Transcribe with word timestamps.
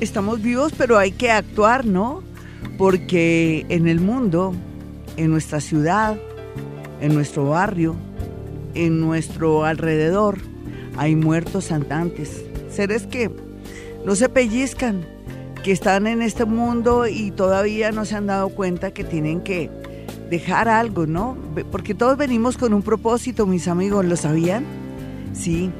estamos 0.00 0.42
vivos, 0.42 0.72
pero 0.76 0.98
hay 0.98 1.12
que 1.12 1.30
actuar, 1.30 1.84
¿no? 1.84 2.22
Porque 2.78 3.64
en 3.68 3.88
el 3.88 4.00
mundo, 4.00 4.54
en 5.16 5.30
nuestra 5.30 5.60
ciudad, 5.60 6.16
en 7.00 7.14
nuestro 7.14 7.48
barrio, 7.48 7.96
en 8.74 9.00
nuestro 9.00 9.64
alrededor, 9.64 10.38
hay 10.96 11.16
muertos 11.16 11.72
andantes, 11.72 12.44
seres 12.70 13.06
que 13.06 13.30
no 14.04 14.14
se 14.14 14.28
pellizcan, 14.28 15.04
que 15.62 15.72
están 15.72 16.06
en 16.06 16.22
este 16.22 16.44
mundo 16.44 17.06
y 17.06 17.30
todavía 17.30 17.90
no 17.92 18.04
se 18.04 18.14
han 18.14 18.26
dado 18.26 18.50
cuenta 18.50 18.92
que 18.92 19.04
tienen 19.04 19.40
que 19.40 19.70
dejar 20.30 20.68
algo, 20.68 21.06
¿no? 21.06 21.36
Porque 21.70 21.94
todos 21.94 22.16
venimos 22.16 22.56
con 22.56 22.72
un 22.74 22.82
propósito, 22.82 23.46
mis 23.46 23.68
amigos, 23.68 24.04
¿lo 24.04 24.16
sabían? 24.16 24.64
Sí, 25.32 25.70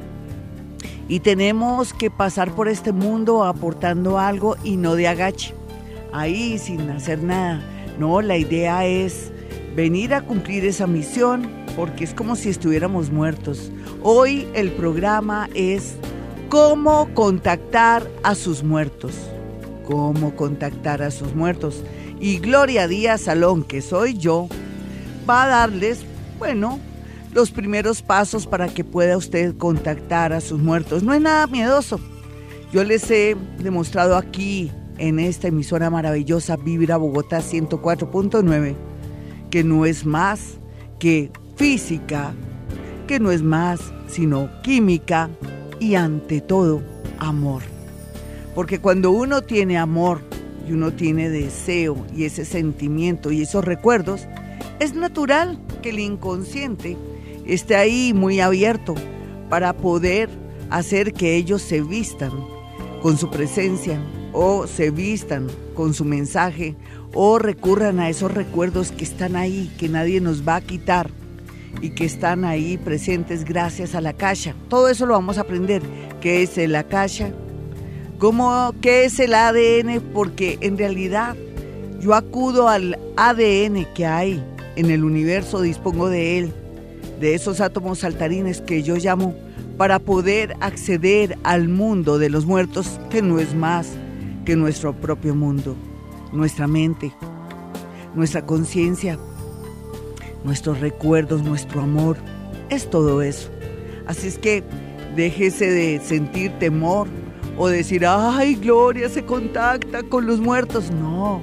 y 1.07 1.21
tenemos 1.21 1.93
que 1.93 2.11
pasar 2.11 2.51
por 2.53 2.67
este 2.67 2.91
mundo 2.91 3.43
aportando 3.43 4.19
algo 4.19 4.55
y 4.63 4.77
no 4.77 4.95
de 4.95 5.07
agache, 5.07 5.53
ahí 6.11 6.57
sin 6.57 6.89
hacer 6.89 7.23
nada. 7.23 7.61
No, 7.97 8.21
la 8.21 8.37
idea 8.37 8.85
es 8.85 9.31
venir 9.75 10.13
a 10.13 10.21
cumplir 10.21 10.65
esa 10.65 10.87
misión 10.87 11.49
porque 11.75 12.03
es 12.03 12.13
como 12.13 12.35
si 12.35 12.49
estuviéramos 12.49 13.11
muertos. 13.11 13.71
Hoy 14.03 14.47
el 14.53 14.71
programa 14.71 15.49
es 15.53 15.95
cómo 16.49 17.09
contactar 17.13 18.07
a 18.23 18.35
sus 18.35 18.63
muertos. 18.63 19.13
Cómo 19.85 20.35
contactar 20.35 21.01
a 21.01 21.11
sus 21.11 21.33
muertos. 21.33 21.83
Y 22.19 22.39
Gloria 22.39 22.87
Díaz 22.87 23.21
Salón, 23.21 23.63
que 23.63 23.81
soy 23.81 24.17
yo, 24.17 24.47
va 25.29 25.43
a 25.43 25.47
darles, 25.47 25.99
bueno, 26.39 26.79
los 27.37 27.51
primeros 27.51 28.01
pasos 28.01 28.47
para 28.47 28.67
que 28.67 28.83
pueda 28.83 29.15
usted 29.15 29.55
contactar 29.57 30.33
a 30.33 30.41
sus 30.41 30.59
muertos. 30.59 31.03
No 31.03 31.13
es 31.13 31.21
nada 31.21 31.45
miedoso. 31.45 31.99
Yo 32.73 32.83
les 32.83 33.11
he 33.11 33.37
demostrado 33.59 34.17
aquí 34.17 34.71
en 34.97 35.19
esta 35.19 35.49
emisora 35.49 35.91
maravillosa 35.91 36.57
Vibra 36.57 36.97
Bogotá 36.97 37.41
104.9 37.41 38.75
que 39.51 39.63
no 39.63 39.85
es 39.85 40.03
más 40.03 40.57
que 40.97 41.31
física, 41.55 42.33
que 43.05 43.19
no 43.19 43.29
es 43.31 43.43
más 43.43 43.81
sino 44.07 44.49
química 44.63 45.29
y 45.79 45.93
ante 45.93 46.41
todo 46.41 46.81
amor. 47.19 47.61
Porque 48.55 48.79
cuando 48.79 49.11
uno 49.11 49.43
tiene 49.43 49.77
amor 49.77 50.21
y 50.67 50.71
uno 50.71 50.91
tiene 50.91 51.29
deseo 51.29 52.03
y 52.15 52.23
ese 52.23 52.45
sentimiento 52.45 53.31
y 53.31 53.43
esos 53.43 53.63
recuerdos, 53.63 54.27
es 54.79 54.95
natural 54.95 55.59
que 55.83 55.91
el 55.91 55.99
inconsciente 55.99 56.97
esté 57.47 57.75
ahí 57.75 58.13
muy 58.13 58.39
abierto 58.39 58.95
para 59.49 59.73
poder 59.73 60.29
hacer 60.69 61.13
que 61.13 61.35
ellos 61.35 61.61
se 61.61 61.81
vistan 61.81 62.31
con 63.01 63.17
su 63.17 63.29
presencia 63.29 63.99
o 64.33 64.67
se 64.67 64.91
vistan 64.91 65.47
con 65.73 65.93
su 65.93 66.03
mensaje 66.05 66.75
o 67.13 67.39
recurran 67.39 67.99
a 67.99 68.09
esos 68.09 68.31
recuerdos 68.31 68.91
que 68.91 69.03
están 69.03 69.35
ahí, 69.35 69.71
que 69.79 69.87
nadie 69.87 70.19
nos 70.19 70.47
va 70.47 70.57
a 70.57 70.61
quitar 70.61 71.09
y 71.81 71.91
que 71.91 72.05
están 72.05 72.43
ahí 72.43 72.77
presentes 72.77 73.45
gracias 73.45 73.95
a 73.95 74.01
la 74.01 74.13
caja. 74.13 74.55
Todo 74.69 74.89
eso 74.89 75.05
lo 75.05 75.13
vamos 75.13 75.37
a 75.37 75.41
aprender. 75.41 75.81
¿Qué 76.21 76.43
es 76.43 76.57
la 76.57 76.83
caja? 76.83 77.29
¿Cómo, 78.17 78.73
¿Qué 78.81 79.05
es 79.05 79.19
el 79.19 79.33
ADN? 79.33 80.01
Porque 80.13 80.57
en 80.61 80.77
realidad 80.77 81.35
yo 81.99 82.13
acudo 82.13 82.67
al 82.67 82.97
ADN 83.15 83.85
que 83.93 84.05
hay 84.05 84.43
en 84.75 84.91
el 84.91 85.03
universo, 85.03 85.61
dispongo 85.61 86.09
de 86.09 86.39
él 86.39 86.53
de 87.19 87.33
esos 87.33 87.61
átomos 87.61 87.99
saltarines 87.99 88.61
que 88.61 88.83
yo 88.83 88.95
llamo 88.95 89.35
para 89.77 89.99
poder 89.99 90.55
acceder 90.59 91.37
al 91.43 91.67
mundo 91.67 92.17
de 92.17 92.29
los 92.29 92.45
muertos, 92.45 92.99
que 93.09 93.21
no 93.21 93.39
es 93.39 93.53
más 93.55 93.89
que 94.45 94.55
nuestro 94.55 94.93
propio 94.93 95.35
mundo, 95.35 95.75
nuestra 96.31 96.67
mente, 96.67 97.13
nuestra 98.15 98.45
conciencia, 98.45 99.19
nuestros 100.43 100.79
recuerdos, 100.79 101.43
nuestro 101.43 101.81
amor, 101.81 102.17
es 102.69 102.89
todo 102.89 103.21
eso. 103.21 103.49
Así 104.07 104.27
es 104.27 104.37
que 104.37 104.63
déjese 105.15 105.69
de 105.69 105.99
sentir 105.99 106.51
temor 106.59 107.07
o 107.57 107.67
decir, 107.67 108.05
ay, 108.05 108.55
Gloria 108.55 109.09
se 109.09 109.25
contacta 109.25 110.03
con 110.03 110.25
los 110.25 110.39
muertos. 110.39 110.91
No, 110.91 111.41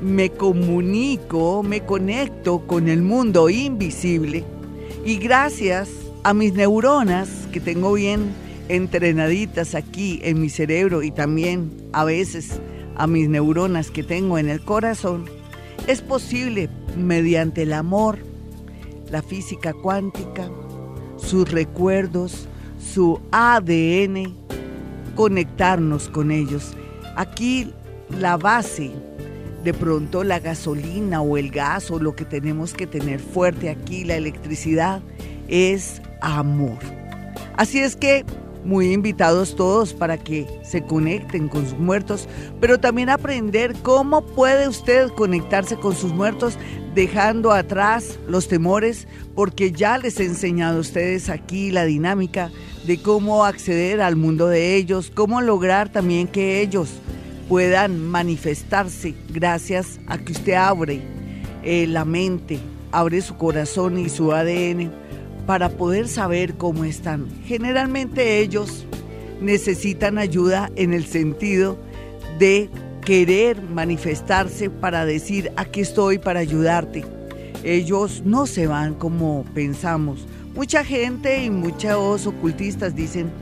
me 0.00 0.30
comunico, 0.30 1.62
me 1.62 1.84
conecto 1.84 2.66
con 2.66 2.88
el 2.88 3.02
mundo 3.02 3.48
invisible 3.48 4.44
y 5.04 5.16
gracias 5.16 5.88
a 6.24 6.34
mis 6.34 6.52
neuronas 6.52 7.28
que 7.52 7.60
tengo 7.60 7.94
bien 7.94 8.32
entrenaditas 8.68 9.74
aquí 9.74 10.20
en 10.22 10.40
mi 10.40 10.48
cerebro 10.48 11.02
y 11.02 11.10
también 11.10 11.70
a 11.92 12.04
veces 12.04 12.60
a 12.96 13.06
mis 13.06 13.28
neuronas 13.28 13.90
que 13.90 14.02
tengo 14.02 14.38
en 14.38 14.48
el 14.48 14.62
corazón, 14.62 15.24
es 15.86 16.02
posible 16.02 16.68
mediante 16.96 17.62
el 17.62 17.72
amor, 17.72 18.18
la 19.10 19.22
física 19.22 19.72
cuántica, 19.72 20.50
sus 21.16 21.50
recuerdos, 21.50 22.46
su 22.78 23.20
ADN, 23.32 24.34
conectarnos 25.16 26.08
con 26.08 26.30
ellos. 26.30 26.76
Aquí 27.16 27.72
la 28.18 28.36
base 28.36 28.92
de 29.64 29.74
pronto 29.74 30.24
la 30.24 30.38
gasolina 30.38 31.20
o 31.20 31.36
el 31.36 31.50
gas 31.50 31.90
o 31.90 31.98
lo 31.98 32.14
que 32.16 32.24
tenemos 32.24 32.74
que 32.74 32.86
tener 32.86 33.20
fuerte 33.20 33.68
aquí, 33.68 34.04
la 34.04 34.16
electricidad, 34.16 35.02
es 35.48 36.00
amor. 36.20 36.78
Así 37.56 37.80
es 37.80 37.96
que 37.96 38.24
muy 38.64 38.92
invitados 38.92 39.56
todos 39.56 39.94
para 39.94 40.18
que 40.18 40.46
se 40.62 40.82
conecten 40.82 41.48
con 41.48 41.68
sus 41.68 41.78
muertos, 41.78 42.28
pero 42.60 42.78
también 42.78 43.08
aprender 43.08 43.74
cómo 43.82 44.22
puede 44.22 44.68
usted 44.68 45.08
conectarse 45.08 45.76
con 45.76 45.94
sus 45.94 46.12
muertos 46.12 46.58
dejando 46.94 47.52
atrás 47.52 48.18
los 48.26 48.48
temores, 48.48 49.06
porque 49.34 49.72
ya 49.72 49.98
les 49.98 50.20
he 50.20 50.24
enseñado 50.24 50.78
a 50.78 50.80
ustedes 50.80 51.28
aquí 51.28 51.70
la 51.70 51.84
dinámica 51.84 52.50
de 52.86 53.00
cómo 53.00 53.44
acceder 53.44 54.00
al 54.00 54.16
mundo 54.16 54.48
de 54.48 54.76
ellos, 54.76 55.10
cómo 55.14 55.40
lograr 55.40 55.90
también 55.90 56.26
que 56.26 56.60
ellos 56.60 56.90
puedan 57.50 57.98
manifestarse 57.98 59.12
gracias 59.28 59.98
a 60.06 60.18
que 60.18 60.30
usted 60.30 60.52
abre 60.52 61.02
eh, 61.64 61.84
la 61.88 62.04
mente, 62.04 62.60
abre 62.92 63.20
su 63.22 63.36
corazón 63.36 63.98
y 63.98 64.08
su 64.08 64.32
ADN 64.32 64.92
para 65.46 65.68
poder 65.68 66.06
saber 66.06 66.54
cómo 66.54 66.84
están. 66.84 67.26
Generalmente 67.46 68.38
ellos 68.38 68.86
necesitan 69.40 70.16
ayuda 70.16 70.70
en 70.76 70.94
el 70.94 71.04
sentido 71.04 71.76
de 72.38 72.70
querer 73.04 73.60
manifestarse 73.60 74.70
para 74.70 75.04
decir 75.04 75.50
aquí 75.56 75.80
estoy 75.80 76.18
para 76.18 76.38
ayudarte. 76.38 77.04
Ellos 77.64 78.22
no 78.24 78.46
se 78.46 78.68
van 78.68 78.94
como 78.94 79.44
pensamos. 79.54 80.24
Mucha 80.54 80.84
gente 80.84 81.42
y 81.42 81.50
muchos 81.50 82.28
ocultistas 82.28 82.94
dicen, 82.94 83.32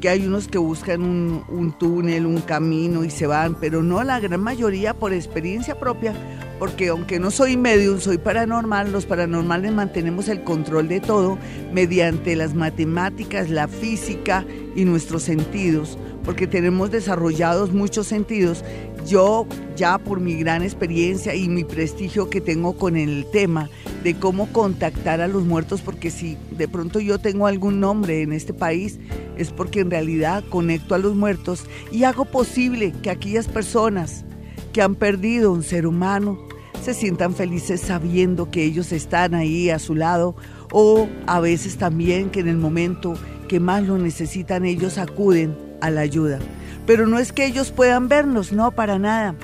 que 0.00 0.08
hay 0.08 0.26
unos 0.26 0.48
que 0.48 0.58
buscan 0.58 1.02
un, 1.02 1.74
túnel, 1.78 2.24
un 2.24 2.40
camino 2.40 3.04
y 3.04 3.10
se 3.10 3.26
van, 3.26 3.54
pero 3.54 3.82
no 3.82 4.02
la 4.02 4.18
gran 4.18 4.40
mayoría 4.40 4.94
por 4.94 5.12
experiencia 5.12 5.78
propia, 5.78 6.14
porque 6.58 6.88
aunque 6.88 7.20
no 7.20 7.30
soy 7.30 7.56
medium, 7.56 8.00
soy 8.00 8.16
paranormal, 8.16 8.92
los 8.92 9.04
paranormales 9.04 9.72
mantenemos 9.72 10.28
el 10.28 10.42
control 10.42 10.88
de 10.88 11.00
todo 11.00 11.38
mediante 11.72 12.34
las 12.34 12.54
matemáticas, 12.54 13.50
la 13.50 13.68
física 13.68 14.44
y 14.74 14.86
nuestros 14.86 15.22
sentidos, 15.22 15.98
porque 16.24 16.46
tenemos 16.46 16.90
desarrollados 16.90 17.72
muchos 17.72 18.06
sentidos. 18.06 18.64
Yo 19.06 19.46
ya 19.76 19.98
por 19.98 20.20
mi 20.20 20.34
gran 20.34 20.62
experiencia 20.62 21.34
y 21.34 21.48
mi 21.48 21.64
prestigio 21.64 22.30
que 22.30 22.40
tengo 22.40 22.76
con 22.76 22.96
el 22.96 23.26
tema, 23.32 23.68
de 24.04 24.14
cómo 24.14 24.50
contactar 24.52 25.20
a 25.20 25.28
los 25.28 25.44
muertos, 25.44 25.80
porque 25.80 26.10
si 26.10 26.36
de 26.50 26.68
pronto 26.68 27.00
yo 27.00 27.18
tengo 27.18 27.46
algún 27.46 27.80
nombre 27.80 28.22
en 28.22 28.32
este 28.32 28.54
país, 28.54 28.98
es 29.36 29.50
porque 29.50 29.80
en 29.80 29.90
realidad 29.90 30.44
conecto 30.48 30.94
a 30.94 30.98
los 30.98 31.14
muertos 31.14 31.64
y 31.92 32.04
hago 32.04 32.24
posible 32.24 32.92
que 33.02 33.10
aquellas 33.10 33.48
personas 33.48 34.24
que 34.72 34.82
han 34.82 34.94
perdido 34.94 35.52
un 35.52 35.62
ser 35.62 35.86
humano 35.86 36.38
se 36.82 36.94
sientan 36.94 37.34
felices 37.34 37.80
sabiendo 37.80 38.50
que 38.50 38.64
ellos 38.64 38.92
están 38.92 39.34
ahí 39.34 39.70
a 39.70 39.78
su 39.78 39.94
lado 39.94 40.34
o 40.72 41.08
a 41.26 41.40
veces 41.40 41.76
también 41.76 42.30
que 42.30 42.40
en 42.40 42.48
el 42.48 42.56
momento 42.56 43.14
que 43.48 43.60
más 43.60 43.82
lo 43.82 43.98
necesitan 43.98 44.64
ellos 44.64 44.96
acuden 44.96 45.56
a 45.80 45.90
la 45.90 46.02
ayuda. 46.02 46.38
Pero 46.86 47.06
no 47.06 47.18
es 47.18 47.32
que 47.32 47.46
ellos 47.46 47.70
puedan 47.70 48.08
vernos, 48.08 48.52
no, 48.52 48.72
para 48.72 48.98
nada. 48.98 49.34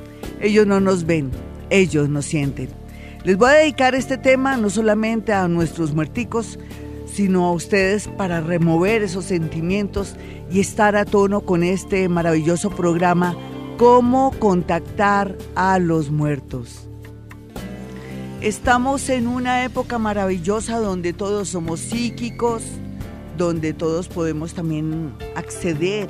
Ellos 0.40 0.66
no 0.66 0.80
nos 0.80 1.04
ven, 1.04 1.30
ellos 1.70 2.08
nos 2.08 2.26
sienten. 2.26 2.68
Les 3.24 3.36
voy 3.36 3.50
a 3.50 3.54
dedicar 3.54 3.94
este 3.94 4.18
tema 4.18 4.56
no 4.56 4.70
solamente 4.70 5.32
a 5.32 5.48
nuestros 5.48 5.94
muerticos, 5.94 6.58
sino 7.12 7.46
a 7.46 7.52
ustedes 7.52 8.08
para 8.08 8.40
remover 8.40 9.02
esos 9.02 9.24
sentimientos 9.24 10.14
y 10.50 10.60
estar 10.60 10.96
a 10.96 11.04
tono 11.04 11.40
con 11.40 11.62
este 11.62 12.08
maravilloso 12.08 12.70
programa, 12.70 13.36
Cómo 13.78 14.32
contactar 14.38 15.36
a 15.54 15.78
los 15.78 16.10
muertos. 16.10 16.88
Estamos 18.40 19.10
en 19.10 19.28
una 19.28 19.64
época 19.64 19.98
maravillosa 19.98 20.78
donde 20.78 21.12
todos 21.12 21.48
somos 21.48 21.80
psíquicos, 21.80 22.62
donde 23.36 23.74
todos 23.74 24.08
podemos 24.08 24.54
también 24.54 25.12
acceder 25.34 26.08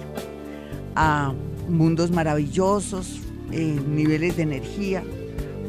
a 0.97 1.33
mundos 1.69 2.11
maravillosos, 2.11 3.21
niveles 3.51 4.37
de 4.37 4.43
energía, 4.43 5.05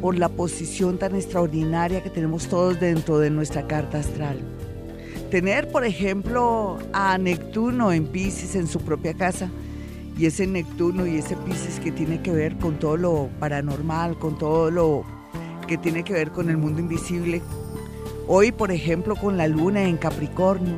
por 0.01 0.17
la 0.17 0.29
posición 0.29 0.97
tan 0.97 1.15
extraordinaria 1.15 2.01
que 2.01 2.09
tenemos 2.09 2.47
todos 2.47 2.79
dentro 2.79 3.19
de 3.19 3.29
nuestra 3.29 3.67
carta 3.67 3.99
astral. 3.99 4.39
Tener, 5.29 5.69
por 5.69 5.85
ejemplo, 5.85 6.77
a 6.93 7.17
Neptuno 7.17 7.91
en 7.91 8.07
Pisces 8.07 8.55
en 8.55 8.67
su 8.67 8.79
propia 8.79 9.13
casa, 9.13 9.49
y 10.17 10.25
ese 10.25 10.47
Neptuno 10.47 11.05
y 11.05 11.17
ese 11.17 11.35
Pisces 11.35 11.79
que 11.79 11.91
tiene 11.91 12.21
que 12.21 12.31
ver 12.31 12.57
con 12.57 12.79
todo 12.79 12.97
lo 12.97 13.29
paranormal, 13.39 14.17
con 14.17 14.37
todo 14.37 14.71
lo 14.71 15.03
que 15.67 15.77
tiene 15.77 16.03
que 16.03 16.13
ver 16.13 16.31
con 16.31 16.49
el 16.49 16.57
mundo 16.57 16.79
invisible. 16.79 17.41
Hoy, 18.27 18.51
por 18.51 18.71
ejemplo, 18.71 19.15
con 19.15 19.37
la 19.37 19.47
luna 19.47 19.83
en 19.83 19.97
Capricornio. 19.97 20.75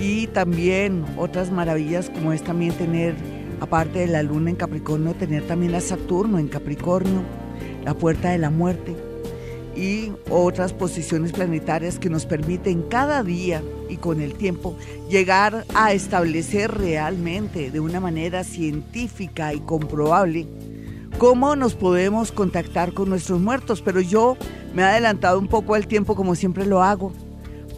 Y 0.00 0.28
también 0.28 1.04
otras 1.18 1.50
maravillas 1.50 2.08
como 2.08 2.32
es 2.32 2.42
también 2.42 2.72
tener, 2.72 3.14
aparte 3.60 4.00
de 4.00 4.06
la 4.06 4.22
luna 4.22 4.50
en 4.50 4.56
Capricornio, 4.56 5.14
tener 5.14 5.46
también 5.46 5.74
a 5.74 5.80
Saturno 5.80 6.38
en 6.38 6.48
Capricornio, 6.48 7.22
la 7.84 7.94
puerta 7.94 8.30
de 8.30 8.38
la 8.38 8.50
muerte 8.50 8.96
y 9.76 10.12
otras 10.28 10.72
posiciones 10.72 11.32
planetarias 11.32 11.98
que 11.98 12.10
nos 12.10 12.26
permiten 12.26 12.82
cada 12.82 13.22
día 13.22 13.62
y 13.88 13.96
con 13.96 14.20
el 14.20 14.34
tiempo 14.34 14.76
llegar 15.08 15.64
a 15.74 15.92
establecer 15.92 16.72
realmente 16.72 17.70
de 17.70 17.80
una 17.80 18.00
manera 18.00 18.44
científica 18.44 19.54
y 19.54 19.60
comprobable 19.60 20.46
cómo 21.18 21.54
nos 21.56 21.74
podemos 21.74 22.32
contactar 22.32 22.92
con 22.92 23.08
nuestros 23.08 23.40
muertos. 23.40 23.80
Pero 23.82 24.00
yo 24.00 24.36
me 24.74 24.82
he 24.82 24.86
adelantado 24.86 25.38
un 25.38 25.48
poco 25.48 25.74
al 25.74 25.86
tiempo 25.86 26.14
como 26.14 26.34
siempre 26.34 26.66
lo 26.66 26.82
hago 26.82 27.12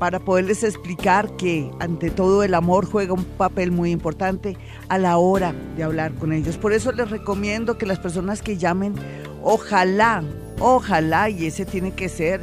para 0.02 0.18
poderles 0.18 0.64
explicar 0.64 1.36
que 1.36 1.70
ante 1.78 2.10
todo 2.10 2.42
el 2.42 2.54
amor 2.54 2.86
juega 2.86 3.12
un 3.12 3.22
papel 3.22 3.70
muy 3.70 3.92
importante 3.92 4.56
a 4.88 4.98
la 4.98 5.16
hora 5.16 5.54
de 5.76 5.84
hablar 5.84 6.12
con 6.14 6.32
ellos. 6.32 6.56
Por 6.56 6.72
eso 6.72 6.90
les 6.90 7.08
recomiendo 7.08 7.78
que 7.78 7.86
las 7.86 8.00
personas 8.00 8.42
que 8.42 8.56
llamen, 8.56 8.96
ojalá 9.44 10.24
Ojalá 10.58 11.30
y 11.30 11.46
ese 11.46 11.64
tiene 11.64 11.92
que 11.92 12.08
ser 12.08 12.40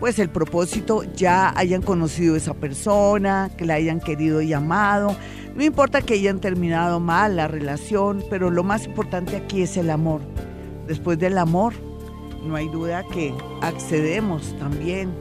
pues 0.00 0.18
el 0.18 0.30
propósito, 0.30 1.04
ya 1.14 1.52
hayan 1.56 1.82
conocido 1.82 2.34
a 2.34 2.38
esa 2.38 2.54
persona, 2.54 3.52
que 3.56 3.66
la 3.66 3.74
hayan 3.74 4.00
querido 4.00 4.40
y 4.42 4.52
amado. 4.52 5.14
No 5.54 5.62
importa 5.62 6.00
que 6.00 6.14
hayan 6.14 6.40
terminado 6.40 6.98
mal 6.98 7.36
la 7.36 7.46
relación, 7.46 8.24
pero 8.30 8.50
lo 8.50 8.64
más 8.64 8.86
importante 8.86 9.36
aquí 9.36 9.62
es 9.62 9.76
el 9.76 9.90
amor. 9.90 10.22
Después 10.88 11.20
del 11.20 11.38
amor, 11.38 11.74
no 12.42 12.56
hay 12.56 12.68
duda 12.68 13.04
que 13.12 13.32
accedemos 13.60 14.56
también 14.58 15.12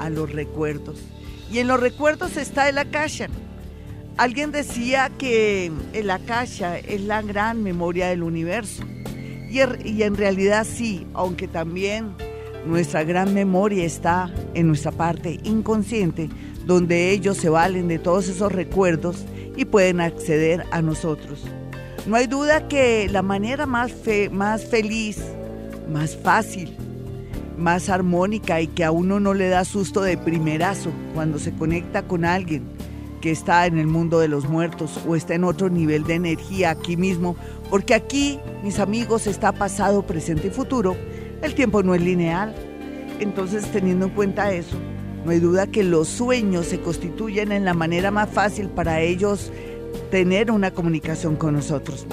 a 0.00 0.10
los 0.10 0.32
recuerdos. 0.32 1.13
Y 1.50 1.58
en 1.58 1.68
los 1.68 1.80
recuerdos 1.80 2.36
está 2.36 2.68
el 2.68 2.78
akasha. 2.78 3.28
Alguien 4.16 4.52
decía 4.52 5.10
que 5.18 5.72
el 5.92 6.10
akasha 6.10 6.78
es 6.78 7.00
la 7.02 7.22
gran 7.22 7.62
memoria 7.62 8.08
del 8.08 8.22
universo. 8.22 8.84
Y, 9.50 10.02
en 10.02 10.16
realidad 10.16 10.66
sí, 10.68 11.06
aunque 11.14 11.46
también 11.46 12.12
nuestra 12.66 13.04
gran 13.04 13.34
memoria 13.34 13.84
está 13.84 14.32
en 14.54 14.66
nuestra 14.66 14.90
parte 14.90 15.38
inconsciente, 15.44 16.28
donde 16.66 17.10
ellos 17.10 17.36
se 17.36 17.48
valen 17.48 17.86
de 17.86 18.00
todos 18.00 18.28
esos 18.28 18.50
recuerdos 18.50 19.24
y 19.56 19.64
pueden 19.64 20.00
acceder 20.00 20.64
a 20.72 20.82
nosotros. 20.82 21.44
No 22.06 22.16
hay 22.16 22.26
duda 22.26 22.66
que 22.66 23.08
la 23.08 23.22
manera 23.22 23.66
más 23.66 23.92
feliz, 23.92 25.22
más 25.88 26.16
fácil, 26.16 26.76
más 27.58 27.88
armónica 27.88 28.60
y 28.60 28.66
que 28.66 28.84
a 28.84 28.90
uno 28.90 29.20
no 29.20 29.34
le 29.34 29.48
da 29.48 29.64
susto 29.64 30.02
de 30.02 30.16
primerazo 30.16 30.90
cuando 31.14 31.38
se 31.38 31.52
conecta 31.52 32.02
con 32.02 32.24
alguien 32.24 32.64
que 33.20 33.30
está 33.30 33.66
en 33.66 33.78
el 33.78 33.86
mundo 33.86 34.20
de 34.20 34.28
los 34.28 34.48
muertos 34.48 35.00
o 35.08 35.16
está 35.16 35.34
en 35.34 35.44
otro 35.44 35.70
nivel 35.70 36.04
de 36.04 36.14
energía 36.14 36.70
aquí 36.70 36.98
mismo, 36.98 37.36
porque 37.70 37.94
aquí, 37.94 38.38
mis 38.62 38.78
amigos, 38.78 39.26
está 39.26 39.52
pasado, 39.52 40.06
presente 40.06 40.48
y 40.48 40.50
futuro. 40.50 40.94
El 41.40 41.54
tiempo 41.54 41.82
no 41.82 41.94
es 41.94 42.02
lineal. 42.02 42.54
Entonces, 43.20 43.64
teniendo 43.72 44.06
en 44.06 44.12
cuenta 44.12 44.52
eso, 44.52 44.76
no 45.24 45.30
hay 45.30 45.40
duda 45.40 45.66
que 45.66 45.84
los 45.84 46.08
sueños 46.08 46.66
se 46.66 46.80
constituyen 46.80 47.50
en 47.50 47.64
la 47.64 47.72
manera 47.72 48.10
más 48.10 48.28
fácil 48.28 48.68
para 48.68 49.00
ellos 49.00 49.50
tener 50.10 50.50
una 50.50 50.72
comunicación 50.72 51.36
con 51.36 51.54
nosotros. 51.54 52.06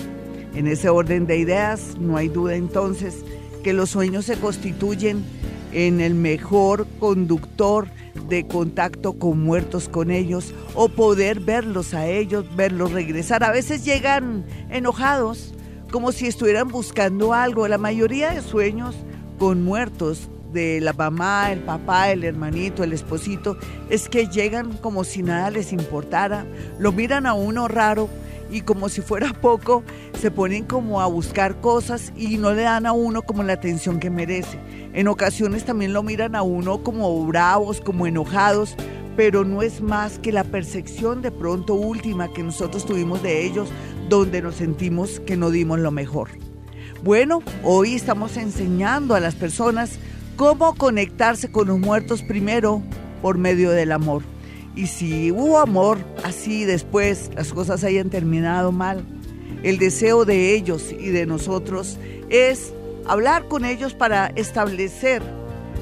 En 0.55 0.65
ese 0.65 0.87
orden 0.87 1.27
de 1.27 1.37
ideas, 1.37 1.97
no 1.99 2.15
hay 2.15 2.29
duda 2.29 2.55
entonces 2.55 3.25
que 3.61 3.73
los 3.73 3.89
sueños 3.89 4.25
se 4.25 4.37
constituyen 4.37 5.23
en 5.71 6.01
el 6.01 6.13
mejor 6.15 6.87
conductor 6.99 7.87
de 8.27 8.45
contacto 8.47 9.13
con 9.13 9.41
muertos 9.43 9.87
con 9.87 10.11
ellos 10.11 10.53
o 10.73 10.89
poder 10.89 11.39
verlos 11.39 11.93
a 11.93 12.07
ellos, 12.07 12.45
verlos 12.55 12.91
regresar. 12.91 13.43
A 13.43 13.51
veces 13.51 13.85
llegan 13.85 14.45
enojados, 14.69 15.53
como 15.91 16.11
si 16.11 16.27
estuvieran 16.27 16.69
buscando 16.69 17.33
algo. 17.33 17.67
La 17.67 17.77
mayoría 17.77 18.31
de 18.31 18.41
sueños 18.41 18.95
con 19.37 19.63
muertos 19.63 20.29
de 20.53 20.81
la 20.81 20.93
mamá, 20.93 21.51
el 21.51 21.59
papá, 21.59 22.11
el 22.11 22.23
hermanito, 22.23 22.83
el 22.83 22.93
esposito, 22.93 23.57
es 23.89 24.09
que 24.09 24.27
llegan 24.27 24.73
como 24.73 25.03
si 25.03 25.23
nada 25.23 25.49
les 25.49 25.71
importara, 25.71 26.45
lo 26.77 26.91
miran 26.91 27.25
a 27.25 27.33
uno 27.33 27.67
raro 27.67 28.09
y 28.51 28.61
como 28.61 28.89
si 28.89 29.01
fuera 29.01 29.33
poco, 29.33 29.83
se 30.19 30.29
ponen 30.29 30.65
como 30.65 31.01
a 31.01 31.07
buscar 31.07 31.59
cosas 31.61 32.11
y 32.15 32.37
no 32.37 32.53
le 32.53 32.63
dan 32.63 32.85
a 32.85 32.91
uno 32.91 33.21
como 33.21 33.43
la 33.43 33.53
atención 33.53 33.99
que 33.99 34.09
merece. 34.09 34.59
En 34.93 35.07
ocasiones 35.07 35.63
también 35.63 35.93
lo 35.93 36.03
miran 36.03 36.35
a 36.35 36.41
uno 36.41 36.83
como 36.83 37.25
bravos, 37.25 37.79
como 37.81 38.05
enojados, 38.05 38.75
pero 39.15 39.43
no 39.45 39.61
es 39.61 39.81
más 39.81 40.19
que 40.19 40.31
la 40.31 40.43
percepción 40.43 41.21
de 41.21 41.31
pronto 41.31 41.73
última 41.73 42.31
que 42.31 42.43
nosotros 42.43 42.85
tuvimos 42.85 43.23
de 43.23 43.45
ellos, 43.45 43.69
donde 44.09 44.41
nos 44.41 44.55
sentimos 44.55 45.21
que 45.21 45.37
no 45.37 45.49
dimos 45.49 45.79
lo 45.79 45.91
mejor. 45.91 46.29
Bueno, 47.03 47.41
hoy 47.63 47.95
estamos 47.95 48.37
enseñando 48.37 49.15
a 49.15 49.19
las 49.19 49.35
personas 49.35 49.97
cómo 50.35 50.75
conectarse 50.75 51.51
con 51.51 51.67
los 51.67 51.79
muertos 51.79 52.21
primero 52.21 52.81
por 53.21 53.37
medio 53.37 53.71
del 53.71 53.91
amor. 53.91 54.23
Y 54.75 54.87
si 54.87 55.31
hubo 55.31 55.59
amor 55.59 55.97
así 56.23 56.63
después 56.65 57.29
las 57.35 57.53
cosas 57.53 57.83
hayan 57.83 58.09
terminado 58.09 58.71
mal, 58.71 59.03
el 59.63 59.77
deseo 59.77 60.25
de 60.25 60.55
ellos 60.55 60.91
y 60.91 61.09
de 61.09 61.25
nosotros 61.25 61.97
es 62.29 62.73
hablar 63.05 63.47
con 63.47 63.65
ellos 63.65 63.93
para 63.93 64.27
establecer 64.27 65.21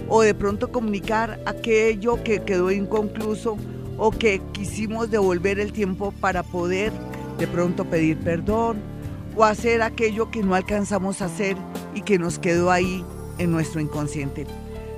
o 0.08 0.22
de 0.22 0.34
pronto 0.34 0.72
comunicar 0.72 1.39
aquello 1.46 2.24
que 2.24 2.41
quedó 2.41 2.72
inconcluso 2.72 3.58
o 3.98 4.12
que 4.12 4.41
quisimos 4.53 5.12
devolver 5.12 5.60
el 5.60 5.72
tiempo 5.72 6.13
para 6.19 6.41
poder 6.43 6.91
de 7.38 7.48
pronto 7.48 7.86
pedir 7.86 8.17
perdón 8.17 8.81
o 9.36 9.43
hacer 9.43 9.81
aquello 9.81 10.31
que 10.31 10.43
no 10.43 10.55
alcanzamos 10.55 11.22
a 11.22 11.25
hacer 11.25 11.55
y 11.93 12.01
que 12.01 12.17
nos 12.17 12.39
quedó 12.39 12.72
ahí 12.72 13.05
en 13.38 13.51
nuestro 13.51 13.79
inconsciente. 13.79 14.46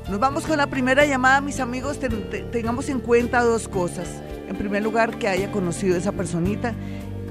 Nos 0.10 0.20
vamos 0.20 0.46
con 0.46 0.58
la 0.58 0.68
primera 0.68 1.06
llamada, 1.06 1.42
mis 1.42 1.60
amigos. 1.60 2.00
tengamos 2.52 2.90
en 2.90 3.00
cuenta 3.00 3.44
dos 3.44 3.68
cosas. 3.68 4.08
En 4.50 4.56
primer 4.58 4.84
lugar, 4.84 5.18
que 5.18 5.28
haya 5.28 5.52
conocido 5.52 5.96
a 5.96 6.00
esa 6.00 6.12
personita 6.12 6.74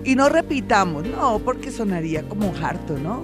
y 0.04 0.14
no 0.14 0.28
repitamos, 0.28 1.06
no, 1.06 1.38
porque 1.40 1.70
sonaría 1.70 2.22
como 2.22 2.54
harto, 2.62 2.96
¿no? 2.96 3.22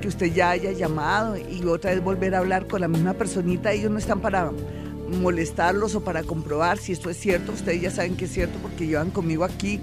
Que 0.00 0.08
usted 0.08 0.32
ya 0.32 0.50
haya 0.50 0.72
llamado 0.72 1.36
y 1.36 1.62
otra 1.66 1.90
vez 1.90 2.02
volver 2.02 2.34
a 2.34 2.38
hablar 2.38 2.66
con 2.66 2.80
la 2.80 2.88
misma 2.88 3.12
personita. 3.14 3.72
Ellos 3.72 3.90
no 3.90 3.98
están 3.98 4.20
para 4.20 4.50
molestarlos 5.20 5.94
o 5.94 6.02
para 6.02 6.22
comprobar 6.22 6.78
si 6.78 6.92
esto 6.92 7.10
es 7.10 7.18
cierto. 7.18 7.52
Ustedes 7.52 7.82
ya 7.82 7.90
saben 7.90 8.16
que 8.16 8.24
es 8.24 8.32
cierto 8.32 8.58
porque 8.62 8.86
llevan 8.86 9.10
conmigo 9.10 9.44
aquí 9.44 9.80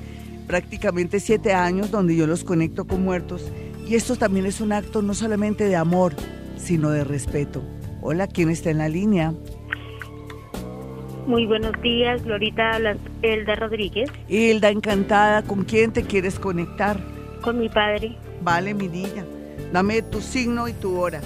prácticamente 0.48 1.20
siete 1.20 1.54
años 1.54 1.92
donde 1.92 2.16
yo 2.16 2.26
los 2.26 2.44
conecto 2.44 2.86
con 2.86 3.04
muertos. 3.04 3.44
Y 3.88 3.96
esto 3.96 4.16
también 4.16 4.46
es 4.46 4.62
un 4.62 4.72
acto 4.72 5.02
no 5.02 5.14
solamente 5.14 5.66
de 5.66 5.76
amor, 5.76 6.16
sino 6.58 6.90
de 6.90 7.04
respeto. 7.04 7.62
Hola, 8.02 8.28
¿quién 8.28 8.50
está 8.50 8.72
en 8.72 8.80
la 8.80 8.90
línea? 8.90 9.34
Muy 11.28 11.46
buenos 11.46 11.80
días, 11.84 12.24
Glorita, 12.24 12.72
habla 12.72 12.98
Hilda 13.22 13.56
Rodríguez. 13.56 14.10
Hilda, 14.28 14.70
encantada. 14.70 15.44
¿Con 15.44 15.64
quién 15.64 15.94
te 15.94 16.02
quieres 16.04 16.40
conectar? 16.40 17.00
Con 17.42 17.60
mi 17.60 17.70
padre. 17.70 18.18
Vale, 18.42 18.74
mi 18.74 18.88
niña. 18.88 19.24
Dame 19.72 20.02
tu 20.02 20.20
signo 20.20 20.68
y 20.68 20.74
tu 20.74 21.00
hora. 21.00 21.22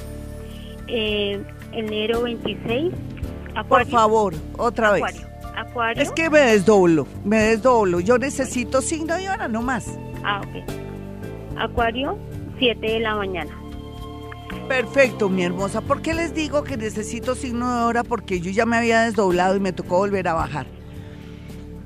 Eh, 0.87 1.41
enero 1.71 2.23
26. 2.23 2.93
Por 3.69 3.85
favor, 3.87 4.33
otra 4.57 4.91
vez. 4.91 5.03
Acuario. 5.55 6.03
Es 6.03 6.11
que 6.11 6.29
me 6.29 6.39
desdoblo, 6.39 7.07
me 7.23 7.37
desdoblo. 7.37 8.01
Yo 8.01 8.17
necesito 8.17 8.81
signo 8.81 9.17
y 9.17 9.27
hora, 9.27 9.47
no 9.47 9.61
más. 9.61 9.97
Ah, 10.25 10.41
ok. 10.41 11.57
Acuario, 11.57 12.17
7 12.59 12.85
de 12.85 12.99
la 12.99 13.15
mañana. 13.15 13.57
Perfecto, 14.67 15.29
mi 15.29 15.43
hermosa. 15.43 15.81
¿Por 15.81 16.01
qué 16.01 16.13
les 16.13 16.33
digo 16.33 16.63
que 16.63 16.77
necesito 16.77 17.35
signo 17.35 17.75
de 17.77 17.83
hora? 17.83 18.03
Porque 18.03 18.39
yo 18.39 18.51
ya 18.51 18.65
me 18.65 18.77
había 18.77 19.01
desdoblado 19.01 19.55
y 19.55 19.59
me 19.59 19.73
tocó 19.73 19.97
volver 19.97 20.27
a 20.27 20.33
bajar. 20.33 20.67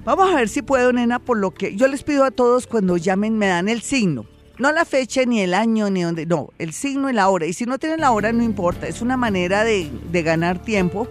Vamos 0.05 0.31
a 0.31 0.35
ver 0.37 0.49
si 0.49 0.61
puedo, 0.61 0.93
nena, 0.93 1.19
por 1.19 1.37
lo 1.37 1.51
que 1.51 1.75
yo 1.75 1.87
les 1.87 2.03
pido 2.03 2.23
a 2.23 2.31
todos 2.31 2.67
cuando 2.67 2.97
llamen 2.97 3.37
me 3.37 3.47
dan 3.47 3.69
el 3.69 3.81
signo. 3.81 4.25
No 4.57 4.71
la 4.71 4.83
fecha, 4.85 5.23
ni 5.25 5.41
el 5.41 5.53
año, 5.53 5.89
ni 5.89 6.01
donde. 6.03 6.25
No, 6.25 6.49
el 6.57 6.73
signo 6.73 7.09
y 7.09 7.13
la 7.13 7.29
hora. 7.29 7.45
Y 7.45 7.53
si 7.53 7.65
no 7.65 7.77
tienen 7.79 8.01
la 8.01 8.11
hora, 8.11 8.31
no 8.33 8.43
importa. 8.43 8.87
Es 8.87 9.01
una 9.01 9.15
manera 9.17 9.63
de, 9.63 9.89
de 10.11 10.23
ganar 10.23 10.61
tiempo 10.61 11.07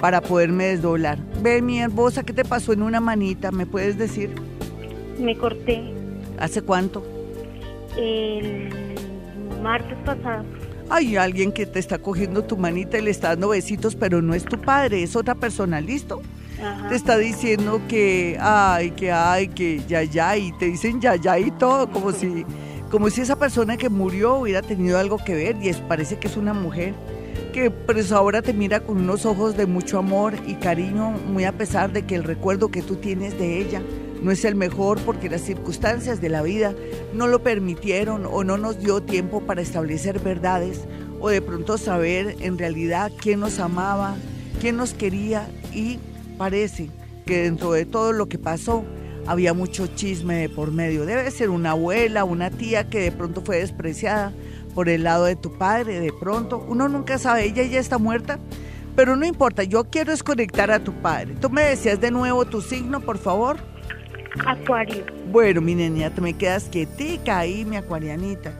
para 0.00 0.20
poderme 0.20 0.64
desdoblar. 0.66 1.18
Ve, 1.42 1.62
mi 1.62 1.80
hermosa, 1.80 2.22
¿qué 2.24 2.32
te 2.32 2.44
pasó 2.44 2.72
en 2.72 2.82
una 2.82 3.00
manita? 3.00 3.52
¿Me 3.52 3.66
puedes 3.66 3.96
decir? 3.98 4.34
Me 5.18 5.36
corté 5.36 5.82
¿Hace 6.38 6.62
cuánto? 6.62 7.02
el 7.96 8.70
martes 9.62 9.98
pasado. 10.04 10.44
Hay 10.90 11.16
alguien 11.16 11.52
que 11.52 11.66
te 11.66 11.78
está 11.78 11.98
cogiendo 11.98 12.42
tu 12.42 12.56
manita 12.56 12.98
y 12.98 13.02
le 13.02 13.12
está 13.12 13.28
dando 13.28 13.50
besitos, 13.50 13.94
pero 13.94 14.20
no 14.20 14.34
es 14.34 14.44
tu 14.44 14.60
padre, 14.60 15.04
es 15.04 15.14
otra 15.14 15.36
persona, 15.36 15.80
¿listo? 15.80 16.20
Ajá. 16.60 16.88
Te 16.88 16.96
está 16.96 17.16
diciendo 17.16 17.80
que, 17.88 18.36
ay, 18.40 18.90
que 18.90 19.12
ay, 19.12 19.48
que 19.48 19.80
ya, 19.86 20.02
ya, 20.02 20.36
y 20.36 20.50
te 20.58 20.66
dicen 20.66 21.00
ya, 21.00 21.14
ya 21.14 21.38
y 21.38 21.52
todo, 21.52 21.88
como 21.90 22.10
si, 22.10 22.44
como 22.90 23.08
si 23.08 23.20
esa 23.20 23.36
persona 23.36 23.76
que 23.76 23.88
murió 23.88 24.34
hubiera 24.34 24.62
tenido 24.62 24.98
algo 24.98 25.18
que 25.18 25.34
ver, 25.34 25.56
y 25.62 25.68
es, 25.68 25.76
parece 25.76 26.18
que 26.18 26.26
es 26.26 26.36
una 26.36 26.54
mujer 26.54 26.94
que 27.52 27.70
pues 27.70 28.10
ahora 28.10 28.42
te 28.42 28.52
mira 28.52 28.80
con 28.80 28.98
unos 28.98 29.26
ojos 29.26 29.56
de 29.56 29.66
mucho 29.66 29.98
amor 29.98 30.34
y 30.46 30.54
cariño, 30.54 31.10
muy 31.10 31.44
a 31.44 31.52
pesar 31.52 31.92
de 31.92 32.02
que 32.02 32.16
el 32.16 32.24
recuerdo 32.24 32.70
que 32.70 32.82
tú 32.82 32.96
tienes 32.96 33.38
de 33.38 33.60
ella 33.60 33.80
no 34.22 34.30
es 34.30 34.44
el 34.44 34.54
mejor 34.54 35.00
porque 35.00 35.30
las 35.30 35.40
circunstancias 35.40 36.20
de 36.20 36.28
la 36.28 36.42
vida 36.42 36.74
no 37.14 37.26
lo 37.26 37.42
permitieron 37.42 38.26
o 38.26 38.44
no 38.44 38.58
nos 38.58 38.80
dio 38.80 39.02
tiempo 39.02 39.40
para 39.40 39.62
establecer 39.62 40.20
verdades 40.20 40.82
o 41.20 41.28
de 41.28 41.42
pronto 41.42 41.78
saber 41.78 42.36
en 42.40 42.58
realidad 42.58 43.12
quién 43.20 43.40
nos 43.40 43.58
amaba, 43.58 44.16
quién 44.60 44.76
nos 44.76 44.94
quería 44.94 45.48
y 45.72 45.98
parece 46.38 46.90
que 47.26 47.42
dentro 47.42 47.72
de 47.72 47.84
todo 47.84 48.12
lo 48.12 48.28
que 48.28 48.38
pasó 48.38 48.84
había 49.26 49.54
mucho 49.54 49.86
chisme 49.86 50.36
de 50.36 50.48
por 50.48 50.72
medio. 50.72 51.06
Debe 51.06 51.30
ser 51.30 51.50
una 51.50 51.72
abuela, 51.72 52.24
una 52.24 52.50
tía 52.50 52.88
que 52.88 53.00
de 53.00 53.12
pronto 53.12 53.42
fue 53.42 53.58
despreciada 53.58 54.32
por 54.74 54.88
el 54.88 55.04
lado 55.04 55.24
de 55.24 55.36
tu 55.36 55.56
padre, 55.56 56.00
de 56.00 56.12
pronto. 56.12 56.64
Uno 56.68 56.88
nunca 56.88 57.18
sabe, 57.18 57.44
ella 57.44 57.62
ya 57.64 57.80
está 57.80 57.98
muerta, 57.98 58.38
pero 58.96 59.16
no 59.16 59.26
importa, 59.26 59.62
yo 59.62 59.84
quiero 59.84 60.12
desconectar 60.12 60.70
a 60.70 60.82
tu 60.82 60.92
padre. 60.94 61.34
Tú 61.40 61.50
me 61.50 61.62
decías 61.62 62.00
de 62.00 62.10
nuevo 62.10 62.44
tu 62.46 62.60
signo, 62.60 63.00
por 63.00 63.18
favor. 63.18 63.58
Acuario. 64.46 65.04
Bueno, 65.30 65.60
mi 65.60 65.74
niña, 65.74 66.10
te 66.10 66.20
me 66.20 66.34
quedas 66.34 66.64
quietica 66.64 67.38
ahí, 67.38 67.64
mi 67.64 67.76
acuarianita. 67.76 68.52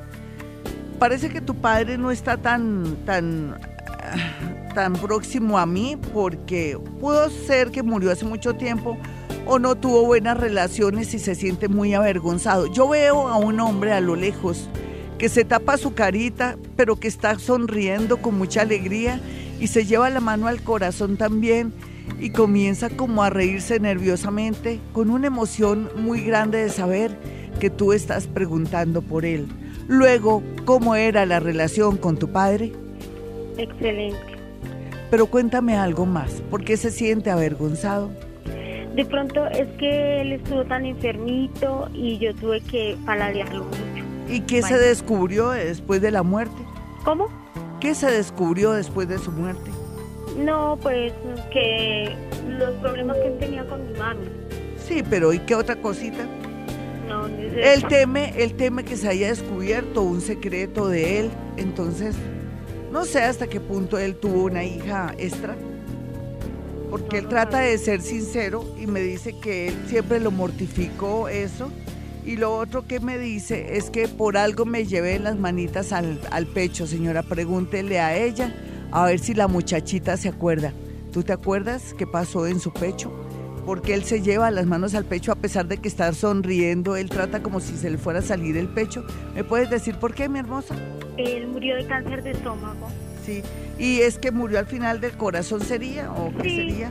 Parece 0.98 1.30
que 1.30 1.40
tu 1.40 1.54
padre 1.54 1.96
no 1.96 2.10
está 2.10 2.36
tan, 2.36 2.96
tan, 3.06 3.56
ah, 4.02 4.72
tan 4.74 4.94
próximo 4.94 5.58
a 5.58 5.66
mí 5.66 5.96
porque 6.12 6.78
pudo 7.00 7.30
ser 7.30 7.70
que 7.70 7.82
murió 7.82 8.10
hace 8.10 8.24
mucho 8.24 8.54
tiempo 8.54 8.98
o 9.46 9.58
no 9.58 9.74
tuvo 9.76 10.04
buenas 10.04 10.38
relaciones 10.38 11.14
y 11.14 11.18
se 11.18 11.34
siente 11.34 11.68
muy 11.68 11.94
avergonzado. 11.94 12.66
Yo 12.66 12.88
veo 12.88 13.28
a 13.28 13.36
un 13.36 13.60
hombre 13.60 13.92
a 13.92 14.00
lo 14.00 14.16
lejos 14.16 14.68
que 15.18 15.28
se 15.28 15.44
tapa 15.44 15.76
su 15.76 15.94
carita, 15.94 16.56
pero 16.76 16.96
que 16.96 17.08
está 17.08 17.38
sonriendo 17.38 18.18
con 18.18 18.36
mucha 18.38 18.62
alegría 18.62 19.20
y 19.58 19.66
se 19.66 19.84
lleva 19.84 20.08
la 20.10 20.20
mano 20.20 20.46
al 20.46 20.62
corazón 20.62 21.16
también 21.16 21.72
y 22.18 22.30
comienza 22.30 22.90
como 22.90 23.22
a 23.22 23.30
reírse 23.30 23.78
nerviosamente 23.80 24.80
con 24.92 25.10
una 25.10 25.26
emoción 25.26 25.90
muy 25.96 26.22
grande 26.22 26.58
de 26.58 26.70
saber 26.70 27.16
que 27.60 27.70
tú 27.70 27.92
estás 27.92 28.26
preguntando 28.26 29.02
por 29.02 29.24
él. 29.24 29.46
Luego, 29.88 30.42
¿cómo 30.64 30.94
era 30.94 31.26
la 31.26 31.40
relación 31.40 31.96
con 31.96 32.16
tu 32.16 32.28
padre? 32.28 32.72
Excelente. 33.58 34.18
Pero 35.10 35.26
cuéntame 35.26 35.76
algo 35.76 36.06
más, 36.06 36.42
¿por 36.50 36.64
qué 36.64 36.76
se 36.76 36.90
siente 36.90 37.30
avergonzado? 37.30 38.10
De 38.94 39.04
pronto 39.04 39.46
es 39.46 39.68
que 39.78 40.20
él 40.20 40.32
estuvo 40.32 40.64
tan 40.64 40.84
enfermito 40.84 41.88
y 41.94 42.18
yo 42.18 42.34
tuve 42.34 42.60
que 42.60 42.96
paladearlo 43.06 43.64
mucho. 43.64 44.04
¿Y 44.28 44.40
qué 44.40 44.62
se 44.62 44.78
descubrió 44.78 45.50
después 45.50 46.00
de 46.00 46.10
la 46.10 46.22
muerte? 46.22 46.62
¿Cómo? 47.04 47.28
¿Qué 47.80 47.94
se 47.94 48.10
descubrió 48.10 48.72
después 48.72 49.08
de 49.08 49.18
su 49.18 49.32
muerte? 49.32 49.70
No, 50.36 50.78
pues 50.80 51.12
que 51.52 52.14
los 52.48 52.70
problemas 52.76 53.16
que 53.18 53.26
él 53.28 53.38
tenía 53.38 53.64
con 53.66 53.86
mi 53.90 53.98
mami. 53.98 54.26
Sí, 54.86 55.02
pero 55.08 55.32
¿y 55.32 55.38
qué 55.40 55.54
otra 55.54 55.76
cosita? 55.76 56.24
No, 57.08 57.26
es 57.26 57.82
Él 57.82 57.88
teme, 57.88 58.32
él 58.36 58.54
teme 58.54 58.84
que 58.84 58.96
se 58.96 59.08
haya 59.08 59.28
descubierto 59.28 60.02
un 60.02 60.20
secreto 60.20 60.88
de 60.88 61.20
él, 61.20 61.30
entonces 61.56 62.14
no 62.92 63.04
sé 63.04 63.22
hasta 63.22 63.48
qué 63.48 63.60
punto 63.60 63.98
él 63.98 64.16
tuvo 64.16 64.44
una 64.44 64.64
hija 64.64 65.14
extra, 65.18 65.56
porque 66.88 67.18
él 67.18 67.28
trata 67.28 67.60
de 67.60 67.78
ser 67.78 68.00
sincero 68.00 68.64
y 68.80 68.86
me 68.86 69.00
dice 69.00 69.38
que 69.40 69.68
él 69.68 69.74
siempre 69.88 70.20
lo 70.20 70.30
mortificó 70.30 71.28
eso. 71.28 71.70
Y 72.24 72.36
lo 72.36 72.54
otro 72.54 72.86
que 72.86 73.00
me 73.00 73.16
dice 73.16 73.76
es 73.78 73.90
que 73.90 74.06
por 74.06 74.36
algo 74.36 74.66
me 74.66 74.84
llevé 74.84 75.18
las 75.18 75.38
manitas 75.38 75.92
al, 75.92 76.20
al 76.30 76.46
pecho, 76.46 76.86
señora, 76.86 77.22
pregúntele 77.22 77.98
a 77.98 78.16
ella 78.16 78.54
a 78.92 79.06
ver 79.06 79.18
si 79.18 79.34
la 79.34 79.48
muchachita 79.48 80.16
se 80.16 80.28
acuerda. 80.28 80.72
¿Tú 81.12 81.22
te 81.22 81.32
acuerdas 81.32 81.94
qué 81.98 82.06
pasó 82.06 82.46
en 82.46 82.60
su 82.60 82.72
pecho? 82.72 83.10
Porque 83.66 83.94
él 83.94 84.04
se 84.04 84.22
lleva 84.22 84.50
las 84.50 84.66
manos 84.66 84.94
al 84.94 85.04
pecho 85.04 85.32
a 85.32 85.36
pesar 85.36 85.66
de 85.66 85.76
que 85.78 85.88
está 85.88 86.12
sonriendo, 86.12 86.96
él 86.96 87.08
trata 87.10 87.42
como 87.42 87.60
si 87.60 87.76
se 87.76 87.90
le 87.90 87.98
fuera 87.98 88.20
a 88.20 88.22
salir 88.22 88.56
el 88.56 88.68
pecho. 88.68 89.04
¿Me 89.34 89.44
puedes 89.44 89.70
decir 89.70 89.96
por 89.96 90.14
qué, 90.14 90.28
mi 90.28 90.38
hermosa? 90.38 90.74
Él 91.18 91.48
murió 91.48 91.76
de 91.76 91.86
cáncer 91.86 92.22
de 92.22 92.30
estómago. 92.30 92.88
Sí. 93.24 93.42
¿Y 93.78 94.00
es 94.00 94.18
que 94.18 94.30
murió 94.30 94.58
al 94.58 94.66
final 94.66 95.00
del 95.00 95.12
corazón 95.12 95.60
sería 95.60 96.10
o 96.12 96.32
qué 96.40 96.48
Sí. 96.48 96.56
sería? 96.56 96.90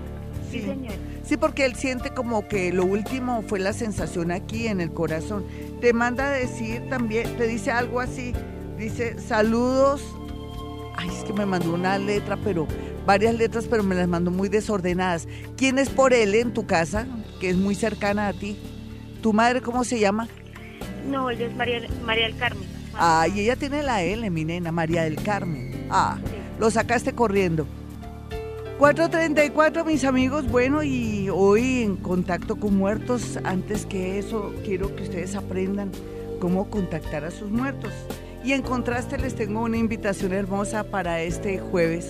Sí, 0.52 0.62
señor. 0.62 0.94
Sí, 1.24 1.38
porque 1.38 1.66
él 1.66 1.76
siente 1.76 2.10
como 2.12 2.48
que 2.48 2.72
lo 2.74 2.86
último 2.86 3.44
fue 3.48 3.60
la 3.60 3.74
sensación 3.74 4.32
aquí 4.32 4.68
en 4.68 4.82
el 4.82 4.92
corazón. 4.92 5.46
Te 5.82 5.94
manda 5.94 6.28
a 6.28 6.32
decir 6.32 6.82
también, 6.90 7.36
te 7.38 7.48
dice 7.48 7.72
algo 7.72 8.00
así, 8.00 8.34
dice 8.78 9.20
saludos. 9.20 10.02
Ay, 11.02 11.08
es 11.08 11.24
que 11.24 11.32
me 11.32 11.46
mandó 11.46 11.74
una 11.74 11.98
letra, 11.98 12.36
pero 12.44 12.68
varias 13.06 13.34
letras, 13.34 13.68
pero 13.70 13.84
me 13.84 13.96
las 13.96 14.10
mandó 14.10 14.32
muy 14.32 14.50
desordenadas. 14.50 15.30
¿Quién 15.56 15.80
es 15.80 15.90
por 15.90 16.14
él 16.14 16.36
en 16.36 16.54
tu 16.54 16.66
casa, 16.66 17.08
que 17.40 17.50
es 17.50 17.56
muy 17.56 17.74
cercana 17.74 18.28
a 18.28 18.34
ti? 18.34 18.60
¿Tu 19.22 19.32
madre 19.32 19.62
cómo 19.62 19.86
se 19.86 19.98
llama? 19.98 20.28
No, 21.10 21.30
él 21.30 21.42
es 21.42 21.56
María, 21.56 21.80
María 22.06 22.26
del 22.26 22.36
Carmen. 22.36 22.68
Ay, 22.96 23.40
ella 23.40 23.56
tiene 23.56 23.82
la 23.82 24.04
L, 24.04 24.30
mi 24.30 24.44
nena, 24.44 24.74
María 24.74 25.04
del 25.04 25.16
Carmen. 25.24 25.88
Ah, 25.90 26.18
lo 26.60 26.70
sacaste 26.70 27.14
corriendo. 27.14 27.66
434, 28.78 29.86
mis 29.86 30.04
amigos. 30.04 30.50
Bueno, 30.50 30.84
y 30.84 31.30
hoy 31.30 31.84
en 31.84 31.96
contacto 31.96 32.58
con 32.58 32.76
muertos, 32.76 33.40
antes 33.46 33.86
que 33.86 34.20
eso, 34.20 34.54
quiero 34.66 34.94
que 34.98 35.04
ustedes 35.04 35.36
aprendan 35.36 35.92
cómo 36.42 36.70
contactar 36.70 37.24
a 37.24 37.32
sus 37.32 37.50
muertos. 37.50 37.94
Y 38.50 38.54
en 38.54 38.64
contraste 38.64 39.20
les 39.20 39.36
tengo 39.36 39.62
una 39.62 39.78
invitación 39.78 40.34
hermosa 40.34 40.84
para 40.84 41.22
este 41.22 41.60
jueves. 41.60 42.10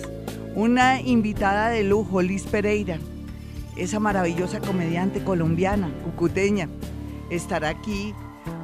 Una 0.54 0.98
invitada 0.98 1.68
de 1.68 1.84
lujo, 1.84 2.22
Liz 2.22 2.44
Pereira, 2.44 2.98
esa 3.76 4.00
maravillosa 4.00 4.58
comediante 4.58 5.22
colombiana, 5.22 5.92
cucuteña, 6.02 6.70
estará 7.28 7.68
aquí 7.68 8.14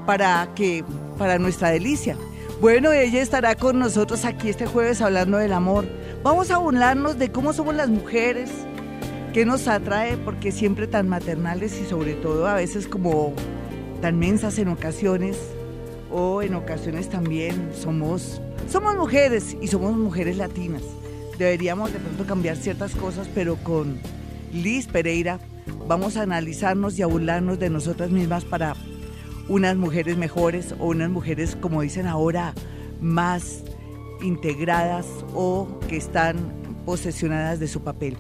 para 0.07 0.55
que 0.55 0.85
para 1.19 1.39
nuestra 1.39 1.69
delicia. 1.69 2.17
Bueno, 2.63 2.93
ella 2.93 3.21
estará 3.21 3.57
con 3.57 3.79
nosotros 3.79 4.25
aquí 4.25 4.49
este 4.49 4.65
jueves 4.65 5.03
hablando 5.03 5.37
del 5.37 5.53
amor. 5.53 5.85
Vamos 6.23 6.51
a 6.51 6.57
burlarnos 6.57 7.19
de 7.19 7.31
cómo 7.31 7.53
somos 7.53 7.75
las 7.75 7.91
mujeres, 7.91 8.49
qué 9.35 9.45
nos 9.45 9.69
atrae, 9.69 10.17
porque 10.17 10.51
siempre 10.51 10.87
tan 10.87 11.11
maternales 11.11 11.79
y 11.79 11.85
sobre 11.85 12.15
todo 12.15 12.47
a 12.47 12.55
veces 12.55 12.89
como 12.89 13.35
tan 14.01 14.19
mensas 14.19 14.59
en 14.59 14.69
ocasiones 14.69 15.37
o 16.11 16.43
en 16.43 16.55
ocasiones 16.55 17.09
también 17.09 17.71
somos 17.75 18.41
somos 18.69 18.97
mujeres 18.97 19.57
y 19.61 19.69
somos 19.69 19.97
mujeres 19.97 20.37
latinas. 20.37 20.83
Deberíamos 21.39 21.93
de 21.93 21.99
pronto 21.99 22.27
cambiar 22.27 22.57
ciertas 22.57 22.95
cosas, 22.95 23.29
pero 23.35 23.57
con 23.57 23.99
Liz 24.53 24.87
Pereira 24.87 25.39
vamos 25.87 26.17
a 26.17 26.23
analizarnos 26.23 26.99
y 26.99 27.03
a 27.03 27.07
burlarnos 27.07 27.59
de 27.59 27.71
nosotras 27.71 28.11
mismas 28.11 28.45
para 28.45 28.75
unas 29.49 29.77
mujeres 29.77 30.17
mejores 30.17 30.75
o 30.79 30.87
unas 30.87 31.11
mujeres, 31.11 31.57
como 31.61 31.83
dicen 31.83 32.07
ahora, 32.07 32.55
más 33.01 33.63
integradas 34.23 35.07
o 35.35 35.79
que 35.89 35.97
están 35.97 36.37
posesionadas 36.85 37.61
de 37.61 37.69
su 37.69 37.83
papel. 37.83 38.17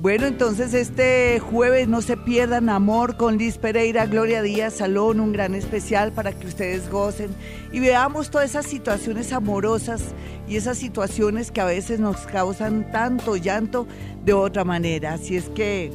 Bueno, 0.00 0.24
entonces 0.24 0.72
este 0.72 1.40
jueves 1.40 1.86
no 1.86 2.00
se 2.00 2.16
pierdan 2.16 2.70
Amor 2.70 3.18
con 3.18 3.36
Liz 3.36 3.58
Pereira, 3.58 4.06
Gloria 4.06 4.40
Díaz 4.40 4.72
Salón, 4.72 5.20
un 5.20 5.30
gran 5.30 5.54
especial 5.54 6.10
para 6.10 6.32
que 6.32 6.46
ustedes 6.46 6.90
gocen 6.90 7.28
y 7.70 7.80
veamos 7.80 8.30
todas 8.30 8.48
esas 8.48 8.64
situaciones 8.64 9.30
amorosas 9.34 10.00
y 10.48 10.56
esas 10.56 10.78
situaciones 10.78 11.50
que 11.50 11.60
a 11.60 11.66
veces 11.66 12.00
nos 12.00 12.16
causan 12.20 12.90
tanto 12.90 13.36
llanto 13.36 13.86
de 14.24 14.32
otra 14.32 14.64
manera. 14.64 15.12
Así 15.12 15.36
es 15.36 15.50
que 15.50 15.92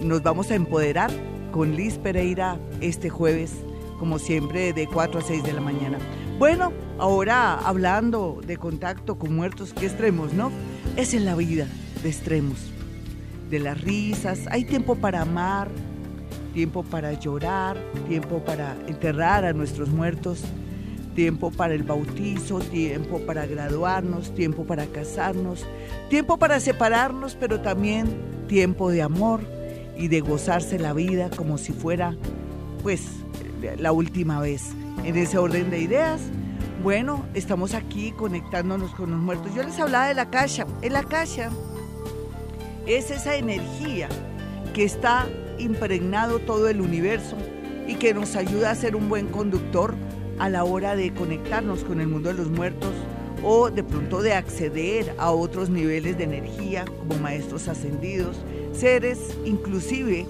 nos 0.00 0.24
vamos 0.24 0.50
a 0.50 0.56
empoderar 0.56 1.12
con 1.52 1.76
Liz 1.76 1.98
Pereira 1.98 2.58
este 2.80 3.08
jueves, 3.08 3.52
como 4.00 4.18
siempre, 4.18 4.72
de 4.72 4.88
4 4.88 5.20
a 5.20 5.22
6 5.22 5.44
de 5.44 5.52
la 5.52 5.60
mañana. 5.60 5.98
Bueno, 6.40 6.72
ahora 6.98 7.54
hablando 7.54 8.40
de 8.44 8.56
contacto 8.56 9.16
con 9.16 9.36
muertos, 9.36 9.72
qué 9.72 9.86
extremos, 9.86 10.32
¿no? 10.32 10.50
Es 10.96 11.14
en 11.14 11.24
la 11.24 11.36
vida 11.36 11.68
de 12.02 12.08
extremos, 12.08 12.73
de 13.50 13.58
las 13.58 13.80
risas, 13.80 14.40
hay 14.50 14.64
tiempo 14.64 14.96
para 14.96 15.22
amar, 15.22 15.68
tiempo 16.52 16.82
para 16.82 17.12
llorar, 17.12 17.76
tiempo 18.08 18.38
para 18.44 18.76
enterrar 18.86 19.44
a 19.44 19.52
nuestros 19.52 19.88
muertos, 19.88 20.44
tiempo 21.14 21.50
para 21.50 21.74
el 21.74 21.82
bautizo, 21.82 22.58
tiempo 22.58 23.20
para 23.20 23.46
graduarnos, 23.46 24.34
tiempo 24.34 24.64
para 24.64 24.86
casarnos, 24.86 25.64
tiempo 26.10 26.38
para 26.38 26.60
separarnos, 26.60 27.36
pero 27.36 27.60
también 27.60 28.06
tiempo 28.48 28.90
de 28.90 29.02
amor 29.02 29.40
y 29.96 30.08
de 30.08 30.20
gozarse 30.20 30.78
la 30.78 30.92
vida 30.92 31.30
como 31.30 31.58
si 31.58 31.72
fuera 31.72 32.16
pues 32.82 33.06
la 33.78 33.92
última 33.92 34.40
vez. 34.40 34.70
En 35.04 35.16
ese 35.16 35.38
orden 35.38 35.70
de 35.70 35.80
ideas, 35.80 36.20
bueno, 36.82 37.24
estamos 37.34 37.74
aquí 37.74 38.12
conectándonos 38.12 38.94
con 38.94 39.10
los 39.10 39.20
muertos. 39.20 39.54
Yo 39.54 39.62
les 39.62 39.78
hablaba 39.78 40.06
de 40.06 40.14
la 40.14 40.30
caja. 40.30 40.66
En 40.82 40.92
la 40.92 41.02
caja 41.02 41.50
es 42.86 43.10
esa 43.10 43.36
energía 43.36 44.08
que 44.72 44.84
está 44.84 45.26
impregnado 45.58 46.38
todo 46.38 46.68
el 46.68 46.80
universo 46.80 47.36
y 47.86 47.94
que 47.94 48.14
nos 48.14 48.36
ayuda 48.36 48.70
a 48.70 48.74
ser 48.74 48.96
un 48.96 49.08
buen 49.08 49.28
conductor 49.28 49.94
a 50.38 50.48
la 50.48 50.64
hora 50.64 50.96
de 50.96 51.12
conectarnos 51.14 51.84
con 51.84 52.00
el 52.00 52.08
mundo 52.08 52.30
de 52.30 52.34
los 52.34 52.50
muertos 52.50 52.92
o 53.42 53.70
de 53.70 53.84
pronto 53.84 54.22
de 54.22 54.32
acceder 54.32 55.14
a 55.18 55.30
otros 55.30 55.68
niveles 55.70 56.18
de 56.18 56.24
energía 56.24 56.84
como 56.84 57.20
maestros 57.20 57.68
ascendidos, 57.68 58.36
seres 58.72 59.18
inclusive 59.44 60.26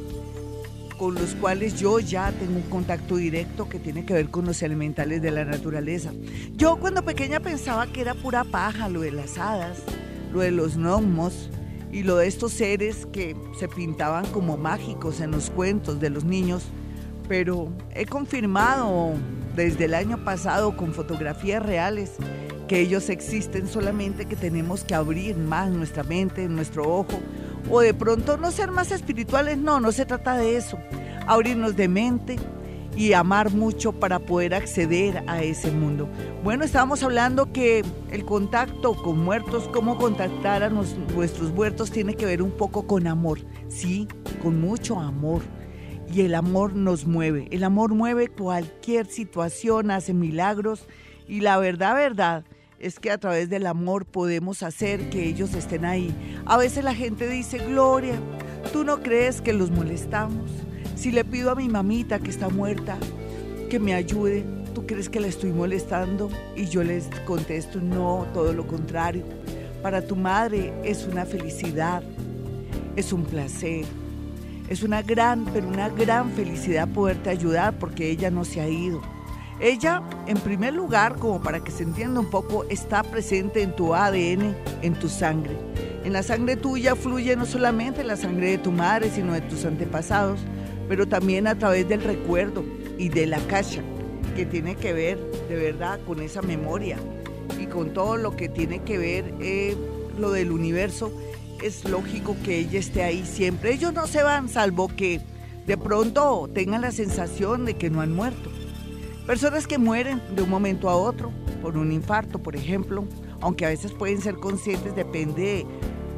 con 0.98 1.14
los 1.14 1.34
cuales 1.34 1.78
yo 1.78 1.98
ya 1.98 2.32
tengo 2.32 2.56
un 2.56 2.70
contacto 2.70 3.16
directo 3.16 3.68
que 3.68 3.78
tiene 3.78 4.04
que 4.04 4.14
ver 4.14 4.28
con 4.30 4.44
los 4.44 4.62
elementales 4.62 5.22
de 5.22 5.30
la 5.30 5.44
naturaleza. 5.44 6.12
Yo 6.56 6.76
cuando 6.76 7.04
pequeña 7.04 7.40
pensaba 7.40 7.86
que 7.88 8.00
era 8.00 8.14
pura 8.14 8.44
paja 8.44 8.88
lo 8.88 9.00
de 9.00 9.10
las 9.10 9.38
hadas, 9.38 9.82
lo 10.32 10.40
de 10.40 10.50
los 10.50 10.76
gnomos 10.76 11.50
y 11.94 12.02
lo 12.02 12.16
de 12.16 12.26
estos 12.26 12.52
seres 12.52 13.06
que 13.12 13.36
se 13.56 13.68
pintaban 13.68 14.26
como 14.26 14.56
mágicos 14.56 15.20
en 15.20 15.30
los 15.30 15.48
cuentos 15.48 16.00
de 16.00 16.10
los 16.10 16.24
niños, 16.24 16.64
pero 17.28 17.68
he 17.94 18.04
confirmado 18.04 19.12
desde 19.54 19.84
el 19.84 19.94
año 19.94 20.24
pasado 20.24 20.76
con 20.76 20.92
fotografías 20.92 21.62
reales 21.62 22.14
que 22.66 22.80
ellos 22.80 23.08
existen, 23.10 23.68
solamente 23.68 24.26
que 24.26 24.34
tenemos 24.34 24.82
que 24.82 24.96
abrir 24.96 25.36
más 25.36 25.70
nuestra 25.70 26.02
mente, 26.02 26.48
nuestro 26.48 26.82
ojo, 26.82 27.20
o 27.70 27.80
de 27.80 27.94
pronto 27.94 28.38
no 28.38 28.50
ser 28.50 28.72
más 28.72 28.90
espirituales, 28.90 29.56
no, 29.56 29.78
no 29.78 29.92
se 29.92 30.04
trata 30.04 30.36
de 30.36 30.56
eso, 30.56 30.76
abrirnos 31.28 31.76
de 31.76 31.86
mente 31.86 32.36
y 32.96 33.12
amar 33.12 33.50
mucho 33.52 33.92
para 33.92 34.18
poder 34.20 34.54
acceder 34.54 35.24
a 35.26 35.42
ese 35.42 35.70
mundo. 35.70 36.08
Bueno, 36.42 36.64
estábamos 36.64 37.02
hablando 37.02 37.52
que 37.52 37.84
el 38.10 38.24
contacto 38.24 38.94
con 38.94 39.18
muertos, 39.18 39.68
cómo 39.72 39.98
contactar 39.98 40.62
a 40.62 40.70
nuestros 40.70 41.52
muertos 41.52 41.90
tiene 41.90 42.14
que 42.14 42.26
ver 42.26 42.42
un 42.42 42.52
poco 42.52 42.86
con 42.86 43.06
amor, 43.06 43.40
sí, 43.68 44.08
con 44.42 44.60
mucho 44.60 45.00
amor 45.00 45.42
y 46.12 46.20
el 46.20 46.34
amor 46.34 46.74
nos 46.74 47.06
mueve. 47.06 47.48
El 47.50 47.64
amor 47.64 47.94
mueve 47.94 48.28
cualquier 48.28 49.06
situación, 49.06 49.90
hace 49.90 50.14
milagros 50.14 50.86
y 51.26 51.40
la 51.40 51.58
verdad, 51.58 51.94
verdad, 51.94 52.44
es 52.78 53.00
que 53.00 53.10
a 53.10 53.18
través 53.18 53.48
del 53.48 53.66
amor 53.66 54.04
podemos 54.04 54.62
hacer 54.62 55.08
que 55.10 55.26
ellos 55.26 55.54
estén 55.54 55.84
ahí. 55.84 56.14
A 56.44 56.56
veces 56.56 56.84
la 56.84 56.94
gente 56.94 57.28
dice, 57.28 57.58
Gloria, 57.58 58.14
¿tú 58.72 58.84
no 58.84 59.02
crees 59.02 59.40
que 59.40 59.52
los 59.52 59.70
molestamos? 59.70 60.63
Si 61.04 61.12
le 61.12 61.22
pido 61.22 61.50
a 61.50 61.54
mi 61.54 61.68
mamita 61.68 62.18
que 62.18 62.30
está 62.30 62.48
muerta 62.48 62.96
que 63.68 63.78
me 63.78 63.92
ayude, 63.92 64.42
¿tú 64.74 64.86
crees 64.86 65.10
que 65.10 65.20
la 65.20 65.26
estoy 65.26 65.52
molestando? 65.52 66.30
Y 66.56 66.64
yo 66.64 66.82
les 66.82 67.10
contesto, 67.26 67.78
no, 67.78 68.26
todo 68.32 68.54
lo 68.54 68.66
contrario. 68.66 69.22
Para 69.82 70.00
tu 70.00 70.16
madre 70.16 70.72
es 70.82 71.06
una 71.06 71.26
felicidad, 71.26 72.02
es 72.96 73.12
un 73.12 73.24
placer 73.24 73.84
es 74.70 74.82
una 74.82 75.02
gran, 75.02 75.44
pero 75.44 75.68
una 75.68 75.90
gran 75.90 76.30
felicidad 76.30 76.88
poderte 76.88 77.28
ayudar 77.28 77.78
porque 77.78 78.08
ella 78.08 78.30
no 78.30 78.46
se 78.46 78.62
ha 78.62 78.68
ido. 78.70 79.02
Ella, 79.60 80.02
en 80.26 80.38
primer 80.38 80.72
lugar, 80.72 81.16
como 81.16 81.42
para 81.42 81.60
que 81.60 81.70
se 81.70 81.82
entienda 81.82 82.18
un 82.18 82.30
poco, 82.30 82.64
está 82.70 83.02
presente 83.02 83.60
en 83.60 83.76
tu 83.76 83.94
ADN, 83.94 84.56
en 84.80 84.94
tu 84.94 85.10
sangre. 85.10 85.54
En 86.02 86.14
la 86.14 86.22
sangre 86.22 86.56
tuya 86.56 86.96
fluye 86.96 87.36
no 87.36 87.44
solamente 87.44 88.02
la 88.04 88.16
sangre 88.16 88.52
de 88.52 88.58
tu 88.58 88.72
madre, 88.72 89.10
sino 89.10 89.34
de 89.34 89.42
tus 89.42 89.66
antepasados, 89.66 90.40
pero 90.88 91.06
también 91.06 91.46
a 91.46 91.58
través 91.58 91.88
del 91.88 92.02
recuerdo 92.02 92.64
y 92.98 93.08
de 93.08 93.26
la 93.26 93.38
cacha, 93.46 93.82
que 94.36 94.46
tiene 94.46 94.74
que 94.74 94.92
ver 94.92 95.18
de 95.48 95.56
verdad 95.56 96.00
con 96.06 96.20
esa 96.20 96.42
memoria 96.42 96.98
y 97.60 97.66
con 97.66 97.92
todo 97.92 98.16
lo 98.16 98.36
que 98.36 98.48
tiene 98.48 98.82
que 98.82 98.98
ver 98.98 99.34
eh, 99.40 99.76
lo 100.18 100.32
del 100.32 100.50
universo 100.50 101.12
es 101.62 101.84
lógico 101.84 102.36
que 102.44 102.58
ella 102.58 102.78
esté 102.78 103.02
ahí 103.02 103.24
siempre. 103.24 103.72
Ellos 103.72 103.92
no 103.94 104.06
se 104.06 104.22
van, 104.22 104.48
salvo 104.48 104.88
que 104.88 105.20
de 105.66 105.76
pronto 105.78 106.48
tengan 106.52 106.82
la 106.82 106.90
sensación 106.90 107.64
de 107.64 107.74
que 107.74 107.90
no 107.90 108.00
han 108.00 108.12
muerto. 108.12 108.50
Personas 109.26 109.66
que 109.66 109.78
mueren 109.78 110.20
de 110.34 110.42
un 110.42 110.50
momento 110.50 110.90
a 110.90 110.96
otro 110.96 111.30
por 111.62 111.78
un 111.78 111.92
infarto, 111.92 112.38
por 112.38 112.56
ejemplo, 112.56 113.06
aunque 113.40 113.64
a 113.64 113.70
veces 113.70 113.92
pueden 113.92 114.20
ser 114.20 114.34
conscientes, 114.34 114.94
depende 114.94 115.64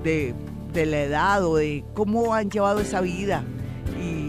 de, 0.02 0.34
de 0.72 0.86
la 0.86 1.02
edad 1.02 1.44
o 1.44 1.56
de 1.56 1.84
cómo 1.94 2.34
han 2.34 2.50
llevado 2.50 2.80
esa 2.80 3.00
vida 3.00 3.44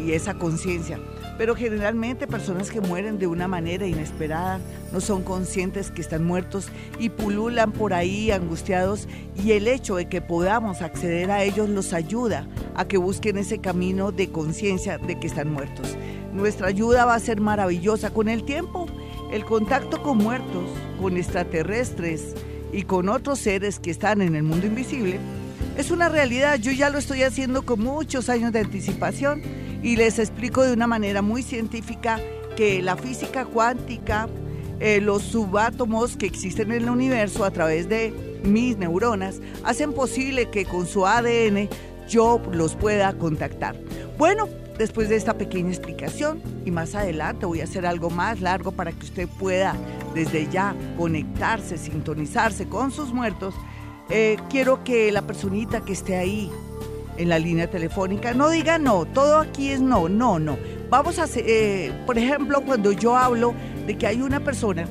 y 0.08 0.14
esa 0.14 0.34
conciencia 0.36 1.00
pero 1.38 1.56
generalmente 1.56 2.28
personas 2.28 2.72
que 2.72 2.82
mueren 2.82 3.20
de 3.20 3.28
una 3.28 3.48
manera 3.48 3.86
inesperada 3.86 4.60
no 4.92 5.00
son 5.02 5.24
conscientes 5.24 5.92
que 5.92 6.02
están 6.02 6.26
muertos 6.26 6.70
y 7.00 7.10
pululan 7.10 7.72
por 7.72 7.94
ahí 7.94 8.32
angustiados 8.32 9.08
y 9.44 9.52
el 9.52 9.68
hecho 9.68 9.96
de 9.96 10.10
que 10.10 10.22
podamos 10.22 10.82
acceder 10.82 11.30
a 11.30 11.44
ellos 11.44 11.70
los 11.70 11.94
ayuda 11.94 12.48
a 12.76 12.88
que 12.88 12.98
busquen 12.98 13.38
ese 13.38 13.60
camino 13.60 14.12
de 14.12 14.30
conciencia 14.32 14.98
de 14.98 15.20
que 15.20 15.28
están 15.28 15.52
muertos. 15.52 15.96
Nuestra 16.34 16.68
ayuda 16.68 17.06
va 17.06 17.16
a 17.16 17.20
ser 17.20 17.40
maravillosa 17.40 18.12
con 18.12 18.30
el 18.30 18.44
tiempo. 18.44 18.88
El 19.32 19.46
contacto 19.46 20.02
con 20.02 20.18
muertos, 20.18 20.66
con 21.02 21.18
extraterrestres 21.18 22.36
y 22.72 22.84
con 22.84 23.10
otros 23.10 23.40
seres 23.40 23.80
que 23.80 23.92
están 23.92 24.22
en 24.22 24.36
el 24.36 24.44
mundo 24.44 24.66
invisible 24.66 25.20
es 25.78 25.92
una 25.92 26.10
realidad. 26.10 26.58
Yo 26.60 26.72
ya 26.72 26.90
lo 26.90 26.98
estoy 26.98 27.24
haciendo 27.24 27.64
con 27.64 27.82
muchos 27.82 28.30
años 28.30 28.52
de 28.52 28.60
anticipación 28.60 29.42
y 29.84 29.96
les 29.96 30.20
explico 30.20 30.64
de 30.64 30.74
una 30.74 30.88
manera 30.88 31.22
muy 31.22 31.44
científica 31.44 32.20
que 32.56 32.82
la 32.82 32.96
física 32.96 33.46
cuántica, 33.46 34.28
eh, 34.80 35.00
los 35.02 35.24
subátomos 35.24 36.18
que 36.18 36.26
existen 36.26 36.72
en 36.72 36.84
el 36.84 36.90
universo 36.90 37.46
a 37.46 37.52
través 37.52 37.88
de 37.88 38.40
mis 38.44 38.78
neuronas, 38.78 39.42
hacen 39.64 39.94
posible 39.94 40.50
que 40.50 40.66
con 40.66 40.88
su 40.88 41.06
ADN 41.06 41.70
yo 42.10 42.42
los 42.52 42.76
pueda 42.76 43.14
contactar. 43.14 43.76
Bueno, 44.18 44.48
después 44.78 45.10
de 45.10 45.16
esta 45.16 45.38
pequeña 45.38 45.70
explicación 45.70 46.42
y 46.66 46.72
más 46.72 46.96
adelante 46.96 47.46
voy 47.46 47.62
a 47.62 47.66
hacer 47.66 47.86
algo 47.86 48.10
más 48.10 48.42
largo 48.42 48.72
para 48.72 48.92
que 48.92 49.06
usted 49.06 49.28
pueda 49.28 49.76
desde 50.14 50.48
ya 50.50 50.76
conectarse, 50.98 51.78
sintonizarse 51.78 52.68
con 52.68 52.92
sus 52.92 53.14
muertos, 53.14 53.54
eh, 54.10 54.38
quiero 54.50 54.84
que 54.84 55.12
la 55.12 55.22
personita 55.24 55.82
que 55.82 55.94
esté 55.94 56.16
ahí 56.16 56.50
en 57.18 57.30
la 57.30 57.40
línea 57.40 57.70
telefónica. 57.70 58.34
No 58.34 58.50
diga 58.50 58.78
no, 58.78 59.06
todo 59.06 59.38
aquí 59.38 59.72
es 59.72 59.82
no, 59.82 60.10
no, 60.10 60.40
no. 60.40 60.58
Vamos 60.90 61.20
a 61.20 61.24
hacer, 61.24 61.44
eh, 61.48 61.92
por 62.06 62.18
ejemplo, 62.18 62.62
cuando 62.62 62.92
yo 62.92 63.18
hablo 63.18 63.54
de 63.86 63.98
que 63.98 64.08
hay 64.08 64.22
una 64.22 64.40
persona 64.40 64.88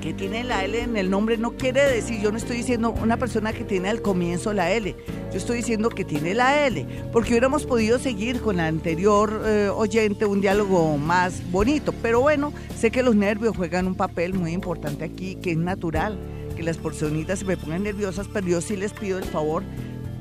que 0.00 0.14
tiene 0.14 0.44
la 0.44 0.64
L 0.64 0.80
en 0.80 0.96
el 0.96 1.10
nombre, 1.10 1.36
no 1.36 1.56
quiere 1.56 1.82
decir, 1.84 2.20
yo 2.20 2.30
no 2.30 2.36
estoy 2.36 2.58
diciendo 2.58 2.94
una 3.02 3.16
persona 3.16 3.52
que 3.52 3.64
tiene 3.64 3.88
al 3.88 4.02
comienzo 4.02 4.52
la 4.52 4.70
L, 4.70 4.94
yo 5.32 5.36
estoy 5.36 5.56
diciendo 5.56 5.88
que 5.88 6.04
tiene 6.04 6.32
la 6.32 6.66
L, 6.66 6.86
porque 7.12 7.30
hubiéramos 7.30 7.66
podido 7.66 7.98
seguir 7.98 8.40
con 8.40 8.58
la 8.58 8.68
anterior 8.68 9.42
eh, 9.44 9.68
oyente 9.74 10.24
un 10.24 10.40
diálogo 10.40 10.96
más 10.96 11.42
bonito, 11.50 11.92
pero 12.02 12.20
bueno, 12.20 12.52
sé 12.78 12.92
que 12.92 13.02
los 13.02 13.16
nervios 13.16 13.56
juegan 13.56 13.88
un 13.88 13.96
papel 13.96 14.34
muy 14.34 14.52
importante 14.52 15.04
aquí, 15.04 15.34
que 15.36 15.52
es 15.52 15.58
natural 15.58 16.16
que 16.56 16.62
las 16.62 16.78
personitas 16.78 17.40
se 17.40 17.44
me 17.44 17.56
pongan 17.56 17.82
nerviosas, 17.82 18.28
pero 18.32 18.46
yo 18.46 18.60
sí 18.60 18.76
les 18.76 18.92
pido 18.92 19.18
el 19.18 19.24
favor 19.24 19.62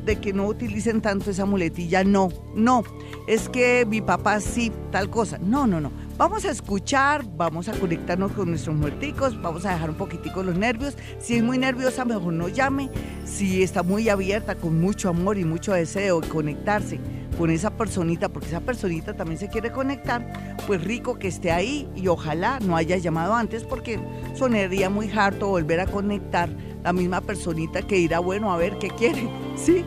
de 0.05 0.17
que 0.17 0.33
no 0.33 0.47
utilicen 0.47 1.01
tanto 1.01 1.31
esa 1.31 1.45
muletilla, 1.45 2.03
no, 2.03 2.29
no, 2.55 2.83
es 3.27 3.49
que 3.49 3.85
mi 3.85 4.01
papá 4.01 4.39
sí, 4.39 4.71
tal 4.91 5.09
cosa, 5.09 5.37
no, 5.39 5.65
no, 5.65 5.81
no. 5.81 5.91
Vamos 6.17 6.45
a 6.45 6.51
escuchar, 6.51 7.25
vamos 7.35 7.67
a 7.67 7.73
conectarnos 7.73 8.31
con 8.31 8.49
nuestros 8.49 8.73
muerticos, 8.75 9.41
vamos 9.41 9.65
a 9.65 9.73
dejar 9.73 9.89
un 9.89 9.97
poquitico 9.97 10.43
los 10.43 10.55
nervios. 10.55 10.95
Si 11.19 11.35
es 11.35 11.43
muy 11.43 11.57
nerviosa, 11.57 12.05
mejor 12.05 12.31
no 12.31 12.47
llame. 12.47 12.89
Si 13.25 13.61
está 13.61 13.83
muy 13.83 14.07
abierta, 14.07 14.55
con 14.55 14.79
mucho 14.79 15.09
amor 15.09 15.37
y 15.37 15.43
mucho 15.43 15.73
deseo 15.73 16.21
de 16.21 16.29
conectarse 16.29 17.01
con 17.37 17.49
esa 17.49 17.71
personita, 17.71 18.29
porque 18.29 18.47
esa 18.47 18.61
personita 18.61 19.13
también 19.13 19.37
se 19.39 19.49
quiere 19.49 19.71
conectar, 19.71 20.55
pues 20.67 20.81
rico 20.81 21.19
que 21.19 21.27
esté 21.27 21.51
ahí 21.51 21.89
y 21.95 22.07
ojalá 22.07 22.59
no 22.59 22.77
haya 22.77 22.95
llamado 22.95 23.35
antes 23.35 23.65
porque 23.65 23.99
sonaría 24.35 24.89
muy 24.89 25.11
harto 25.11 25.49
volver 25.49 25.81
a 25.81 25.85
conectar 25.85 26.49
la 26.85 26.93
misma 26.93 27.19
personita 27.19 27.81
que 27.81 27.95
dirá, 27.95 28.19
bueno, 28.19 28.53
a 28.53 28.57
ver 28.57 28.77
qué 28.77 28.89
quiere, 28.89 29.27
¿sí? 29.57 29.83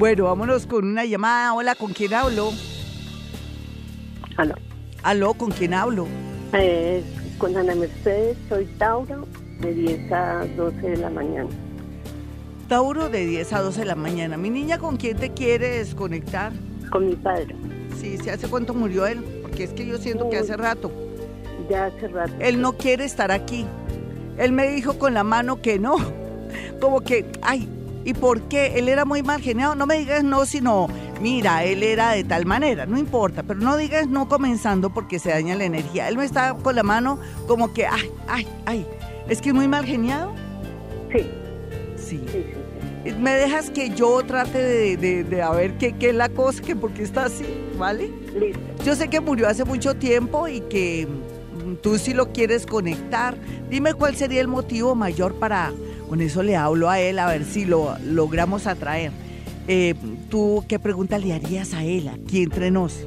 Bueno, 0.00 0.24
vámonos 0.24 0.66
con 0.66 0.84
una 0.84 1.04
llamada. 1.04 1.54
Hola, 1.54 1.76
¿con 1.76 1.92
quién 1.92 2.12
hablo? 2.12 2.50
Aló. 4.36 4.54
Aló, 5.04 5.34
¿con 5.34 5.52
quién 5.52 5.74
hablo? 5.74 6.08
Eh, 6.52 7.04
con 7.38 7.56
Ana 7.56 7.76
Mercedes, 7.76 8.36
soy 8.48 8.64
Tauro. 8.78 9.28
de 9.60 9.74
10 9.74 10.12
a 10.12 10.46
12 10.56 10.76
de 10.80 10.96
la 10.96 11.10
mañana. 11.10 11.48
Tauro 12.68 13.08
de 13.08 13.26
10 13.26 13.52
a 13.52 13.60
12 13.60 13.80
de 13.80 13.86
la 13.86 13.94
mañana. 13.94 14.36
Mi 14.36 14.50
niña, 14.50 14.78
¿con 14.78 14.96
quién 14.96 15.18
te 15.18 15.30
quieres 15.30 15.94
conectar? 15.94 16.52
Con 16.90 17.06
mi 17.06 17.14
padre. 17.14 17.54
Sí, 18.00 18.18
¿se 18.18 18.32
hace 18.32 18.48
cuánto 18.48 18.74
murió 18.74 19.06
él? 19.06 19.22
Porque 19.42 19.64
es 19.64 19.70
que 19.70 19.86
yo 19.86 19.98
siento 19.98 20.28
que 20.30 20.38
hace 20.38 20.56
rato. 20.56 20.90
Ya 21.68 21.86
hace 21.86 22.08
rato. 22.08 22.32
Él 22.40 22.60
no 22.60 22.76
quiere 22.76 23.04
estar 23.04 23.30
aquí. 23.30 23.66
Él 24.36 24.50
me 24.50 24.68
dijo 24.68 24.98
con 24.98 25.14
la 25.14 25.22
mano 25.22 25.62
que 25.62 25.78
no. 25.78 25.96
Como 26.80 27.00
que, 27.00 27.26
ay, 27.42 27.68
¿y 28.04 28.14
por 28.14 28.42
qué? 28.42 28.78
Él 28.78 28.88
era 28.88 29.04
muy 29.04 29.22
mal 29.22 29.40
geniado. 29.40 29.74
No 29.74 29.86
me 29.86 29.98
digas 29.98 30.24
no, 30.24 30.46
sino, 30.46 30.88
mira, 31.20 31.64
él 31.64 31.82
era 31.82 32.12
de 32.12 32.24
tal 32.24 32.46
manera. 32.46 32.86
No 32.86 32.98
importa, 32.98 33.42
pero 33.42 33.60
no 33.60 33.76
digas 33.76 34.08
no 34.08 34.28
comenzando 34.28 34.90
porque 34.90 35.18
se 35.18 35.30
daña 35.30 35.54
la 35.56 35.64
energía. 35.64 36.08
Él 36.08 36.16
me 36.16 36.24
está 36.24 36.54
con 36.54 36.74
la 36.74 36.82
mano 36.82 37.18
como 37.46 37.72
que, 37.72 37.86
ay, 37.86 38.10
ay, 38.28 38.46
ay. 38.66 38.86
¿Es 39.28 39.40
que 39.40 39.50
es 39.50 39.54
muy 39.54 39.68
mal 39.68 39.84
geniado? 39.84 40.32
Sí. 41.12 41.26
Sí. 41.96 42.20
Sí, 42.26 42.44
sí, 43.04 43.12
Me 43.20 43.32
dejas 43.32 43.70
que 43.70 43.90
yo 43.90 44.20
trate 44.24 44.58
de, 44.96 45.24
de, 45.24 45.42
a 45.42 45.50
ver 45.50 45.78
qué, 45.78 45.92
qué 45.92 46.08
es 46.08 46.14
la 46.14 46.28
cosa, 46.28 46.60
que 46.60 46.74
porque 46.74 47.02
está 47.02 47.26
así, 47.26 47.44
¿vale? 47.78 48.10
Listo. 48.38 48.60
Yo 48.84 48.96
sé 48.96 49.08
que 49.08 49.20
murió 49.20 49.48
hace 49.48 49.64
mucho 49.64 49.94
tiempo 49.94 50.48
y 50.48 50.60
que 50.62 51.06
mm, 51.06 51.74
tú 51.76 51.98
sí 51.98 52.14
lo 52.14 52.32
quieres 52.32 52.66
conectar. 52.66 53.36
Dime 53.68 53.94
cuál 53.94 54.16
sería 54.16 54.40
el 54.40 54.48
motivo 54.48 54.94
mayor 54.94 55.34
para... 55.34 55.72
Con 56.10 56.20
eso 56.22 56.42
le 56.42 56.56
hablo 56.56 56.90
a 56.90 56.98
él 56.98 57.20
a 57.20 57.28
ver 57.28 57.44
si 57.44 57.64
lo 57.64 57.96
logramos 58.04 58.66
atraer. 58.66 59.12
Eh, 59.68 59.94
¿Tú 60.28 60.64
qué 60.66 60.80
pregunta 60.80 61.18
le 61.18 61.32
harías 61.32 61.72
a 61.72 61.84
él, 61.84 62.08
aquí 62.08 62.42
entre 62.42 62.72
nos? 62.72 63.06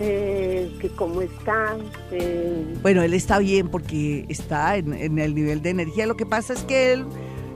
Eh, 0.00 0.68
que 0.80 0.88
cómo 0.88 1.22
está. 1.22 1.76
Eh, 2.10 2.74
Bueno, 2.82 3.02
él 3.02 3.14
está 3.14 3.38
bien 3.38 3.68
porque 3.68 4.24
está 4.28 4.76
en, 4.78 4.92
en 4.94 5.20
el 5.20 5.32
nivel 5.32 5.62
de 5.62 5.70
energía. 5.70 6.06
Lo 6.06 6.16
que 6.16 6.26
pasa 6.26 6.52
es 6.52 6.64
que 6.64 6.92
él, 6.92 7.04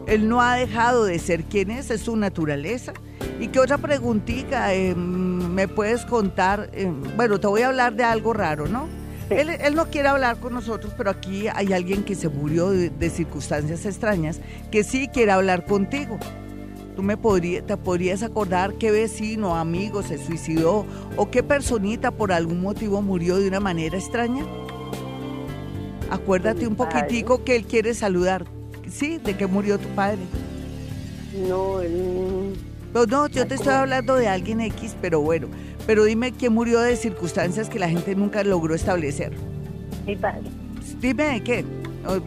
él 0.07 0.28
no 0.28 0.40
ha 0.40 0.54
dejado 0.54 1.04
de 1.04 1.18
ser 1.18 1.42
quien 1.42 1.72
es, 1.72 1.90
es 1.90 2.02
su 2.02 2.14
naturaleza. 2.14 2.92
¿Y 3.40 3.48
qué 3.48 3.59
otra 3.59 3.78
preguntita 3.78 4.74
eh, 4.74 4.94
me 4.94 5.66
puedes 5.66 6.04
contar? 6.04 6.70
Eh, 6.72 6.88
bueno, 7.16 7.40
te 7.40 7.48
voy 7.48 7.62
a 7.62 7.66
hablar 7.66 7.96
de 7.96 8.04
algo 8.04 8.33
raro, 8.33 8.68
¿no? 8.68 8.87
Sí. 9.35 9.40
Él, 9.40 9.51
él 9.51 9.75
no 9.75 9.87
quiere 9.87 10.09
hablar 10.09 10.38
con 10.38 10.55
nosotros, 10.55 10.92
pero 10.97 11.11
aquí 11.11 11.49
hay 11.49 11.73
alguien 11.73 12.05
que 12.05 12.14
se 12.14 12.29
murió 12.29 12.70
de, 12.70 12.90
de 12.90 13.11
circunstancias 13.11 13.85
extrañas 13.87 14.40
que 14.70 14.85
sí 14.85 15.09
quiere 15.09 15.33
hablar 15.33 15.64
contigo. 15.64 16.18
¿Tú 16.97 17.03
me 17.03 17.16
podría, 17.16 17.61
te 17.61 17.77
podrías 17.77 18.23
acordar 18.23 18.75
qué 18.75 18.92
vecino, 18.92 19.57
amigo 19.57 20.03
se 20.03 20.16
suicidó 20.16 20.87
o 21.16 21.31
qué 21.31 21.42
personita 21.42 22.12
por 22.12 22.33
algún 22.33 22.61
motivo 22.61 23.03
murió 23.03 23.37
de 23.38 23.49
una 23.49 23.59
manera 23.59 23.99
extraña? 23.99 24.44
Acuérdate 26.11 26.68
un 26.68 26.77
poquitico 26.77 27.42
que 27.42 27.57
él 27.57 27.64
quiere 27.64 27.94
saludar. 27.94 28.44
¿Sí? 28.88 29.18
¿De 29.18 29.37
qué 29.37 29.47
murió 29.47 29.79
tu 29.79 29.88
padre? 29.88 30.20
no, 31.49 31.81
él. 31.81 32.55
No, 32.94 33.07
no, 33.07 33.27
yo 33.27 33.44
te 33.44 33.57
estoy 33.57 33.73
hablando 33.73 34.14
de 34.14 34.29
alguien 34.29 34.61
X, 34.61 34.94
pero 35.01 35.20
bueno. 35.20 35.49
Pero 35.87 36.05
dime 36.05 36.33
quién 36.33 36.53
murió 36.55 36.81
de 36.81 36.97
circunstancias 36.97 37.68
que 37.68 37.79
la 37.79 37.88
gente 37.88 38.14
nunca 38.14 38.42
logró 38.42 38.75
establecer. 38.75 39.33
Mi 40.07 40.16
padre. 40.16 40.42
Dime 41.01 41.25
de 41.25 41.40
qué. 41.42 41.64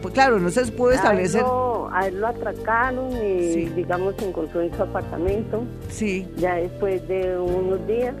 Pues 0.02 0.12
claro, 0.14 0.38
no 0.40 0.50
se 0.50 0.64
pudo 0.72 0.90
establecer. 0.92 1.40
A 1.42 1.44
él, 1.44 1.50
lo, 1.50 1.90
a 1.92 2.06
él 2.08 2.20
lo 2.20 2.26
atracaron 2.26 3.12
y, 3.12 3.52
Sí. 3.52 3.72
digamos, 3.76 4.14
se 4.18 4.28
encontró 4.28 4.60
en 4.60 4.74
su 4.76 4.82
apartamento. 4.82 5.62
Sí, 5.88 6.26
Ya 6.36 6.54
después 6.56 7.06
de 7.08 7.38
unos 7.38 7.86
días 7.86 8.14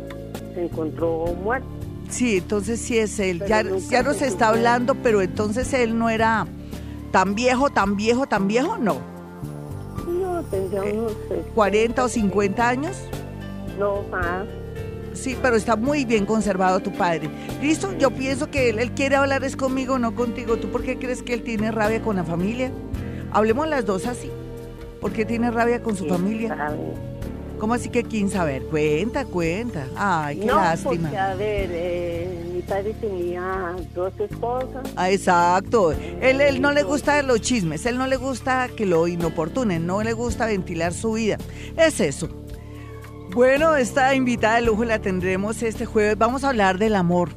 se 0.54 0.64
encontró 0.66 1.24
muerto. 1.42 1.66
sí, 2.08 2.38
entonces 2.38 2.80
sí 2.80 2.98
es 2.98 3.18
él. 3.18 3.38
Pero 3.46 3.78
Ya, 3.78 3.90
ya 3.90 4.02
nos 4.04 4.22
está 4.22 4.48
hablando, 4.48 4.94
pero 4.96 5.20
entonces 5.20 5.72
él 5.74 5.98
no 5.98 6.08
era 6.10 6.46
tan 7.10 7.34
viejo, 7.34 7.70
tan 7.70 7.96
viejo, 7.96 8.26
tan 8.26 8.46
viejo, 8.46 8.78
no. 8.78 8.96
No, 10.06 10.42
tendría 10.44 10.84
Eh, 10.84 10.92
unos. 10.92 11.12
60, 11.28 11.50
40 11.54 12.04
o 12.04 12.08
50 12.08 12.68
años. 12.68 12.96
No, 13.78 14.02
más. 14.10 14.44
Sí, 15.18 15.36
pero 15.42 15.56
está 15.56 15.76
muy 15.76 16.04
bien 16.04 16.24
conservado 16.26 16.80
tu 16.80 16.92
padre. 16.92 17.28
¿Listo? 17.60 17.96
Yo 17.98 18.10
pienso 18.10 18.50
que 18.50 18.70
él, 18.70 18.78
él 18.78 18.92
quiere 18.92 19.16
hablar 19.16 19.42
es 19.44 19.56
conmigo, 19.56 19.98
no 19.98 20.14
contigo. 20.14 20.56
¿Tú 20.58 20.68
por 20.70 20.82
qué 20.82 20.98
crees 20.98 21.22
que 21.22 21.34
él 21.34 21.42
tiene 21.42 21.70
rabia 21.72 22.00
con 22.00 22.16
la 22.16 22.24
familia? 22.24 22.70
Hablemos 23.32 23.68
las 23.68 23.84
dos 23.84 24.06
así. 24.06 24.30
¿Por 25.00 25.12
qué 25.12 25.24
tiene 25.24 25.50
rabia 25.50 25.82
con 25.82 25.96
su 25.96 26.04
Sí, 26.04 26.10
familia? 26.10 26.56
sabe. 26.56 26.78
¿Cómo 27.58 27.74
así 27.74 27.88
que 27.88 28.04
quién 28.04 28.30
saber? 28.30 28.62
Cuenta, 28.66 29.24
cuenta. 29.24 29.86
Ay, 29.96 30.38
qué 30.38 30.46
no, 30.46 30.54
lástima. 30.54 31.08
porque 31.08 31.18
a 31.18 31.34
ver, 31.34 31.68
eh, 31.72 32.50
mi 32.54 32.62
padre 32.62 32.94
tenía 33.00 33.74
dos 33.96 34.12
esposas. 34.20 34.86
Ah, 34.94 35.10
exacto. 35.10 35.90
Él, 36.20 36.40
él 36.40 36.60
no 36.62 36.70
le 36.70 36.84
gusta 36.84 37.20
los 37.24 37.40
chismes, 37.40 37.84
él 37.86 37.98
no 37.98 38.06
le 38.06 38.16
gusta 38.16 38.68
que 38.76 38.86
lo 38.86 39.08
inoportunen, 39.08 39.84
no 39.86 40.04
le 40.04 40.12
gusta 40.12 40.46
ventilar 40.46 40.92
su 40.94 41.14
vida. 41.14 41.36
Es 41.76 41.98
eso. 41.98 42.28
Bueno, 43.34 43.76
esta 43.76 44.14
invitada 44.14 44.56
de 44.56 44.62
lujo 44.62 44.84
la 44.84 45.00
tendremos 45.00 45.62
este 45.62 45.84
jueves. 45.84 46.16
Vamos 46.16 46.44
a 46.44 46.48
hablar 46.48 46.78
del 46.78 46.96
amor. 46.96 47.30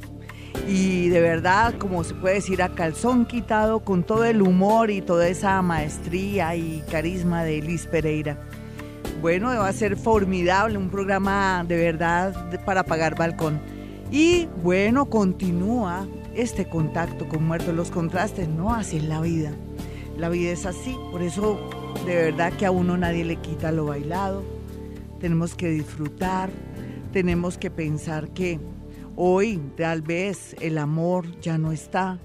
Y 0.67 1.09
de 1.09 1.19
verdad, 1.19 1.73
como 1.77 2.03
se 2.03 2.13
puede 2.15 2.35
decir, 2.35 2.63
a 2.63 2.69
calzón 2.69 3.25
quitado, 3.25 3.81
con 3.81 4.03
todo 4.03 4.23
el 4.23 4.41
humor 4.41 4.89
y 4.89 5.01
toda 5.01 5.27
esa 5.27 5.61
maestría 5.61 6.55
y 6.55 6.81
carisma 6.89 7.43
de 7.43 7.61
Liz 7.61 7.87
Pereira. 7.87 8.37
Bueno, 9.21 9.47
va 9.47 9.67
a 9.67 9.73
ser 9.73 9.97
formidable, 9.97 10.77
un 10.77 10.89
programa 10.89 11.65
de 11.67 11.75
verdad 11.75 12.59
para 12.65 12.83
pagar 12.83 13.15
balcón. 13.15 13.59
Y 14.11 14.47
bueno, 14.63 15.05
continúa 15.07 16.07
este 16.33 16.67
contacto 16.67 17.27
con 17.27 17.43
muertos, 17.43 17.75
los 17.75 17.91
contrastes, 17.91 18.47
no 18.47 18.79
es 18.79 18.93
la 19.03 19.19
vida. 19.21 19.51
La 20.17 20.29
vida 20.29 20.51
es 20.51 20.65
así, 20.65 20.95
por 21.11 21.21
eso 21.21 21.59
de 22.05 22.15
verdad 22.15 22.53
que 22.53 22.65
a 22.65 22.71
uno 22.71 22.97
nadie 22.97 23.25
le 23.25 23.35
quita 23.35 23.71
lo 23.71 23.85
bailado. 23.85 24.60
Tenemos 25.21 25.53
que 25.55 25.69
disfrutar, 25.69 26.49
tenemos 27.13 27.57
que 27.57 27.69
pensar 27.69 28.29
que 28.33 28.59
hoy 29.15 29.61
tal 29.77 30.01
vez 30.01 30.55
el 30.61 30.77
amor 30.77 31.39
ya 31.41 31.57
no 31.57 31.71
está, 31.71 32.19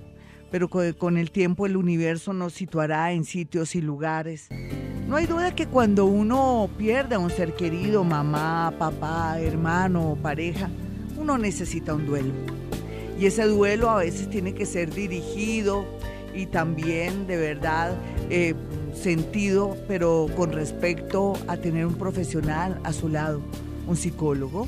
pero 0.51 0.69
co- 0.69 0.81
con 0.97 1.19
el 1.19 1.31
tiempo 1.31 1.67
el 1.67 1.77
universo 1.77 2.33
nos 2.33 2.55
situará 2.55 3.13
en 3.13 3.25
sitios 3.25 3.75
y 3.75 3.83
lugares. 3.83 4.49
No 5.07 5.17
hay 5.17 5.27
duda 5.27 5.55
que 5.55 5.67
cuando 5.67 6.07
uno 6.07 6.69
pierde 6.79 7.15
a 7.15 7.19
un 7.19 7.31
ser 7.31 7.55
querido, 7.55 8.03
mamá, 8.03 8.75
papá, 8.79 9.39
hermano 9.41 10.13
o 10.13 10.17
pareja, 10.17 10.69
uno 11.19 11.39
necesita 11.39 11.95
un 11.95 12.07
duelo. 12.07 12.33
Y 13.21 13.27
ese 13.27 13.45
duelo 13.45 13.91
a 13.91 13.99
veces 13.99 14.29
tiene 14.31 14.53
que 14.55 14.67
ser 14.67 14.93
dirigido 14.93 15.85
y 16.35 16.47
también 16.47 17.27
de 17.27 17.37
verdad 17.37 17.95
eh, 18.31 18.55
sentido, 18.97 19.77
pero 19.87 20.27
con 20.37 20.53
respecto 20.53 21.35
a 21.47 21.57
tener 21.57 21.87
un 21.87 21.95
profesional 21.95 22.81
a 22.85 22.93
su 22.93 23.09
lado, 23.09 23.41
un 23.87 23.97
psicólogo. 23.97 24.67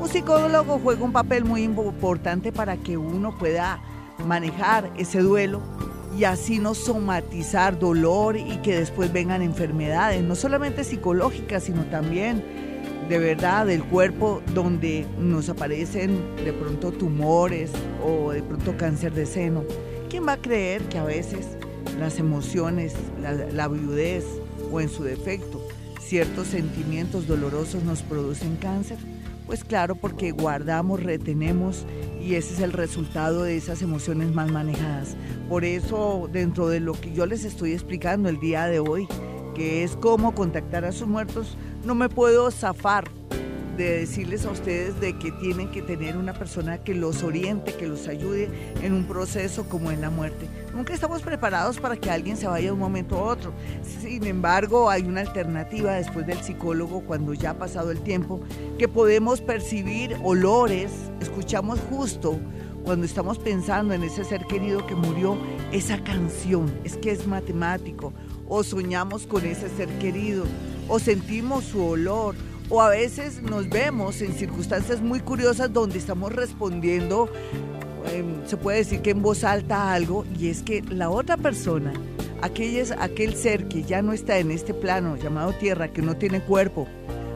Un 0.00 0.08
psicólogo 0.08 0.78
juega 0.82 1.04
un 1.04 1.12
papel 1.12 1.44
muy 1.44 1.62
importante 1.62 2.52
para 2.52 2.76
que 2.76 2.96
uno 2.96 3.36
pueda 3.38 3.80
manejar 4.26 4.92
ese 4.96 5.20
duelo 5.20 5.60
y 6.16 6.24
así 6.24 6.58
no 6.58 6.74
somatizar 6.74 7.78
dolor 7.78 8.36
y 8.36 8.58
que 8.58 8.76
después 8.76 9.12
vengan 9.12 9.42
enfermedades, 9.42 10.22
no 10.22 10.34
solamente 10.34 10.84
psicológicas, 10.84 11.64
sino 11.64 11.84
también 11.84 12.42
de 13.08 13.18
verdad 13.18 13.66
del 13.66 13.82
cuerpo 13.84 14.42
donde 14.54 15.06
nos 15.18 15.48
aparecen 15.48 16.36
de 16.44 16.52
pronto 16.52 16.92
tumores 16.92 17.70
o 18.04 18.32
de 18.32 18.42
pronto 18.42 18.76
cáncer 18.76 19.12
de 19.12 19.26
seno. 19.26 19.64
¿Quién 20.08 20.26
va 20.26 20.32
a 20.32 20.36
creer 20.36 20.82
que 20.82 20.98
a 20.98 21.04
veces 21.04 21.56
las 21.98 22.18
emociones, 22.18 22.94
la, 23.20 23.68
viudez 23.68 24.24
o 24.70 24.80
en 24.80 24.88
su 24.88 25.04
defecto 25.04 25.60
ciertos 26.00 26.48
sentimientos 26.48 27.26
dolorosos 27.26 27.84
nos 27.84 28.02
producen 28.02 28.56
cáncer? 28.56 28.98
Pues 29.46 29.64
claro, 29.64 29.94
porque 29.96 30.30
guardamos, 30.30 31.02
retenemos 31.02 31.84
y 32.20 32.34
ese 32.34 32.54
es 32.54 32.60
el 32.60 32.72
resultado 32.72 33.42
de 33.42 33.56
esas 33.56 33.82
emociones 33.82 34.32
mal 34.32 34.52
manejadas. 34.52 35.16
Por 35.48 35.64
eso, 35.64 36.28
dentro 36.32 36.68
de 36.68 36.80
lo 36.80 36.92
que 36.94 37.12
yo 37.12 37.26
les 37.26 37.44
estoy 37.44 37.72
explicando 37.72 38.28
el 38.28 38.40
día 38.40 38.66
de 38.66 38.78
hoy, 38.78 39.06
que 39.54 39.82
es 39.82 39.96
cómo 39.96 40.34
contactar 40.34 40.84
a 40.84 40.92
sus 40.92 41.08
muertos, 41.08 41.56
no 41.84 41.94
me 41.94 42.08
puedo 42.08 42.50
zafar 42.50 43.10
de 43.76 44.00
decirles 44.00 44.44
a 44.44 44.50
ustedes 44.50 45.00
de 45.00 45.18
que 45.18 45.32
tienen 45.32 45.70
que 45.70 45.82
tener 45.82 46.16
una 46.16 46.34
persona 46.34 46.78
que 46.78 46.94
los 46.94 47.22
oriente, 47.22 47.74
que 47.74 47.88
los 47.88 48.06
ayude 48.06 48.48
en 48.82 48.92
un 48.92 49.04
proceso 49.04 49.68
como 49.68 49.90
en 49.90 50.00
la 50.00 50.10
muerte. 50.10 50.46
Nunca 50.74 50.94
estamos 50.94 51.20
preparados 51.20 51.78
para 51.78 51.96
que 51.96 52.10
alguien 52.10 52.36
se 52.36 52.46
vaya 52.46 52.66
de 52.66 52.72
un 52.72 52.78
momento 52.78 53.16
a 53.18 53.22
otro. 53.24 53.52
Sin 54.00 54.24
embargo, 54.24 54.88
hay 54.88 55.02
una 55.02 55.20
alternativa 55.20 55.92
después 55.92 56.26
del 56.26 56.38
psicólogo 56.42 57.02
cuando 57.02 57.34
ya 57.34 57.50
ha 57.50 57.58
pasado 57.58 57.90
el 57.90 58.00
tiempo, 58.00 58.40
que 58.78 58.88
podemos 58.88 59.42
percibir 59.42 60.16
olores, 60.22 60.90
escuchamos 61.20 61.78
justo 61.90 62.38
cuando 62.84 63.06
estamos 63.06 63.38
pensando 63.38 63.94
en 63.94 64.02
ese 64.02 64.24
ser 64.24 64.46
querido 64.46 64.86
que 64.86 64.94
murió, 64.94 65.36
esa 65.72 66.02
canción, 66.02 66.72
es 66.84 66.96
que 66.96 67.12
es 67.12 67.26
matemático, 67.26 68.12
o 68.48 68.64
soñamos 68.64 69.26
con 69.26 69.44
ese 69.44 69.68
ser 69.68 69.88
querido, 69.98 70.44
o 70.88 70.98
sentimos 70.98 71.64
su 71.64 71.84
olor, 71.84 72.34
o 72.68 72.80
a 72.80 72.88
veces 72.88 73.42
nos 73.42 73.68
vemos 73.68 74.20
en 74.22 74.32
circunstancias 74.32 75.00
muy 75.00 75.20
curiosas 75.20 75.72
donde 75.72 75.98
estamos 75.98 76.32
respondiendo, 76.32 77.28
se 78.46 78.56
puede 78.56 78.78
decir 78.78 79.00
que 79.00 79.10
en 79.10 79.22
voz 79.22 79.44
alta 79.44 79.92
algo, 79.92 80.24
y 80.38 80.48
es 80.48 80.62
que 80.62 80.82
la 80.82 81.10
otra 81.10 81.36
persona 81.36 81.92
aquel, 82.42 82.84
aquel 82.98 83.34
ser 83.34 83.68
que 83.68 83.84
ya 83.84 84.02
no 84.02 84.12
está 84.12 84.38
en 84.38 84.50
este 84.50 84.74
plano 84.74 85.16
llamado 85.16 85.52
tierra, 85.52 85.88
que 85.88 86.02
no 86.02 86.16
tiene 86.16 86.40
cuerpo, 86.42 86.86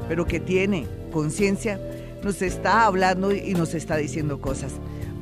pero 0.08 0.26
que 0.26 0.40
tiene 0.40 0.86
conciencia, 1.12 1.80
nos 2.22 2.42
está 2.42 2.84
hablando 2.84 3.32
y 3.32 3.54
nos 3.54 3.74
está 3.74 3.96
diciendo 3.96 4.40
cosas. 4.40 4.72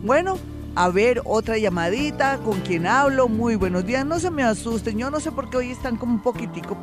Bueno, 0.02 0.38
a 0.74 0.88
ver 0.88 1.22
otra 1.24 1.58
llamadita, 1.58 2.38
con 2.38 2.60
quien 2.60 2.86
hablo, 2.86 3.28
muy 3.28 3.56
buenos 3.56 3.86
días, 3.86 4.04
no 4.04 4.18
se 4.18 4.30
me 4.30 4.42
asusten, 4.42 4.98
yo 4.98 5.10
no 5.10 5.20
sé 5.20 5.30
por 5.30 5.50
qué 5.50 5.58
hoy 5.58 5.70
están 5.70 5.96
como 5.96 6.14
un 6.14 6.22
poquitico 6.22 6.76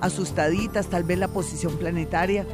asustaditas, 0.00 0.86
tal 0.86 1.04
vez 1.04 1.18
la 1.18 1.28
posición 1.28 1.76
planetaria 1.76 2.46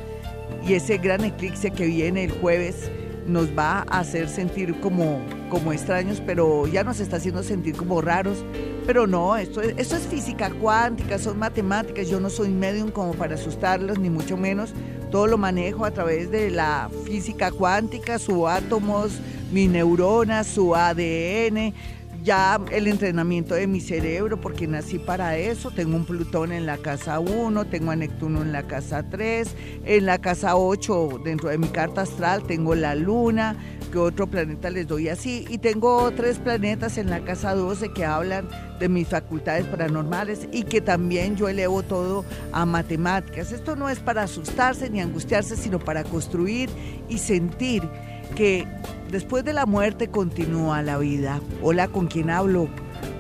y 0.67 0.75
ese 0.75 0.99
gran 0.99 1.25
eclipse 1.25 1.71
que 1.71 1.87
viene 1.87 2.25
el 2.25 2.33
jueves 2.33 2.91
nos 3.27 3.57
va 3.57 3.85
a 3.89 4.01
hacer 4.01 4.29
sentir 4.29 4.79
como, 4.81 5.21
como 5.49 5.73
extraños, 5.73 6.23
pero 6.25 6.67
ya 6.67 6.85
nos 6.85 7.01
está 7.01 7.17
haciendo 7.17 7.43
sentir 7.43 7.77
como 7.77 8.01
raros. 8.01 8.45
Pero 8.87 9.07
no, 9.07 9.37
esto 9.37 9.61
es, 9.61 9.75
esto 9.77 9.97
es 9.97 10.07
física 10.07 10.51
cuántica, 10.51 11.19
son 11.19 11.39
matemáticas, 11.39 12.09
yo 12.09 12.21
no 12.21 12.31
soy 12.31 12.49
medium 12.49 12.91
como 12.91 13.13
para 13.13 13.35
asustarlos, 13.37 13.99
ni 13.99 14.11
mucho 14.11 14.37
menos. 14.37 14.75
Todo 15.11 15.27
lo 15.27 15.39
manejo 15.39 15.85
a 15.85 15.91
través 15.91 16.31
de 16.31 16.51
la 16.51 16.91
física 17.05 17.53
cuántica, 17.53 18.19
sus 18.19 18.49
átomos, 18.49 19.21
mi 19.53 19.69
neurona, 19.69 20.43
su 20.43 20.75
ADN, 20.75 21.75
ya 22.23 22.61
el 22.71 22.87
entrenamiento 22.87 23.55
de 23.55 23.67
mi 23.67 23.81
cerebro, 23.81 24.41
porque 24.41 24.67
nací 24.67 24.99
para 24.99 25.37
eso. 25.37 25.71
Tengo 25.71 25.97
un 25.97 26.05
Plutón 26.05 26.53
en 26.53 26.67
la 26.67 26.79
casa 26.79 27.19
1, 27.19 27.67
tengo 27.67 27.91
a 27.91 27.97
Neptuno 27.97 28.43
en 28.43 28.53
la 28.53 28.65
casa 28.65 29.05
3, 29.09 29.55
en 29.85 30.07
la 30.07 30.19
casa 30.19 30.57
8, 30.57 31.21
dentro 31.25 31.49
de 31.49 31.59
mi 31.59 31.69
carta 31.69 32.03
astral, 32.03 32.45
tengo 32.45 32.75
la 32.75 32.95
Luna, 32.95 33.57
que 33.91 33.99
otro 33.99 34.27
planeta 34.27 34.71
les 34.71 34.87
doy 34.87 35.09
así, 35.09 35.45
y 35.49 35.59
tengo 35.59 36.11
tres 36.13 36.39
planetas 36.39 36.99
en 36.99 37.11
la 37.11 37.25
casa 37.25 37.55
12 37.55 37.93
que 37.93 38.05
hablan 38.05 38.49
de 38.81 38.89
mis 38.89 39.07
facultades 39.07 39.65
paranormales 39.67 40.49
y 40.51 40.65
que 40.65 40.81
también 40.81 41.37
yo 41.37 41.49
elevo 41.49 41.83
todo 41.83 42.25
a 42.53 42.67
matemáticas. 42.67 43.53
Esto 43.53 43.77
no 43.77 43.89
es 43.89 44.01
para 44.01 44.23
asustarse 44.23 44.91
ni 44.91 45.01
angustiarse, 45.01 45.57
sino 45.57 45.79
para 45.79 46.05
construir 46.05 46.71
y 47.09 47.19
sentir 47.19 47.83
que 48.35 48.67
después 49.11 49.45
de 49.45 49.53
la 49.53 49.67
muerte 49.67 50.09
continúa 50.09 50.83
la 50.83 50.99
vida. 50.99 51.41
Hola, 51.63 51.89
¿con 51.89 52.07
quién 52.07 52.31
hablo? 52.31 52.69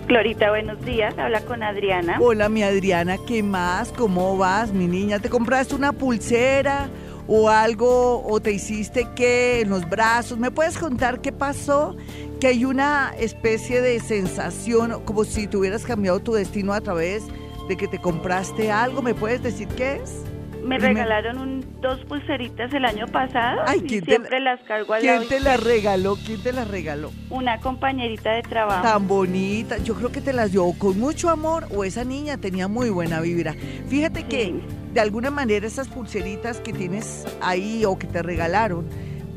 Glorita, 0.09 0.51
buenos 0.51 0.85
días. 0.85 1.17
Habla 1.17 1.41
con 1.43 1.63
Adriana. 1.63 2.19
Hola, 2.21 2.49
mi 2.49 2.63
Adriana, 2.63 3.17
¿qué 3.27 3.43
más? 3.43 3.93
¿Cómo 3.93 4.37
vas, 4.37 4.73
mi 4.73 4.87
niña? 4.87 5.21
¿Te 5.21 5.31
compraste 5.31 5.75
una 5.75 5.93
pulsera 5.93 6.89
o 7.29 7.49
algo 7.49 8.23
o 8.27 8.41
te 8.41 8.53
hiciste 8.53 9.07
qué 9.15 9.61
en 9.61 9.71
los 9.71 9.89
brazos? 9.89 10.39
¿Me 10.39 10.51
puedes 10.51 10.77
contar 10.77 11.21
qué 11.21 11.33
pasó? 11.33 11.97
Que 12.41 12.49
hay 12.49 12.65
una 12.65 13.15
especie 13.19 13.81
de 13.81 14.01
sensación 14.01 15.03
como 15.05 15.25
si 15.25 15.47
tuvieras 15.47 15.85
cambiado 15.85 16.21
tu 16.21 16.33
destino 16.33 16.73
a 16.73 16.81
través 16.81 17.23
de 17.69 17.77
que 17.77 17.87
te 17.87 18.01
compraste 18.01 18.73
algo. 18.73 19.03
¿Me 19.03 19.15
puedes 19.15 19.43
decir 19.43 19.69
qué 19.69 20.01
es? 20.03 20.25
Me 20.63 20.79
regalaron 20.79 21.39
un, 21.39 21.81
dos 21.81 21.99
pulseritas 22.05 22.73
el 22.73 22.85
año 22.85 23.07
pasado 23.09 23.63
y 23.85 24.01
siempre 24.01 24.41
las 24.41 24.61
cargo 24.63 24.95
al 24.95 25.01
¿Quién 25.01 25.29
te 25.29 25.41
las 25.41 25.63
regaló? 25.63 26.17
¿Quién 26.25 26.43
te 26.43 26.53
las 26.53 26.69
regaló? 26.69 27.11
Una 27.31 27.59
compañerita 27.59 28.33
de 28.33 28.43
trabajo. 28.43 28.83
Tan 28.83 29.09
bonita. 29.09 29.79
Yo 29.79 29.95
creo 29.95 30.13
que 30.13 30.21
te 30.21 30.33
las 30.33 30.53
dio 30.53 30.73
con 30.79 30.99
mucho 30.99 31.31
amor 31.31 31.67
o 31.75 31.85
esa 31.85 32.05
niña 32.05 32.37
tenía 32.37 32.69
muy 32.69 32.91
buena 32.91 33.21
vibra. 33.21 33.55
Fíjate 33.89 34.25
que 34.25 34.55
de 34.93 35.01
alguna 35.01 35.31
manera 35.31 35.67
esas 35.67 35.89
pulseritas 35.89 36.61
que 36.61 36.73
tienes 36.73 37.27
ahí 37.41 37.85
o 37.85 37.99
que 37.99 38.07
te 38.07 38.23
regalaron 38.23 38.87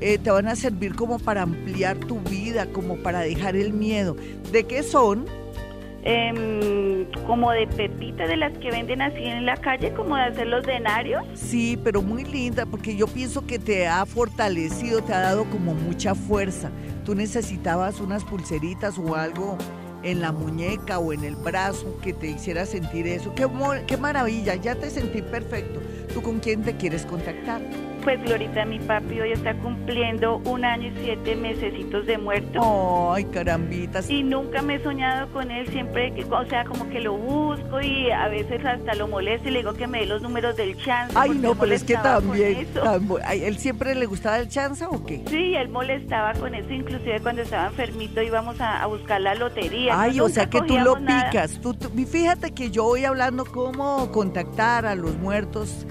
eh, 0.02 0.18
te 0.18 0.30
van 0.30 0.48
a 0.48 0.56
servir 0.56 0.94
como 0.96 1.20
para 1.20 1.44
ampliar 1.44 1.98
tu 1.98 2.20
vida, 2.20 2.68
como 2.68 2.98
para 2.98 3.22
dejar 3.22 3.56
el 3.56 3.74
miedo. 3.74 4.16
¿De 4.52 4.66
qué 4.66 4.84
son? 4.84 5.26
Em, 6.08 7.06
como 7.26 7.52
de 7.52 7.66
pepita 7.66 8.28
de 8.28 8.38
las 8.38 8.56
que 8.60 8.70
venden 8.70 9.02
así 9.02 9.24
en 9.24 9.44
la 9.44 9.58
calle, 9.58 9.92
como 9.94 10.16
de 10.16 10.22
hacer 10.22 10.46
los 10.46 10.64
denarios. 10.64 11.24
Sí, 11.34 11.80
pero 11.84 12.04
muy 12.04 12.24
linda, 12.24 12.68
porque 12.68 12.96
yo 12.96 13.08
pienso 13.08 13.48
que 13.48 13.58
te 13.58 13.88
ha 13.88 14.06
fortalecido, 14.06 15.02
te 15.02 15.14
ha 15.14 15.20
dado 15.20 15.46
como 15.46 15.74
mucha 15.74 16.14
fuerza. 16.14 16.70
Tú 17.06 17.16
necesitabas 17.16 18.00
unas 18.00 18.24
pulseritas 18.24 19.00
o 19.00 19.16
algo 19.16 19.58
en 20.04 20.22
la 20.22 20.32
muñeca 20.32 21.00
o 21.00 21.12
en 21.12 21.24
el 21.24 21.36
brazo 21.36 21.98
que 22.04 22.14
te 22.14 22.28
hiciera 22.28 22.68
sentir 22.68 23.08
eso. 23.08 23.34
Qué, 23.34 23.48
qué 23.88 23.98
maravilla, 23.98 24.54
ya 24.54 24.76
te 24.76 24.92
sentí 24.92 25.24
perfecto. 25.24 25.82
¿Tú 26.14 26.22
con 26.22 26.40
quién 26.40 26.62
te 26.62 26.78
quieres 26.78 27.04
contactar? 27.08 27.62
Pues 28.06 28.22
Glorita, 28.22 28.66
mi 28.66 28.78
papi 28.78 29.20
hoy 29.20 29.32
está 29.32 29.56
cumpliendo 29.56 30.38
un 30.46 30.64
año 30.64 30.90
y 30.90 30.94
siete 31.04 31.36
mesecitos 31.36 32.06
de 32.06 32.20
muerto. 32.20 33.12
Ay, 33.12 33.26
carambitas. 33.26 34.08
Y 34.12 34.22
nunca 34.22 34.62
me 34.62 34.76
he 34.76 34.84
soñado 34.84 35.28
con 35.34 35.50
él, 35.50 35.68
siempre, 35.70 36.14
que, 36.14 36.24
o 36.24 36.46
sea, 36.46 36.66
como 36.66 36.88
que 36.88 37.00
lo 37.00 37.18
busco 37.18 37.82
y 37.82 38.12
a 38.12 38.28
veces 38.28 38.64
hasta 38.64 38.94
lo 38.94 39.08
molesto 39.08 39.48
y 39.48 39.54
le 39.54 39.60
digo 39.60 39.74
que 39.74 39.88
me 39.88 40.02
dé 40.02 40.06
los 40.06 40.22
números 40.22 40.56
del 40.56 40.78
chance. 40.78 41.16
Ay, 41.18 41.32
no, 41.32 41.56
pero 41.56 41.74
es 41.74 41.84
que 41.84 41.96
también, 41.96 42.68
¿él 43.32 43.58
siempre 43.58 43.96
le 43.96 44.06
gustaba 44.06 44.38
el 44.38 44.50
chance 44.50 44.86
o 44.86 45.04
qué? 45.04 45.24
Sí, 45.28 45.56
él 45.56 45.70
molestaba 45.70 46.34
con 46.34 46.54
eso, 46.54 46.72
inclusive 46.72 47.20
cuando 47.22 47.42
estaba 47.42 47.70
enfermito 47.70 48.22
íbamos 48.22 48.62
a, 48.62 48.86
buscar 48.86 49.20
la 49.20 49.34
lotería. 49.34 50.00
Ay, 50.00 50.20
o 50.20 50.30
sea 50.30 50.48
que 50.48 50.62
tú 50.62 50.78
lo 50.78 50.96
picas. 50.98 51.60
Tú, 51.60 51.76
fíjate 52.06 52.52
que 52.52 52.70
yo 52.70 52.84
voy 52.84 53.04
hablando 53.04 53.46
cómo 53.46 54.12
contactar 54.12 54.86
a 54.86 54.94
los 54.94 55.18
muertos 55.18 55.88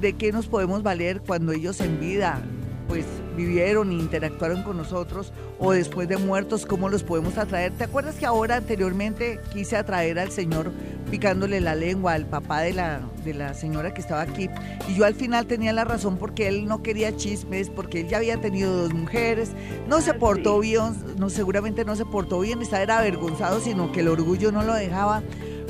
de 0.00 0.12
qué 0.14 0.32
nos 0.32 0.46
podemos 0.46 0.82
valer 0.82 1.20
cuando 1.20 1.52
ellos 1.52 1.80
en 1.80 2.00
vida 2.00 2.42
pues 2.88 3.04
vivieron 3.36 3.90
e 3.90 3.94
interactuaron 3.94 4.62
con 4.62 4.76
nosotros 4.76 5.32
o 5.58 5.72
después 5.72 6.08
de 6.08 6.16
muertos, 6.16 6.66
cómo 6.66 6.88
los 6.88 7.02
podemos 7.02 7.36
atraer. 7.38 7.72
¿Te 7.72 7.84
acuerdas 7.84 8.16
que 8.16 8.26
ahora 8.26 8.56
anteriormente 8.56 9.40
quise 9.52 9.76
atraer 9.76 10.18
al 10.18 10.30
Señor 10.30 10.72
picándole 11.10 11.60
la 11.60 11.74
lengua 11.74 12.14
al 12.14 12.26
papá 12.26 12.60
de 12.60 12.72
la, 12.72 13.00
de 13.24 13.34
la 13.34 13.54
señora 13.54 13.92
que 13.92 14.00
estaba 14.00 14.22
aquí? 14.22 14.48
Y 14.88 14.94
yo 14.94 15.04
al 15.04 15.14
final 15.14 15.46
tenía 15.46 15.72
la 15.72 15.84
razón 15.84 16.16
porque 16.16 16.48
él 16.48 16.66
no 16.66 16.82
quería 16.82 17.16
chismes, 17.16 17.70
porque 17.70 18.00
él 18.00 18.08
ya 18.08 18.18
había 18.18 18.40
tenido 18.40 18.74
dos 18.76 18.94
mujeres, 18.94 19.50
no 19.88 20.00
se 20.00 20.10
ah, 20.10 20.18
portó 20.18 20.58
bien, 20.60 20.94
no, 21.18 21.28
seguramente 21.30 21.84
no 21.84 21.96
se 21.96 22.04
portó 22.04 22.40
bien, 22.40 22.62
estaba 22.62 22.82
era 22.82 22.98
avergonzado, 22.98 23.60
sino 23.60 23.92
que 23.92 24.00
el 24.00 24.08
orgullo 24.08 24.52
no 24.52 24.62
lo 24.62 24.74
dejaba. 24.74 25.22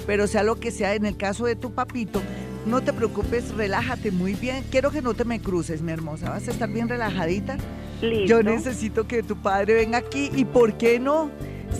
Pero 0.06 0.28
sea 0.28 0.44
lo 0.44 0.56
que 0.56 0.70
sea, 0.70 0.94
en 0.94 1.04
el 1.04 1.16
caso 1.16 1.46
de 1.46 1.56
tu 1.56 1.72
papito, 1.72 2.22
no 2.66 2.82
te 2.82 2.92
preocupes, 2.92 3.54
relájate 3.54 4.10
muy 4.10 4.34
bien. 4.34 4.64
Quiero 4.70 4.90
que 4.90 5.00
no 5.00 5.14
te 5.14 5.24
me 5.24 5.40
cruces, 5.40 5.82
mi 5.82 5.92
hermosa. 5.92 6.30
Vas 6.30 6.48
a 6.48 6.50
estar 6.50 6.68
bien 6.68 6.88
relajadita. 6.88 7.56
Listo. 8.02 8.26
Yo 8.26 8.42
necesito 8.42 9.06
que 9.06 9.22
tu 9.22 9.36
padre 9.36 9.74
venga 9.74 9.98
aquí. 9.98 10.30
¿Y 10.34 10.44
por 10.44 10.76
qué 10.76 10.98
no? 10.98 11.30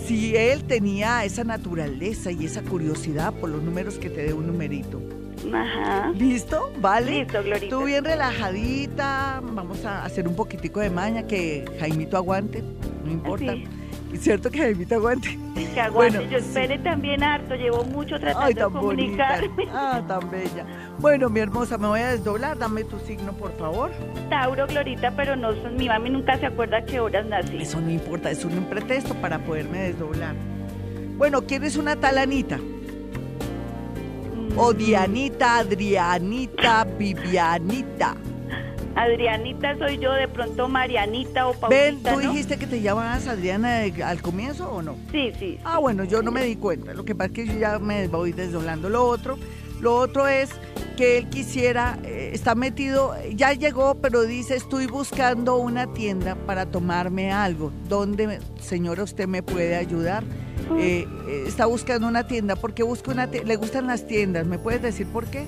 Si 0.05 0.35
él 0.35 0.63
tenía 0.63 1.23
esa 1.25 1.43
naturaleza 1.43 2.31
y 2.31 2.45
esa 2.45 2.61
curiosidad 2.61 3.33
por 3.33 3.49
los 3.49 3.61
números, 3.61 3.97
que 3.97 4.09
te 4.09 4.23
dé 4.23 4.33
un 4.33 4.47
numerito. 4.47 5.01
Ajá. 5.53 6.11
¿Listo? 6.11 6.71
¿Vale? 6.79 7.19
Listo, 7.19 7.43
Glorita. 7.43 7.69
Tú 7.69 7.83
bien 7.83 8.03
relajadita. 8.03 9.41
Vamos 9.53 9.85
a 9.85 10.03
hacer 10.03 10.27
un 10.27 10.35
poquitico 10.35 10.79
de 10.79 10.89
maña 10.89 11.23
que 11.27 11.65
Jaimito 11.79 12.17
aguante. 12.17 12.63
No 13.03 13.11
importa. 13.11 13.53
¿Es 13.53 13.69
cierto 14.15 14.49
que 14.49 14.59
Jaimito 14.59 14.95
aguante? 14.95 15.37
Que 15.73 15.81
aguante, 15.81 16.17
bueno, 16.17 16.31
yo 16.31 16.37
espere 16.37 16.79
también 16.79 17.23
harto, 17.23 17.55
llevo 17.55 17.83
mucho 17.83 18.19
tratando 18.19 18.69
de 18.69 18.73
comunicarme. 18.73 19.67
Ah, 19.71 20.01
tan 20.07 20.29
bella. 20.31 20.65
Bueno, 20.99 21.29
mi 21.29 21.39
hermosa, 21.39 21.77
me 21.77 21.87
voy 21.87 21.99
a 21.99 22.09
desdoblar, 22.09 22.57
dame 22.57 22.83
tu 22.83 22.97
signo, 22.99 23.33
por 23.33 23.55
favor. 23.57 23.91
Tauro, 24.29 24.65
Glorita, 24.67 25.11
pero 25.15 25.35
no, 25.35 25.51
mi 25.77 25.87
mami 25.87 26.09
nunca 26.09 26.37
se 26.37 26.45
acuerda 26.45 26.83
qué 26.85 26.99
horas 26.99 27.25
nací. 27.25 27.57
Eso 27.57 27.81
no 27.81 27.89
importa, 27.89 28.31
es 28.31 28.43
un 28.45 28.65
pretexto 28.65 29.13
para 29.15 29.39
poderme 29.39 29.79
desdoblar. 29.79 30.35
Bueno, 31.17 31.41
¿quién 31.41 31.63
es 31.63 31.77
una 31.77 31.95
talanita? 31.95 32.59
O 34.55 34.73
mm. 34.73 34.77
Dianita, 34.77 35.57
Adrianita, 35.57 36.85
Vivianita. 36.97 38.15
Adrianita 38.97 39.77
soy 39.77 39.99
yo, 39.99 40.11
de 40.13 40.27
pronto 40.27 40.67
Marianita 40.67 41.47
o 41.47 41.53
Paulita, 41.53 41.83
Ven, 41.83 42.01
¿tú 42.01 42.19
dijiste 42.19 42.57
que 42.57 42.65
te 42.65 42.81
llamabas 42.81 43.27
Adriana 43.27 43.81
al 44.03 44.21
comienzo 44.23 44.71
o 44.71 44.81
no? 44.81 44.95
Sí, 45.11 45.31
sí. 45.37 45.59
Ah, 45.63 45.77
bueno, 45.77 46.03
yo 46.03 46.23
no 46.23 46.31
me 46.31 46.43
di 46.43 46.55
cuenta. 46.55 46.95
Lo 46.95 47.05
que 47.05 47.13
pasa 47.13 47.27
es 47.27 47.33
que 47.33 47.45
yo 47.45 47.59
ya 47.59 47.77
me 47.77 48.07
voy 48.07 48.31
desdoblando. 48.31 48.89
Lo 48.89 49.05
otro, 49.05 49.37
lo 49.81 49.95
otro 49.95 50.27
es 50.27 50.49
que 50.97 51.19
él 51.19 51.29
quisiera, 51.29 51.99
eh, 52.03 52.31
está 52.33 52.55
metido, 52.55 53.15
ya 53.35 53.53
llegó, 53.53 53.95
pero 54.01 54.23
dice, 54.23 54.55
estoy 54.55 54.87
buscando 54.87 55.57
una 55.57 55.93
tienda 55.93 56.35
para 56.35 56.65
tomarme 56.65 57.31
algo. 57.31 57.71
¿Dónde, 57.87 58.39
señora, 58.59 59.03
usted 59.03 59.27
me 59.27 59.43
puede 59.43 59.75
ayudar? 59.75 60.23
Eh, 60.79 61.05
eh, 61.27 61.43
está 61.45 61.67
buscando 61.67 62.07
una 62.07 62.25
tienda. 62.25 62.55
¿Por 62.55 62.73
qué 62.73 62.81
busca 62.81 63.11
una 63.11 63.29
tienda? 63.29 63.47
¿Le 63.47 63.55
gustan 63.57 63.85
las 63.85 64.07
tiendas? 64.07 64.47
¿Me 64.47 64.57
puedes 64.57 64.81
decir 64.81 65.05
por 65.05 65.27
qué? 65.27 65.45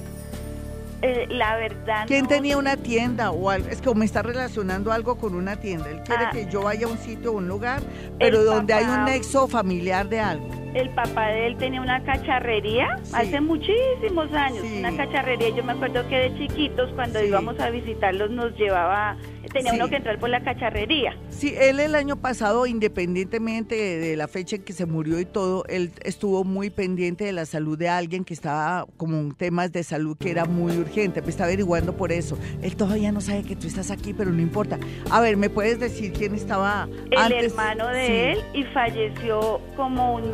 Eh, 1.01 1.27
la 1.29 1.55
verdad. 1.55 2.05
¿Quién 2.07 2.27
tenía 2.27 2.57
una 2.57 2.75
tienda 2.75 3.31
o 3.31 3.49
algo? 3.49 3.69
Es 3.69 3.81
que 3.81 3.93
me 3.95 4.05
está 4.05 4.21
relacionando 4.21 4.91
algo 4.91 5.17
con 5.17 5.35
una 5.35 5.55
tienda. 5.55 5.89
Él 5.89 6.01
quiere 6.03 6.25
ah. 6.25 6.29
que 6.31 6.47
yo 6.49 6.63
vaya 6.63 6.87
a 6.87 6.89
un 6.89 6.97
sitio 6.97 7.31
o 7.31 7.37
un 7.37 7.47
lugar, 7.47 7.81
pero 8.17 8.43
donde 8.43 8.73
hay 8.73 8.85
un 8.85 9.05
nexo 9.05 9.47
familiar 9.47 10.09
de 10.09 10.19
algo. 10.19 10.58
El 10.73 10.89
papá 10.91 11.27
de 11.27 11.47
él 11.47 11.57
tenía 11.57 11.81
una 11.81 12.03
cacharrería 12.03 12.99
hace 13.13 13.41
muchísimos 13.41 14.31
años, 14.33 14.63
una 14.77 14.95
cacharrería. 14.95 15.49
Yo 15.49 15.63
me 15.63 15.73
acuerdo 15.73 16.07
que 16.07 16.15
de 16.15 16.37
chiquitos 16.37 16.91
cuando 16.93 17.23
íbamos 17.23 17.59
a 17.59 17.69
visitarlos 17.69 18.29
nos 18.31 18.55
llevaba 18.57 19.17
tenía 19.49 19.73
uno 19.73 19.89
que 19.89 19.97
entrar 19.97 20.19
por 20.19 20.29
la 20.29 20.41
cacharrería. 20.43 21.15
Sí, 21.29 21.53
él 21.57 21.79
el 21.79 21.95
año 21.95 22.15
pasado, 22.15 22.65
independientemente 22.65 23.75
de, 23.75 24.15
la 24.15 24.27
fecha 24.27 24.57
en 24.57 24.63
que 24.63 24.73
se 24.73 24.85
murió 24.85 25.19
y 25.19 25.25
todo, 25.25 25.63
él 25.67 25.91
estuvo 26.03 26.43
muy 26.43 26.69
pendiente 26.69 27.25
de 27.25 27.31
la 27.31 27.45
salud 27.45 27.77
de 27.77 27.89
alguien 27.89 28.25
que 28.25 28.33
estaba 28.33 28.85
como 28.97 29.33
temas 29.35 29.71
de 29.71 29.83
salud 29.83 30.17
que 30.17 30.31
era 30.31 30.45
muy 30.45 30.77
urgente, 30.77 31.21
me 31.21 31.29
está 31.29 31.45
averiguando 31.45 31.95
por 31.95 32.11
eso. 32.11 32.37
Él 32.61 32.75
todavía 32.75 33.11
no 33.11 33.21
sabe 33.21 33.43
que 33.43 33.55
tú 33.55 33.67
estás 33.67 33.91
aquí, 33.91 34.13
pero 34.13 34.31
no 34.31 34.41
importa. 34.41 34.77
A 35.09 35.21
ver, 35.21 35.37
¿me 35.37 35.49
puedes 35.49 35.79
decir 35.79 36.13
quién 36.13 36.35
estaba 36.35 36.87
el 37.11 37.31
hermano 37.31 37.87
de 37.87 38.33
él 38.33 38.39
y 38.53 38.63
falleció 38.65 39.61
como 39.75 40.15
un 40.15 40.31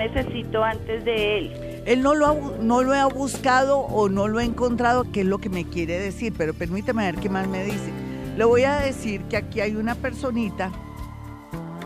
antes 0.64 1.04
de 1.06 1.38
él. 1.38 1.52
Él 1.86 2.02
no 2.02 2.14
lo, 2.14 2.28
ha, 2.28 2.36
no 2.62 2.84
lo 2.84 2.94
ha 2.94 3.06
buscado 3.08 3.80
o 3.80 4.10
no 4.10 4.28
lo 4.28 4.40
ha 4.40 4.44
encontrado, 4.44 5.06
qué 5.12 5.22
es 5.22 5.28
lo 5.28 5.40
que 5.40 5.50
me 5.50 5.66
quiere 5.66 6.00
decir, 6.00 6.34
pero 6.38 6.54
permíteme 6.54 7.12
ver 7.12 7.16
qué 7.16 7.30
más 7.30 7.48
me 7.48 7.64
dice. 7.64 7.92
Le 8.38 8.44
voy 8.46 8.64
a 8.64 8.80
decir 8.80 9.22
que 9.24 9.38
aquí 9.38 9.62
hay 9.62 9.76
una 9.76 9.96
personita 9.96 10.72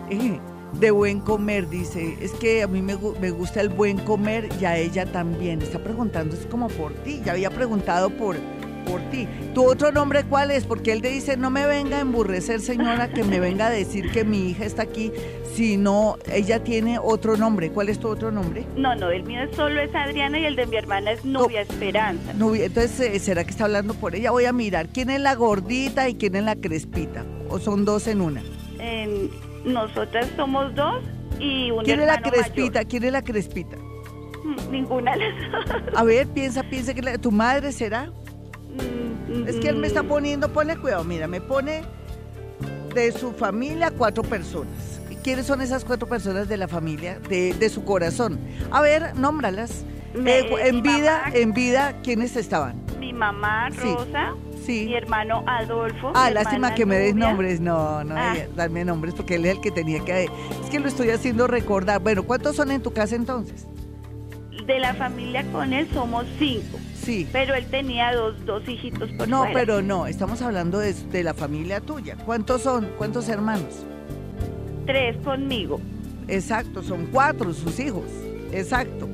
eh, 0.10 0.40
de 0.74 0.92
buen 0.92 1.20
comer, 1.20 1.70
dice. 1.70 2.18
Es 2.22 2.32
que 2.32 2.64
a 2.64 2.68
mí 2.68 2.82
me, 2.82 2.98
me, 3.20 3.32
gusta 3.32 3.62
el 3.62 3.70
buen 3.70 3.98
comer 4.00 4.50
y 4.60 4.66
a 4.66 4.78
ella 4.78 5.06
también. 5.06 5.62
Está 5.62 5.80
preguntando, 5.80 6.36
es 6.36 6.46
como 6.46 6.70
por 6.70 6.94
ti. 7.04 7.22
Ya 7.24 7.34
había 7.34 7.50
preguntado 7.50 8.10
por, 8.10 8.36
por 8.80 9.02
ti. 9.10 9.28
¿Tu 9.54 9.64
otro 9.64 9.92
nombre 9.92 10.24
cuál 10.24 10.52
es? 10.52 10.66
Porque 10.66 10.92
él 10.92 11.02
te 11.02 11.10
dice, 11.10 11.38
no 11.38 11.50
me 11.50 11.66
venga 11.66 11.98
a 11.98 12.00
emburrecer, 12.02 12.62
señora, 12.62 13.10
que 13.10 13.24
me 13.24 13.40
venga 13.40 13.68
a 13.68 13.70
decir 13.70 14.12
que 14.12 14.24
mi 14.24 14.50
hija 14.50 14.66
está 14.66 14.84
aquí, 14.84 15.12
sino 15.54 16.18
ella 16.32 16.64
tiene 16.64 17.00
otro 17.00 17.38
nombre. 17.38 17.72
¿Cuál 17.72 17.90
es 17.90 18.00
tu 18.00 18.08
otro 18.08 18.32
nombre? 18.32 18.66
No, 18.76 18.96
no, 18.96 19.10
el 19.10 19.24
mío 19.24 19.42
solo 19.56 19.82
es 19.82 19.94
Adriana 19.94 20.40
y 20.40 20.46
el 20.46 20.56
de 20.56 20.66
mi 20.66 20.78
hermana 20.78 21.12
es 21.12 21.26
Nubia 21.26 21.62
Esperanza. 21.62 22.34
Nubia, 22.34 22.66
entonces, 22.66 23.00
eh, 23.00 23.20
¿será 23.20 23.44
que 23.44 23.52
está 23.52 23.66
hablando 23.66 23.94
por 23.94 24.16
ella? 24.16 24.32
Voy 24.32 24.46
a 24.46 24.54
mirar, 24.54 24.88
¿quién 24.90 25.10
es 25.10 25.20
la 25.20 25.36
gordita 25.36 26.08
y 26.10 26.16
quién 26.16 26.36
es 26.36 26.44
la 26.44 26.56
crespita? 26.56 27.26
¿O 27.50 27.60
son 27.60 27.86
dos 27.86 28.08
en 28.08 28.22
una? 28.22 28.42
nosotras 29.66 30.28
somos 30.38 30.74
dos 30.74 31.04
y 31.40 31.72
un 31.72 31.84
¿Quién 31.84 32.00
es 32.00 32.08
la 32.08 32.22
crespita? 32.22 32.86
¿Quién 32.86 33.04
es 33.04 33.12
la 33.12 33.22
crespita? 33.22 33.78
Mm, 34.44 34.72
ninguna 34.72 35.16
de 35.18 35.32
las 35.32 35.52
dos. 35.86 35.96
A 35.96 36.04
ver, 36.04 36.28
piensa, 36.28 36.64
piensa 36.64 36.94
que 36.94 37.18
tu 37.18 37.32
madre 37.32 37.72
será. 37.72 38.12
Es 39.48 39.58
que 39.58 39.70
él 39.70 39.78
me 39.78 39.88
está 39.88 40.04
poniendo, 40.04 40.50
ponle 40.50 40.78
cuidado, 40.78 41.04
mira, 41.04 41.28
me 41.28 41.42
pone 41.42 41.84
de 42.94 43.12
su 43.12 43.32
familia 43.32 43.92
cuatro 43.92 44.24
personas. 44.24 45.00
¿Quiénes 45.24 45.46
son 45.46 45.62
esas 45.62 45.84
cuatro 45.84 46.08
personas 46.08 46.48
de 46.48 46.58
la 46.58 46.68
familia, 46.68 47.20
de, 47.30 47.70
su 47.70 47.84
corazón? 47.84 48.40
A 48.72 48.82
ver, 48.82 49.16
nómbralas. 49.16 49.84
Eh, 50.16 50.50
en 50.64 50.82
vida, 50.82 51.24
en 51.34 51.54
vida, 51.54 52.00
¿quiénes 52.04 52.36
estaban? 52.36 52.82
Mi 53.00 53.14
mamá, 53.14 53.70
Rosa. 53.70 54.34
Sí. 54.66 54.86
Mi 54.86 54.96
hermano 54.96 55.44
Adolfo. 55.46 56.12
Ah, 56.16 56.32
lástima 56.32 56.74
que 56.74 56.86
me 56.86 56.98
des 56.98 57.16
nombres. 57.16 57.60
No, 57.60 58.04
no, 58.04 58.16
ah. 58.18 58.34
dame 58.56 58.86
nombres 58.86 59.14
porque 59.14 59.36
él 59.36 59.46
es 59.46 59.58
el 59.58 59.62
que 59.62 59.72
tenía 59.72 60.04
que. 60.04 60.24
Es 60.24 60.70
que 60.72 60.80
lo 60.80 60.88
estoy 60.88 61.12
haciendo 61.12 61.48
recordar. 61.48 62.02
Bueno, 62.02 62.24
¿cuántos 62.24 62.56
son 62.56 62.72
en 62.72 62.82
tu 62.82 62.92
casa 62.92 63.16
entonces? 63.16 63.68
De 64.70 64.78
la 64.78 64.94
familia 64.94 65.44
con 65.52 65.74
él 65.74 65.88
somos 65.92 66.28
cinco. 66.38 66.78
Sí. 66.94 67.28
Pero 67.32 67.56
él 67.56 67.66
tenía 67.72 68.14
dos, 68.14 68.36
dos 68.46 68.70
hijitos 68.70 69.10
por 69.14 69.28
No, 69.28 69.48
pero 69.52 69.82
no, 69.82 70.06
estamos 70.06 70.44
hablando 70.44 70.78
de, 70.78 70.94
de, 70.94 71.24
la 71.24 71.34
familia 71.34 71.82
tuya. 71.82 72.16
¿Cuántos 72.24 72.62
son? 72.62 72.88
¿Cuántos 72.96 73.30
hermanos? 73.30 73.84
Tres 74.86 75.18
conmigo. 75.24 75.82
Exacto, 76.28 76.84
son 76.84 77.08
cuatro 77.08 77.52
sus 77.52 77.80
hijos. 77.80 78.06
Exacto. 78.52 79.10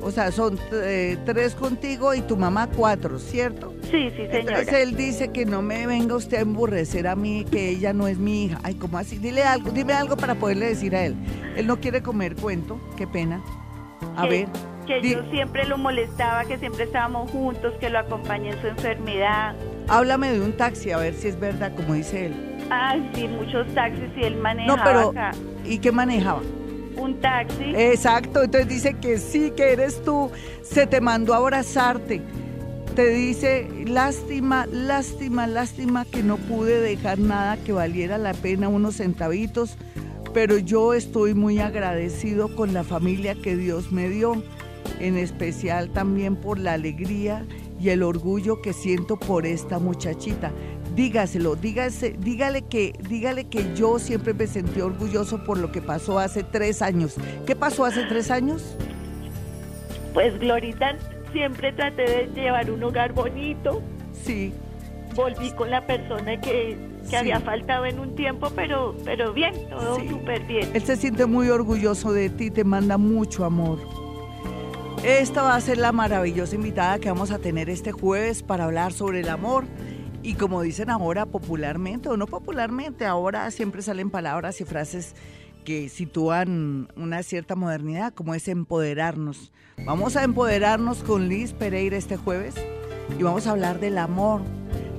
O 0.00 0.12
sea, 0.12 0.30
son 0.30 0.60
eh, 0.74 1.18
tres 1.26 1.56
contigo 1.56 2.14
y 2.14 2.20
tu 2.20 2.36
mamá 2.36 2.68
cuatro, 2.68 3.18
¿cierto? 3.18 3.74
Sí, 3.90 4.10
sí, 4.10 4.28
señora. 4.30 4.60
Entonces 4.60 4.74
él 4.74 4.96
dice 4.96 5.32
que 5.32 5.44
no 5.44 5.60
me 5.60 5.88
venga 5.88 6.14
usted 6.14 6.36
a 6.36 6.42
emburrecer 6.42 7.08
a 7.08 7.16
mí, 7.16 7.44
que 7.50 7.70
ella 7.70 7.92
no 7.92 8.06
es 8.06 8.16
mi 8.18 8.44
hija. 8.44 8.60
Ay, 8.62 8.76
¿cómo 8.76 8.96
así? 8.96 9.18
Dile 9.18 9.42
algo, 9.42 9.72
dime 9.72 9.92
algo 9.92 10.16
para 10.16 10.36
poderle 10.36 10.66
decir 10.66 10.94
a 10.94 11.04
él. 11.04 11.16
Él 11.56 11.66
no 11.66 11.80
quiere 11.80 12.00
comer 12.00 12.36
cuento, 12.36 12.80
qué 12.96 13.08
pena. 13.08 13.42
A 14.16 14.26
ver 14.26 14.48
que 14.86 15.08
yo 15.08 15.22
siempre 15.30 15.64
lo 15.66 15.78
molestaba, 15.78 16.44
que 16.44 16.58
siempre 16.58 16.84
estábamos 16.84 17.30
juntos, 17.30 17.74
que 17.78 17.90
lo 17.90 17.98
acompañé 18.00 18.50
en 18.50 18.60
su 18.60 18.66
enfermedad. 18.66 19.54
Háblame 19.88 20.32
de 20.32 20.40
un 20.40 20.56
taxi, 20.56 20.90
a 20.90 20.98
ver 20.98 21.14
si 21.14 21.28
es 21.28 21.38
verdad, 21.38 21.72
como 21.76 21.94
dice 21.94 22.26
él. 22.26 22.66
Ah, 22.70 22.96
sí, 23.14 23.28
muchos 23.28 23.66
taxis 23.74 24.10
y 24.16 24.24
él 24.24 24.36
manejaba 24.36 24.76
no, 24.76 24.84
pero, 24.84 25.10
acá. 25.10 25.32
¿Y 25.64 25.78
qué 25.78 25.92
manejaba? 25.92 26.40
Un 26.96 27.20
taxi. 27.20 27.72
Exacto, 27.76 28.42
entonces 28.42 28.68
dice 28.68 28.94
que 28.94 29.18
sí, 29.18 29.52
que 29.56 29.72
eres 29.72 30.02
tú, 30.02 30.30
se 30.62 30.86
te 30.86 31.00
mandó 31.00 31.34
a 31.34 31.38
abrazarte. 31.38 32.20
Te 32.94 33.06
dice, 33.06 33.68
lástima, 33.86 34.66
lástima, 34.66 35.46
lástima 35.46 36.04
que 36.04 36.24
no 36.24 36.36
pude 36.36 36.80
dejar 36.80 37.18
nada 37.18 37.56
que 37.58 37.72
valiera 37.72 38.18
la 38.18 38.34
pena, 38.34 38.68
unos 38.68 38.96
centavitos, 38.96 39.76
pero 40.32 40.58
yo 40.58 40.94
estoy 40.94 41.34
muy 41.34 41.58
agradecido 41.58 42.54
con 42.54 42.72
la 42.72 42.84
familia 42.84 43.34
que 43.34 43.56
Dios 43.56 43.92
me 43.92 44.08
dio 44.08 44.42
en 45.00 45.16
especial 45.16 45.90
también 45.90 46.36
por 46.36 46.58
la 46.58 46.74
alegría 46.74 47.44
y 47.80 47.88
el 47.88 48.02
orgullo 48.02 48.60
que 48.60 48.72
siento 48.72 49.18
por 49.18 49.46
esta 49.46 49.78
muchachita. 49.78 50.52
Dígaselo, 50.94 51.56
dígase, 51.56 52.16
dígale 52.18 52.62
que, 52.62 52.92
dígale 53.08 53.44
que 53.44 53.74
yo 53.74 53.98
siempre 53.98 54.34
me 54.34 54.46
sentí 54.46 54.80
orgulloso 54.80 55.42
por 55.44 55.58
lo 55.58 55.72
que 55.72 55.80
pasó 55.80 56.18
hace 56.18 56.42
tres 56.42 56.82
años. 56.82 57.16
¿Qué 57.46 57.56
pasó 57.56 57.84
hace 57.84 58.04
tres 58.04 58.30
años? 58.30 58.76
Pues 60.12 60.38
Glorita, 60.38 60.96
siempre 61.32 61.72
traté 61.72 62.02
de 62.02 62.30
llevar 62.34 62.70
un 62.70 62.82
hogar 62.82 63.12
bonito. 63.12 63.80
Sí. 64.12 64.52
Volví 65.14 65.50
con 65.52 65.70
la 65.70 65.86
persona 65.86 66.40
que, 66.40 66.76
había 67.16 67.40
faltado 67.40 67.86
en 67.86 67.98
un 67.98 68.14
tiempo, 68.14 68.50
pero, 68.54 68.96
pero 69.04 69.32
bien, 69.32 69.54
todo 69.68 69.96
súper 70.08 70.46
bien. 70.46 70.70
Él 70.74 70.82
se 70.82 70.96
siente 70.96 71.26
muy 71.26 71.48
orgulloso 71.48 72.12
de 72.12 72.30
ti, 72.30 72.50
te 72.50 72.64
manda 72.64 72.98
mucho 72.98 73.44
amor. 73.44 73.78
Esta 75.04 75.42
va 75.42 75.54
a 75.54 75.60
ser 75.60 75.78
la 75.78 75.92
maravillosa 75.92 76.54
invitada 76.54 76.98
que 76.98 77.08
vamos 77.08 77.30
a 77.30 77.38
tener 77.38 77.70
este 77.70 77.90
jueves 77.90 78.42
para 78.42 78.64
hablar 78.64 78.92
sobre 78.92 79.20
el 79.20 79.30
amor. 79.30 79.64
Y 80.22 80.34
como 80.34 80.60
dicen 80.60 80.90
ahora 80.90 81.24
popularmente, 81.24 82.10
o 82.10 82.18
no 82.18 82.26
popularmente, 82.26 83.06
ahora 83.06 83.50
siempre 83.50 83.80
salen 83.80 84.10
palabras 84.10 84.60
y 84.60 84.64
frases 84.64 85.14
que 85.64 85.88
sitúan 85.88 86.88
una 86.96 87.22
cierta 87.22 87.54
modernidad, 87.54 88.12
como 88.12 88.34
es 88.34 88.46
empoderarnos. 88.48 89.52
Vamos 89.86 90.16
a 90.16 90.24
empoderarnos 90.24 91.02
con 91.02 91.28
Liz 91.28 91.54
Pereira 91.54 91.96
este 91.96 92.18
jueves 92.18 92.54
y 93.18 93.22
vamos 93.22 93.46
a 93.46 93.52
hablar 93.52 93.80
del 93.80 93.96
amor, 93.96 94.42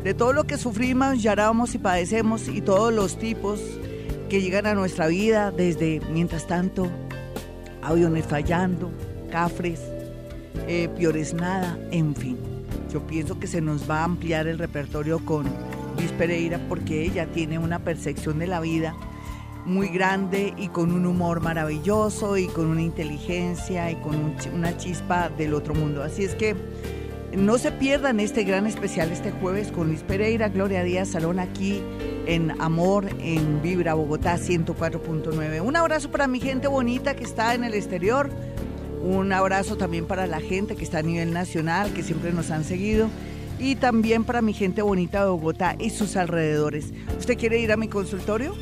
de 0.03 0.13
todo 0.13 0.33
lo 0.33 0.45
que 0.45 0.57
sufrimos, 0.57 1.21
lloramos 1.21 1.75
y 1.75 1.77
padecemos 1.77 2.47
y 2.47 2.61
todos 2.61 2.93
los 2.93 3.17
tipos 3.17 3.59
que 4.29 4.41
llegan 4.41 4.65
a 4.65 4.73
nuestra 4.73 5.07
vida, 5.07 5.51
desde, 5.51 6.01
mientras 6.11 6.47
tanto, 6.47 6.89
aviones 7.81 8.25
fallando, 8.25 8.91
cafres, 9.29 9.79
eh, 10.67 10.89
Piores 10.97 11.33
Nada, 11.33 11.77
en 11.91 12.15
fin. 12.15 12.37
Yo 12.91 13.05
pienso 13.05 13.39
que 13.39 13.47
se 13.47 13.61
nos 13.61 13.89
va 13.89 13.99
a 13.99 14.03
ampliar 14.05 14.47
el 14.47 14.57
repertorio 14.57 15.19
con 15.23 15.45
Luis 15.97 16.11
Pereira 16.13 16.59
porque 16.67 17.03
ella 17.03 17.27
tiene 17.27 17.59
una 17.59 17.79
percepción 17.79 18.39
de 18.39 18.47
la 18.47 18.59
vida 18.59 18.95
muy 19.65 19.89
grande 19.89 20.53
y 20.57 20.69
con 20.69 20.91
un 20.91 21.05
humor 21.05 21.41
maravilloso 21.41 22.37
y 22.37 22.47
con 22.47 22.67
una 22.67 22.81
inteligencia 22.81 23.91
y 23.91 23.95
con 23.95 24.35
una 24.53 24.77
chispa 24.77 25.29
del 25.29 25.53
otro 25.53 25.75
mundo. 25.75 26.03
Así 26.03 26.23
es 26.23 26.35
que 26.35 26.55
no 27.35 27.57
se 27.57 27.71
pierdan 27.71 28.19
este 28.19 28.43
gran 28.43 28.67
especial 28.67 29.11
este 29.11 29.31
jueves 29.31 29.71
con 29.71 29.87
Luis 29.87 30.03
Pereira, 30.03 30.49
Gloria 30.49 30.83
Díaz 30.83 31.09
Salón 31.09 31.39
aquí 31.39 31.81
en 32.25 32.59
Amor 32.61 33.09
en 33.19 33.61
Vibra 33.61 33.93
Bogotá 33.93 34.37
104.9. 34.37 35.61
Un 35.61 35.75
abrazo 35.75 36.11
para 36.11 36.27
mi 36.27 36.39
gente 36.39 36.67
bonita 36.67 37.15
que 37.15 37.23
está 37.23 37.53
en 37.53 37.63
el 37.63 37.73
exterior 37.73 38.29
un 39.01 39.33
abrazo 39.33 39.77
también 39.77 40.05
para 40.05 40.27
la 40.27 40.39
gente 40.39 40.75
que 40.75 40.83
está 40.83 40.99
a 40.99 41.01
nivel 41.01 41.33
nacional, 41.33 41.91
que 41.93 42.03
siempre 42.03 42.31
nos 42.31 42.51
han 42.51 42.63
seguido. 42.63 43.09
Y 43.59 43.75
también 43.75 44.23
para 44.23 44.41
mi 44.41 44.53
gente 44.53 44.81
bonita 44.81 45.23
de 45.23 45.31
Bogotá 45.31 45.75
y 45.79 45.89
sus 45.89 46.15
alrededores. 46.15 46.93
¿Usted 47.17 47.37
quiere 47.37 47.59
ir 47.59 47.71
a 47.71 47.77
mi 47.77 47.87
consultorio? 47.87 48.55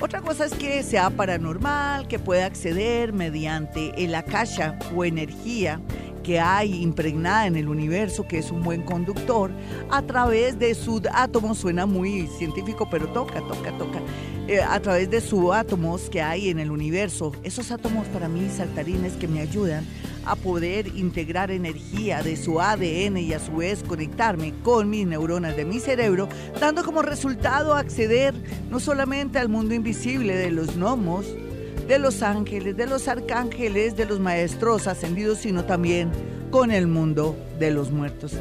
Otra 0.01 0.21
cosa 0.21 0.45
es 0.45 0.55
que 0.55 0.85
sea 0.85 1.11
paranormal, 1.11 2.07
que 2.07 2.21
pueda 2.21 2.47
acceder 2.47 3.13
mediante 3.13 4.05
el 4.05 4.15
akasha 4.15 4.79
o 4.95 5.05
energía 5.05 5.81
que 6.23 6.39
hay 6.39 6.83
impregnada 6.83 7.47
en 7.47 7.57
el 7.57 7.69
universo, 7.69 8.29
que 8.29 8.39
es 8.39 8.51
un 8.51 8.63
buen 8.63 8.83
conductor, 8.83 9.51
a 9.91 10.03
través 10.03 10.59
de 10.59 10.75
subátomos, 10.75 11.59
suena 11.59 11.87
muy 11.87 12.27
científico, 12.27 12.89
pero 12.91 13.09
toca, 13.09 13.41
toca, 13.41 13.77
toca, 13.79 14.01
eh, 14.49 14.63
a 14.63 14.81
través 14.81 15.11
de 15.11 15.21
subátomos 15.21 16.09
que 16.09 16.23
hay 16.23 16.49
en 16.49 16.59
el 16.59 16.71
universo. 16.71 17.33
Esos 17.43 17.71
átomos 17.71 18.07
para 18.09 18.29
mí 18.29 18.49
saltarines 18.49 19.13
que 19.13 19.29
me 19.29 19.41
ayudan 19.41 19.85
a 20.25 20.37
poder 20.37 20.87
integrar 20.89 21.51
energía 21.51 22.23
de 22.23 22.35
su 22.35 22.59
ADN 22.59 23.19
y 23.19 23.35
a 23.35 23.41
su 23.41 23.57
vez 23.57 23.83
conectarme 23.83 24.55
con 24.63 24.89
mis 24.89 25.07
neuronas 25.07 25.55
de 25.55 25.67
mi 25.67 25.81
cerebro, 25.81 26.31
dando 26.59 26.83
como 26.83 27.03
resultado 27.03 27.75
acceder 27.75 28.35
no 28.71 28.81
solamente 28.81 29.39
al 29.39 29.51
mundo 29.51 29.75
invisible 29.75 30.35
de 30.35 30.51
los 30.51 30.77
gnomos, 30.77 31.27
de 31.87 31.99
los 31.99 32.23
ángeles, 32.23 32.75
de 32.75 32.87
los 32.87 33.07
arcángeles, 33.07 33.97
de 33.97 34.07
los 34.07 34.19
maestros 34.19 34.87
ascendidos, 34.87 35.39
sino 35.39 35.67
también 35.67 36.11
con 36.51 36.71
el 36.71 36.87
mundo 36.87 37.37
de 37.59 37.71
los 37.71 37.91
muertos. 37.91 38.33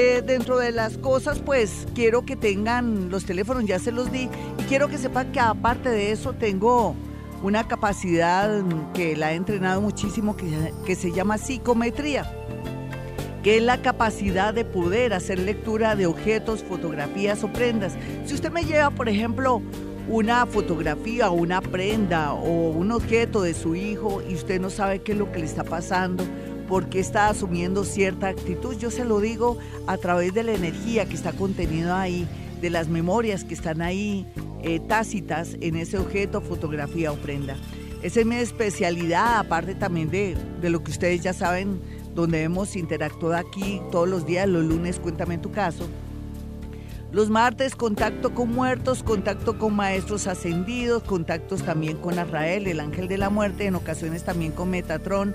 Eh, 0.00 0.22
dentro 0.24 0.58
de 0.58 0.70
las 0.70 0.96
cosas, 0.96 1.40
pues 1.40 1.88
quiero 1.92 2.24
que 2.24 2.36
tengan 2.36 3.10
los 3.10 3.24
teléfonos, 3.24 3.64
ya 3.64 3.80
se 3.80 3.90
los 3.90 4.12
di, 4.12 4.28
y 4.56 4.62
quiero 4.68 4.86
que 4.86 4.96
sepan 4.96 5.32
que 5.32 5.40
aparte 5.40 5.88
de 5.88 6.12
eso 6.12 6.34
tengo 6.34 6.94
una 7.42 7.66
capacidad 7.66 8.62
que 8.94 9.16
la 9.16 9.32
he 9.32 9.34
entrenado 9.34 9.80
muchísimo 9.80 10.36
que, 10.36 10.72
que 10.86 10.94
se 10.94 11.10
llama 11.10 11.36
psicometría, 11.36 12.32
que 13.42 13.56
es 13.56 13.62
la 13.64 13.82
capacidad 13.82 14.54
de 14.54 14.64
poder 14.64 15.12
hacer 15.14 15.40
lectura 15.40 15.96
de 15.96 16.06
objetos, 16.06 16.62
fotografías 16.62 17.42
o 17.42 17.52
prendas. 17.52 17.96
Si 18.24 18.34
usted 18.34 18.52
me 18.52 18.62
lleva, 18.62 18.90
por 18.90 19.08
ejemplo, 19.08 19.62
una 20.08 20.46
fotografía 20.46 21.28
una 21.30 21.60
prenda 21.60 22.32
o 22.32 22.70
un 22.70 22.92
objeto 22.92 23.42
de 23.42 23.52
su 23.52 23.74
hijo 23.74 24.22
y 24.26 24.34
usted 24.34 24.60
no 24.60 24.70
sabe 24.70 25.00
qué 25.00 25.12
es 25.12 25.18
lo 25.18 25.30
que 25.30 25.40
le 25.40 25.44
está 25.44 25.64
pasando, 25.64 26.24
por 26.68 26.88
qué 26.88 27.00
está 27.00 27.28
asumiendo 27.28 27.84
cierta 27.84 28.28
actitud, 28.28 28.76
yo 28.78 28.90
se 28.90 29.04
lo 29.04 29.20
digo 29.20 29.58
a 29.86 29.96
través 29.96 30.34
de 30.34 30.44
la 30.44 30.52
energía 30.52 31.06
que 31.06 31.14
está 31.14 31.32
contenida 31.32 32.00
ahí, 32.00 32.28
de 32.60 32.70
las 32.70 32.88
memorias 32.88 33.44
que 33.44 33.54
están 33.54 33.80
ahí 33.80 34.26
eh, 34.62 34.80
tácitas 34.80 35.56
en 35.60 35.76
ese 35.76 35.98
objeto, 35.98 36.40
fotografía 36.40 37.10
o 37.10 37.16
prenda. 37.16 37.56
Esa 38.02 38.20
es 38.20 38.26
mi 38.26 38.36
especialidad, 38.36 39.38
aparte 39.38 39.74
también 39.74 40.10
de, 40.10 40.36
de 40.60 40.70
lo 40.70 40.84
que 40.84 40.90
ustedes 40.90 41.22
ya 41.22 41.32
saben, 41.32 41.80
donde 42.14 42.42
hemos 42.42 42.76
interactuado 42.76 43.36
aquí 43.36 43.80
todos 43.90 44.08
los 44.08 44.26
días, 44.26 44.48
los 44.48 44.64
lunes, 44.64 45.00
cuéntame 45.00 45.38
tu 45.38 45.50
caso 45.50 45.88
los 47.10 47.30
martes, 47.30 47.74
contacto 47.74 48.34
con 48.34 48.52
muertos, 48.52 49.02
contacto 49.02 49.58
con 49.58 49.74
maestros 49.74 50.26
ascendidos, 50.26 51.02
contactos 51.02 51.62
también 51.62 51.96
con 51.96 52.18
Azrael, 52.18 52.66
el 52.66 52.80
ángel 52.80 53.08
de 53.08 53.16
la 53.16 53.30
muerte, 53.30 53.64
en 53.64 53.76
ocasiones 53.76 54.24
también 54.24 54.52
con 54.52 54.68
Metatron. 54.68 55.34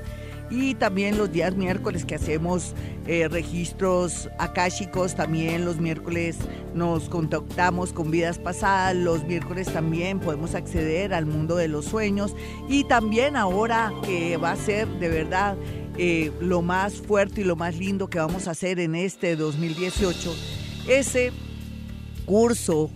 Y 0.54 0.76
también 0.76 1.18
los 1.18 1.32
días 1.32 1.56
miércoles 1.56 2.06
que 2.06 2.14
hacemos 2.14 2.76
eh, 3.08 3.28
registros 3.28 4.30
akáshicos, 4.38 5.16
también 5.16 5.66
los 5.66 5.78
miércoles 5.80 6.38
nos 6.76 7.10
contactamos 7.10 7.92
con 7.92 8.12
vidas 8.12 8.38
pasadas, 8.38 8.96
los 8.96 9.24
miércoles 9.24 9.74
también 9.74 10.20
podemos 10.20 10.54
acceder 10.54 11.12
al 11.16 11.26
mundo 11.26 11.56
de 11.56 11.70
los 11.70 11.86
sueños. 11.86 12.36
Y 12.70 12.84
también 12.84 13.36
ahora 13.36 13.92
que 14.04 14.38
va 14.38 14.52
a 14.52 14.56
ser 14.56 14.88
de 15.00 15.10
verdad 15.10 15.58
eh, 15.98 16.32
lo 16.40 16.62
más 16.62 17.02
fuerte 17.02 17.42
y 17.42 17.46
lo 17.46 17.56
más 17.56 17.76
lindo 17.76 18.08
que 18.08 18.20
vamos 18.20 18.48
a 18.48 18.52
hacer 18.52 18.80
en 18.80 18.94
este 18.94 19.36
2018, 19.36 20.36
ese 20.88 21.32
curso 22.26 22.92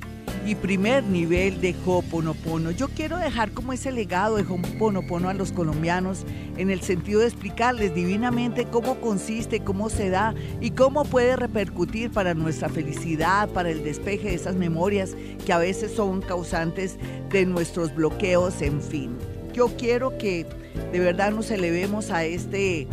y 0.46 0.56
primer 0.56 1.04
nivel 1.04 1.60
de 1.60 1.76
Ho'oponopono. 1.86 2.72
Yo 2.72 2.88
quiero 2.88 3.18
dejar 3.18 3.52
como 3.52 3.74
ese 3.74 3.92
legado 3.92 4.38
de 4.38 4.44
Ho'oponopono 4.44 5.30
a 5.30 5.34
los 5.34 5.52
colombianos 5.52 6.26
en 6.58 6.70
el 6.70 6.82
sentido 6.82 7.20
de 7.20 7.28
explicarles 7.28 7.94
divinamente 7.94 8.66
cómo 8.66 9.00
consiste, 9.02 9.60
cómo 9.60 9.90
se 9.90 10.10
da 10.10 10.34
y 10.62 10.72
cómo 10.72 11.04
puede 11.04 11.36
repercutir 11.36 12.12
para 12.12 12.34
nuestra 12.34 12.70
felicidad, 12.70 13.50
para 13.50 13.70
el 13.70 13.84
despeje 13.84 14.30
de 14.30 14.36
esas 14.36 14.56
memorias 14.56 15.16
que 15.46 15.54
a 15.54 15.58
veces 15.58 15.92
son 15.92 16.22
causantes 16.22 16.98
de 17.30 17.46
nuestros 17.46 17.94
bloqueos, 17.94 18.62
en 18.62 18.82
fin. 18.82 19.18
Yo 19.54 19.76
quiero 19.78 20.18
que 20.18 20.46
de 20.92 21.00
verdad 21.00 21.32
nos 21.32 21.52
elevemos 21.52 22.12
a 22.12 22.24
este 22.24 22.88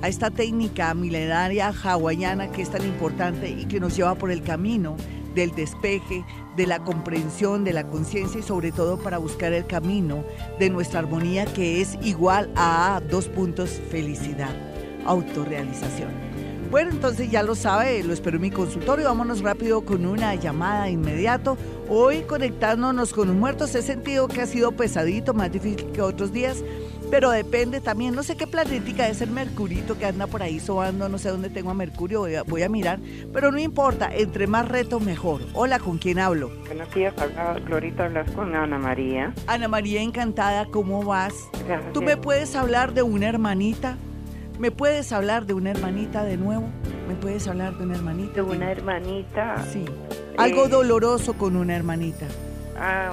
a 0.00 0.08
esta 0.08 0.30
técnica 0.30 0.94
milenaria 0.94 1.72
hawaiana 1.82 2.52
que 2.52 2.62
es 2.62 2.70
tan 2.70 2.84
importante 2.84 3.50
y 3.50 3.64
que 3.64 3.80
nos 3.80 3.96
lleva 3.96 4.14
por 4.14 4.30
el 4.30 4.42
camino 4.42 4.96
del 5.38 5.54
despeje, 5.54 6.24
de 6.56 6.66
la 6.66 6.80
comprensión, 6.80 7.62
de 7.62 7.72
la 7.72 7.86
conciencia 7.86 8.40
y 8.40 8.42
sobre 8.42 8.72
todo 8.72 8.98
para 8.98 9.18
buscar 9.18 9.52
el 9.52 9.66
camino 9.66 10.24
de 10.58 10.68
nuestra 10.68 10.98
armonía 10.98 11.46
que 11.46 11.80
es 11.80 11.96
igual 12.02 12.50
a 12.56 13.00
dos 13.08 13.28
puntos 13.28 13.80
felicidad, 13.88 14.50
autorrealización. 15.06 16.10
Bueno, 16.72 16.90
entonces 16.90 17.30
ya 17.30 17.44
lo 17.44 17.54
sabe, 17.54 18.02
lo 18.02 18.12
espero 18.12 18.36
en 18.36 18.42
mi 18.42 18.50
consultorio. 18.50 19.06
Vámonos 19.06 19.40
rápido 19.40 19.82
con 19.82 20.04
una 20.04 20.34
llamada 20.34 20.90
inmediato. 20.90 21.56
Hoy 21.88 22.22
conectándonos 22.22 23.14
con 23.14 23.28
los 23.28 23.36
muertos, 23.36 23.74
he 23.76 23.80
sentido 23.80 24.26
que 24.26 24.42
ha 24.42 24.46
sido 24.46 24.72
pesadito, 24.72 25.32
más 25.32 25.52
difícil 25.52 25.86
que 25.92 26.02
otros 26.02 26.32
días 26.32 26.62
pero 27.10 27.30
depende 27.30 27.80
también, 27.80 28.14
no 28.14 28.22
sé 28.22 28.36
qué 28.36 28.46
planetica 28.46 29.08
es 29.08 29.20
el 29.22 29.30
Mercurito 29.30 29.98
que 29.98 30.06
anda 30.06 30.26
por 30.26 30.42
ahí 30.42 30.60
sobando, 30.60 31.08
no 31.08 31.18
sé 31.18 31.30
dónde 31.30 31.48
tengo 31.48 31.70
a 31.70 31.74
Mercurio, 31.74 32.26
voy 32.46 32.62
a, 32.62 32.68
mirar, 32.68 32.98
pero 33.32 33.50
no 33.50 33.58
importa, 33.58 34.10
entre 34.14 34.46
más 34.46 34.68
reto 34.68 35.00
mejor. 35.00 35.40
Hola, 35.54 35.78
¿con 35.78 35.98
quién 35.98 36.18
hablo? 36.18 36.50
Buenos 36.66 36.92
días, 36.94 37.14
Glorita, 37.64 38.06
hablas 38.06 38.30
con 38.32 38.54
Ana 38.54 38.78
María. 38.78 39.32
Ana 39.46 39.68
María, 39.68 40.02
encantada, 40.02 40.66
¿cómo 40.66 41.02
vas? 41.02 41.32
¿Tú 41.94 42.02
me 42.02 42.16
puedes 42.16 42.54
hablar 42.54 42.92
de 42.92 43.02
una 43.02 43.28
hermanita? 43.28 43.96
¿Me 44.58 44.70
puedes 44.70 45.12
hablar 45.12 45.46
de 45.46 45.54
una 45.54 45.70
hermanita 45.70 46.24
de 46.24 46.36
nuevo? 46.36 46.68
¿Me 47.08 47.14
puedes 47.14 47.46
hablar 47.46 47.78
de 47.78 47.84
una 47.84 47.94
hermanita? 47.94 48.34
De 48.34 48.42
una 48.42 48.70
hermanita. 48.70 49.64
Sí. 49.72 49.84
Algo 50.36 50.66
eh, 50.66 50.68
doloroso 50.68 51.34
con 51.34 51.56
una 51.56 51.74
hermanita. 51.74 52.26
Ah, 52.76 53.12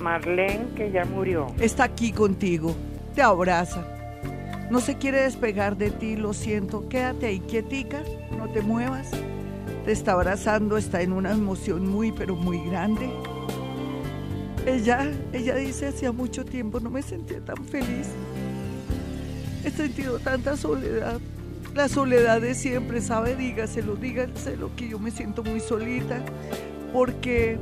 Marlene, 0.00 0.66
que 0.76 0.92
ya 0.92 1.04
murió. 1.06 1.46
Está 1.58 1.84
aquí 1.84 2.12
contigo 2.12 2.76
te 3.14 3.22
abraza. 3.22 3.84
No 4.70 4.80
se 4.80 4.96
quiere 4.96 5.22
despegar 5.22 5.76
de 5.76 5.90
ti, 5.90 6.16
lo 6.16 6.32
siento. 6.32 6.88
Quédate 6.88 7.26
ahí 7.26 7.40
quietica, 7.40 8.02
no 8.36 8.48
te 8.50 8.62
muevas. 8.62 9.10
Te 9.84 9.92
está 9.92 10.12
abrazando, 10.12 10.76
está 10.76 11.02
en 11.02 11.12
una 11.12 11.32
emoción 11.32 11.88
muy, 11.88 12.12
pero 12.12 12.36
muy 12.36 12.64
grande. 12.66 13.10
Ella, 14.66 15.10
ella 15.32 15.56
dice, 15.56 15.88
hacía 15.88 16.12
mucho 16.12 16.44
tiempo 16.44 16.78
no 16.80 16.90
me 16.90 17.02
sentía 17.02 17.40
tan 17.40 17.64
feliz. 17.64 18.08
He 19.64 19.70
sentido 19.70 20.18
tanta 20.20 20.56
soledad. 20.56 21.18
La 21.74 21.88
soledad 21.88 22.40
de 22.40 22.54
siempre, 22.54 23.00
¿sabe? 23.00 23.36
Dígaselo, 23.36 23.96
dígaselo 23.96 24.70
que 24.76 24.88
yo 24.88 24.98
me 24.98 25.10
siento 25.10 25.42
muy 25.42 25.60
solita. 25.60 26.22
Porque, 26.92 27.58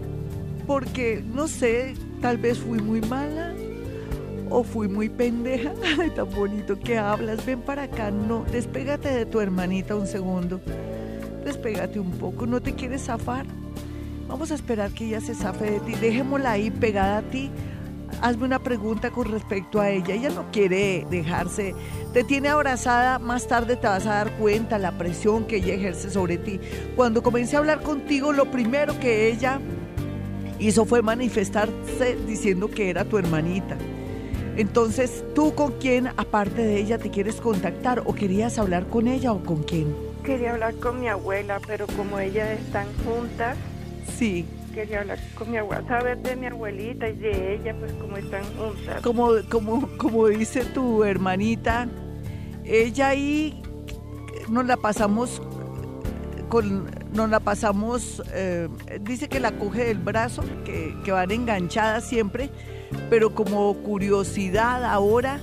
porque, 0.66 1.22
no 1.24 1.48
sé, 1.48 1.94
tal 2.20 2.36
vez 2.36 2.58
fui 2.58 2.80
muy 2.80 3.00
mala 3.00 3.54
o 4.50 4.62
fui 4.62 4.88
muy 4.88 5.08
pendeja. 5.08 5.72
Ay, 6.00 6.10
tan 6.10 6.30
bonito 6.30 6.78
que 6.78 6.98
hablas. 6.98 7.44
Ven 7.44 7.60
para 7.60 7.84
acá. 7.84 8.10
No, 8.10 8.44
despégate 8.50 9.10
de 9.10 9.26
tu 9.26 9.40
hermanita 9.40 9.96
un 9.96 10.06
segundo. 10.06 10.60
Despégate 11.44 11.98
un 12.00 12.10
poco. 12.12 12.46
¿No 12.46 12.60
te 12.60 12.74
quieres 12.74 13.04
zafar? 13.04 13.46
Vamos 14.28 14.50
a 14.50 14.54
esperar 14.54 14.90
que 14.90 15.06
ella 15.06 15.20
se 15.20 15.34
zafe 15.34 15.70
de 15.70 15.80
ti. 15.80 15.94
Dejémosla 15.94 16.52
ahí 16.52 16.70
pegada 16.70 17.18
a 17.18 17.22
ti. 17.22 17.50
Hazme 18.20 18.44
una 18.44 18.58
pregunta 18.58 19.10
con 19.10 19.30
respecto 19.30 19.80
a 19.80 19.90
ella. 19.90 20.14
Ella 20.14 20.30
no 20.30 20.50
quiere 20.50 21.06
dejarse. 21.10 21.74
Te 22.12 22.24
tiene 22.24 22.48
abrazada. 22.48 23.18
Más 23.18 23.46
tarde 23.46 23.76
te 23.76 23.86
vas 23.86 24.06
a 24.06 24.14
dar 24.14 24.32
cuenta 24.32 24.78
la 24.78 24.92
presión 24.92 25.44
que 25.46 25.56
ella 25.56 25.74
ejerce 25.74 26.10
sobre 26.10 26.36
ti. 26.36 26.60
Cuando 26.96 27.22
comencé 27.22 27.56
a 27.56 27.60
hablar 27.60 27.82
contigo, 27.82 28.32
lo 28.32 28.50
primero 28.50 28.98
que 28.98 29.28
ella 29.28 29.60
hizo 30.58 30.84
fue 30.84 31.02
manifestarse 31.02 32.16
diciendo 32.26 32.68
que 32.68 32.90
era 32.90 33.04
tu 33.04 33.18
hermanita. 33.18 33.76
Entonces, 34.58 35.24
¿tú 35.36 35.54
con 35.54 35.70
quién, 35.78 36.08
aparte 36.16 36.62
de 36.62 36.80
ella, 36.80 36.98
te 36.98 37.10
quieres 37.10 37.36
contactar 37.36 38.02
o 38.04 38.12
querías 38.12 38.58
hablar 38.58 38.88
con 38.88 39.06
ella 39.06 39.32
o 39.32 39.40
con 39.44 39.62
quién? 39.62 39.94
Quería 40.24 40.50
hablar 40.50 40.74
con 40.74 40.98
mi 40.98 41.06
abuela, 41.06 41.60
pero 41.64 41.86
como 41.86 42.18
ellas 42.18 42.58
están 42.58 42.88
juntas. 43.04 43.56
Sí. 44.18 44.46
Quería 44.74 45.02
hablar 45.02 45.20
con 45.36 45.52
mi 45.52 45.58
abuela, 45.58 45.86
saber 45.86 46.18
de 46.18 46.34
mi 46.34 46.46
abuelita 46.46 47.08
y 47.08 47.14
de 47.14 47.54
ella, 47.54 47.72
pues 47.78 47.92
como 47.92 48.16
están 48.16 48.42
juntas. 48.56 49.00
Como, 49.00 49.28
como, 49.48 49.96
como 49.96 50.26
dice 50.26 50.64
tu 50.64 51.04
hermanita, 51.04 51.86
ella 52.64 53.10
ahí 53.10 53.62
nos 54.48 54.66
la 54.66 54.76
pasamos 54.76 55.40
con, 56.48 56.90
nos 57.12 57.30
la 57.30 57.38
pasamos, 57.38 58.24
eh, 58.34 58.68
dice 59.02 59.28
que 59.28 59.38
la 59.38 59.52
coge 59.52 59.84
del 59.84 59.98
brazo, 59.98 60.42
que, 60.64 60.96
que 61.04 61.12
van 61.12 61.30
enganchadas 61.30 62.04
siempre 62.04 62.50
pero 63.10 63.34
como 63.34 63.74
curiosidad 63.74 64.84
ahora, 64.84 65.40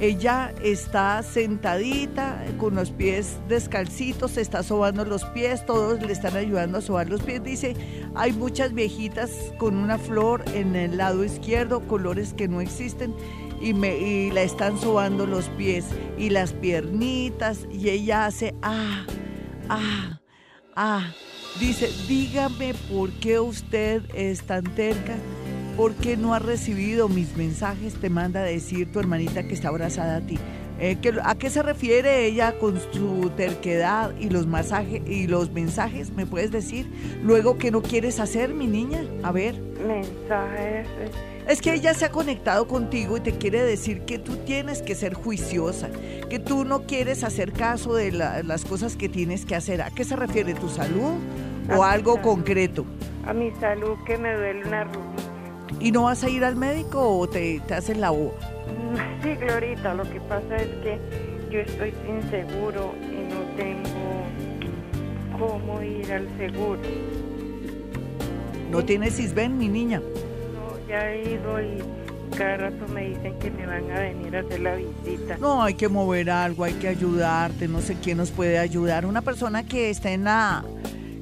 ella 0.00 0.54
está 0.62 1.22
sentadita 1.24 2.44
con 2.56 2.76
los 2.76 2.90
pies 2.90 3.36
descalcitos, 3.48 4.32
se 4.32 4.40
está 4.40 4.62
sobando 4.62 5.04
los 5.04 5.24
pies, 5.24 5.66
todos 5.66 6.00
le 6.00 6.12
están 6.12 6.36
ayudando 6.36 6.78
a 6.78 6.80
sobar 6.80 7.08
los 7.08 7.20
pies. 7.22 7.42
Dice, 7.42 7.74
hay 8.14 8.32
muchas 8.32 8.74
viejitas 8.74 9.30
con 9.58 9.76
una 9.76 9.98
flor 9.98 10.44
en 10.54 10.76
el 10.76 10.98
lado 10.98 11.24
izquierdo, 11.24 11.80
colores 11.88 12.32
que 12.32 12.46
no 12.46 12.60
existen. 12.60 13.14
y, 13.60 13.74
me, 13.74 13.98
y 13.98 14.30
la 14.30 14.42
están 14.42 14.78
sobando 14.78 15.26
los 15.26 15.48
pies 15.50 15.86
y 16.16 16.30
las 16.30 16.52
piernitas 16.52 17.66
y 17.72 17.88
ella 17.88 18.26
hace, 18.26 18.54
ah, 18.62 19.04
ah, 19.68 20.20
ah. 20.76 21.12
Dice, 21.58 21.90
dígame 22.06 22.74
por 22.88 23.10
qué 23.14 23.40
usted 23.40 24.02
es 24.14 24.42
tan 24.42 24.62
terca, 24.76 25.16
por 25.78 25.94
qué 25.94 26.16
no 26.16 26.34
ha 26.34 26.40
recibido 26.40 27.08
mis 27.08 27.36
mensajes, 27.36 27.94
te 27.94 28.10
manda 28.10 28.40
a 28.40 28.42
decir 28.42 28.90
tu 28.90 28.98
hermanita 28.98 29.46
que 29.46 29.54
está 29.54 29.68
abrazada 29.68 30.16
a 30.16 30.20
ti. 30.20 30.36
Eh, 30.80 30.98
¿A 31.22 31.36
qué 31.36 31.50
se 31.50 31.62
refiere 31.62 32.26
ella 32.26 32.58
con 32.58 32.80
su 32.80 33.30
terquedad 33.36 34.12
y 34.18 34.28
los 34.28 34.48
y 35.06 35.28
los 35.28 35.52
mensajes? 35.52 36.10
¿Me 36.10 36.26
puedes 36.26 36.50
decir? 36.50 36.90
Luego, 37.22 37.58
¿qué 37.58 37.70
no 37.70 37.80
quieres 37.80 38.18
hacer, 38.18 38.54
mi 38.54 38.66
niña? 38.66 39.04
A 39.22 39.30
ver. 39.30 39.54
Mensajes. 39.86 40.88
Eh. 40.98 41.10
Es 41.46 41.62
que 41.62 41.74
ella 41.74 41.94
se 41.94 42.06
ha 42.06 42.10
conectado 42.10 42.66
contigo 42.66 43.16
y 43.16 43.20
te 43.20 43.38
quiere 43.38 43.62
decir 43.62 44.00
que 44.00 44.18
tú 44.18 44.34
tienes 44.38 44.82
que 44.82 44.96
ser 44.96 45.14
juiciosa, 45.14 45.90
que 46.28 46.40
tú 46.40 46.64
no 46.64 46.86
quieres 46.86 47.22
hacer 47.22 47.52
caso 47.52 47.94
de 47.94 48.10
las 48.10 48.64
cosas 48.64 48.96
que 48.96 49.08
tienes 49.08 49.46
que 49.46 49.54
hacer. 49.54 49.80
¿A 49.82 49.90
qué 49.90 50.02
se 50.02 50.16
refiere? 50.16 50.54
¿Tu 50.54 50.68
salud 50.68 51.14
o 51.72 51.84
algo 51.84 52.20
concreto? 52.20 52.84
A 53.24 53.32
mi 53.32 53.52
salud 53.60 53.96
que 54.04 54.18
me 54.18 54.34
duele 54.34 54.66
una 54.66 54.82
rodilla. 54.82 55.27
¿Y 55.80 55.92
no 55.92 56.04
vas 56.04 56.24
a 56.24 56.28
ir 56.28 56.44
al 56.44 56.56
médico 56.56 57.18
o 57.18 57.28
te, 57.28 57.60
te 57.60 57.74
hacen 57.74 58.00
la 58.00 58.12
O? 58.12 58.34
Sí, 59.22 59.34
Glorita, 59.34 59.94
lo 59.94 60.02
que 60.04 60.20
pasa 60.22 60.56
es 60.56 60.68
que 60.82 60.98
yo 61.50 61.60
estoy 61.60 61.92
sin 62.04 62.30
seguro 62.30 62.94
y 63.02 63.32
no 63.32 63.40
tengo 63.56 64.18
cómo 65.38 65.82
ir 65.82 66.12
al 66.12 66.28
seguro. 66.36 66.80
¿No 68.70 68.84
tienes 68.84 69.16
Cisben, 69.16 69.56
mi 69.56 69.68
niña? 69.68 70.00
No, 70.00 70.88
ya 70.88 71.10
he 71.10 71.34
ido 71.34 71.62
y 71.62 71.78
cada 72.36 72.56
rato 72.56 72.86
me 72.88 73.08
dicen 73.08 73.38
que 73.38 73.50
me 73.50 73.66
van 73.66 73.90
a 73.90 74.00
venir 74.00 74.36
a 74.36 74.40
hacer 74.40 74.60
la 74.60 74.74
visita. 74.74 75.38
No, 75.38 75.62
hay 75.62 75.74
que 75.74 75.88
mover 75.88 76.30
algo, 76.30 76.64
hay 76.64 76.74
que 76.74 76.88
ayudarte, 76.88 77.68
no 77.68 77.80
sé 77.80 77.96
quién 78.02 78.18
nos 78.18 78.30
puede 78.30 78.58
ayudar. 78.58 79.06
Una 79.06 79.22
persona 79.22 79.64
que 79.64 79.90
esté 79.90 80.12
en 80.12 80.24
la 80.24 80.64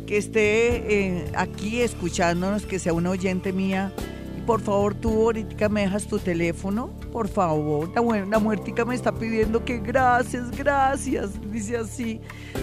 que 0.07 0.17
esté 0.17 0.77
eh, 1.17 1.25
aquí 1.35 1.81
escuchándonos, 1.81 2.65
que 2.65 2.79
sea 2.79 2.93
una 2.93 3.11
oyente 3.11 3.53
mía, 3.53 3.93
por 4.47 4.61
favor, 4.61 4.95
tú 4.95 5.11
ahorita 5.11 5.69
me 5.69 5.83
dejas 5.83 6.07
tu 6.07 6.19
teléfono, 6.19 6.89
por 7.13 7.29
favor. 7.29 7.91
La, 7.95 8.25
la 8.25 8.39
muertica 8.39 8.85
me 8.85 8.95
está 8.95 9.13
pidiendo 9.13 9.65
que 9.65 9.79
gracias, 9.79 10.51
gracias. 10.53 11.31
Dice 11.51 11.77
así. 11.77 12.21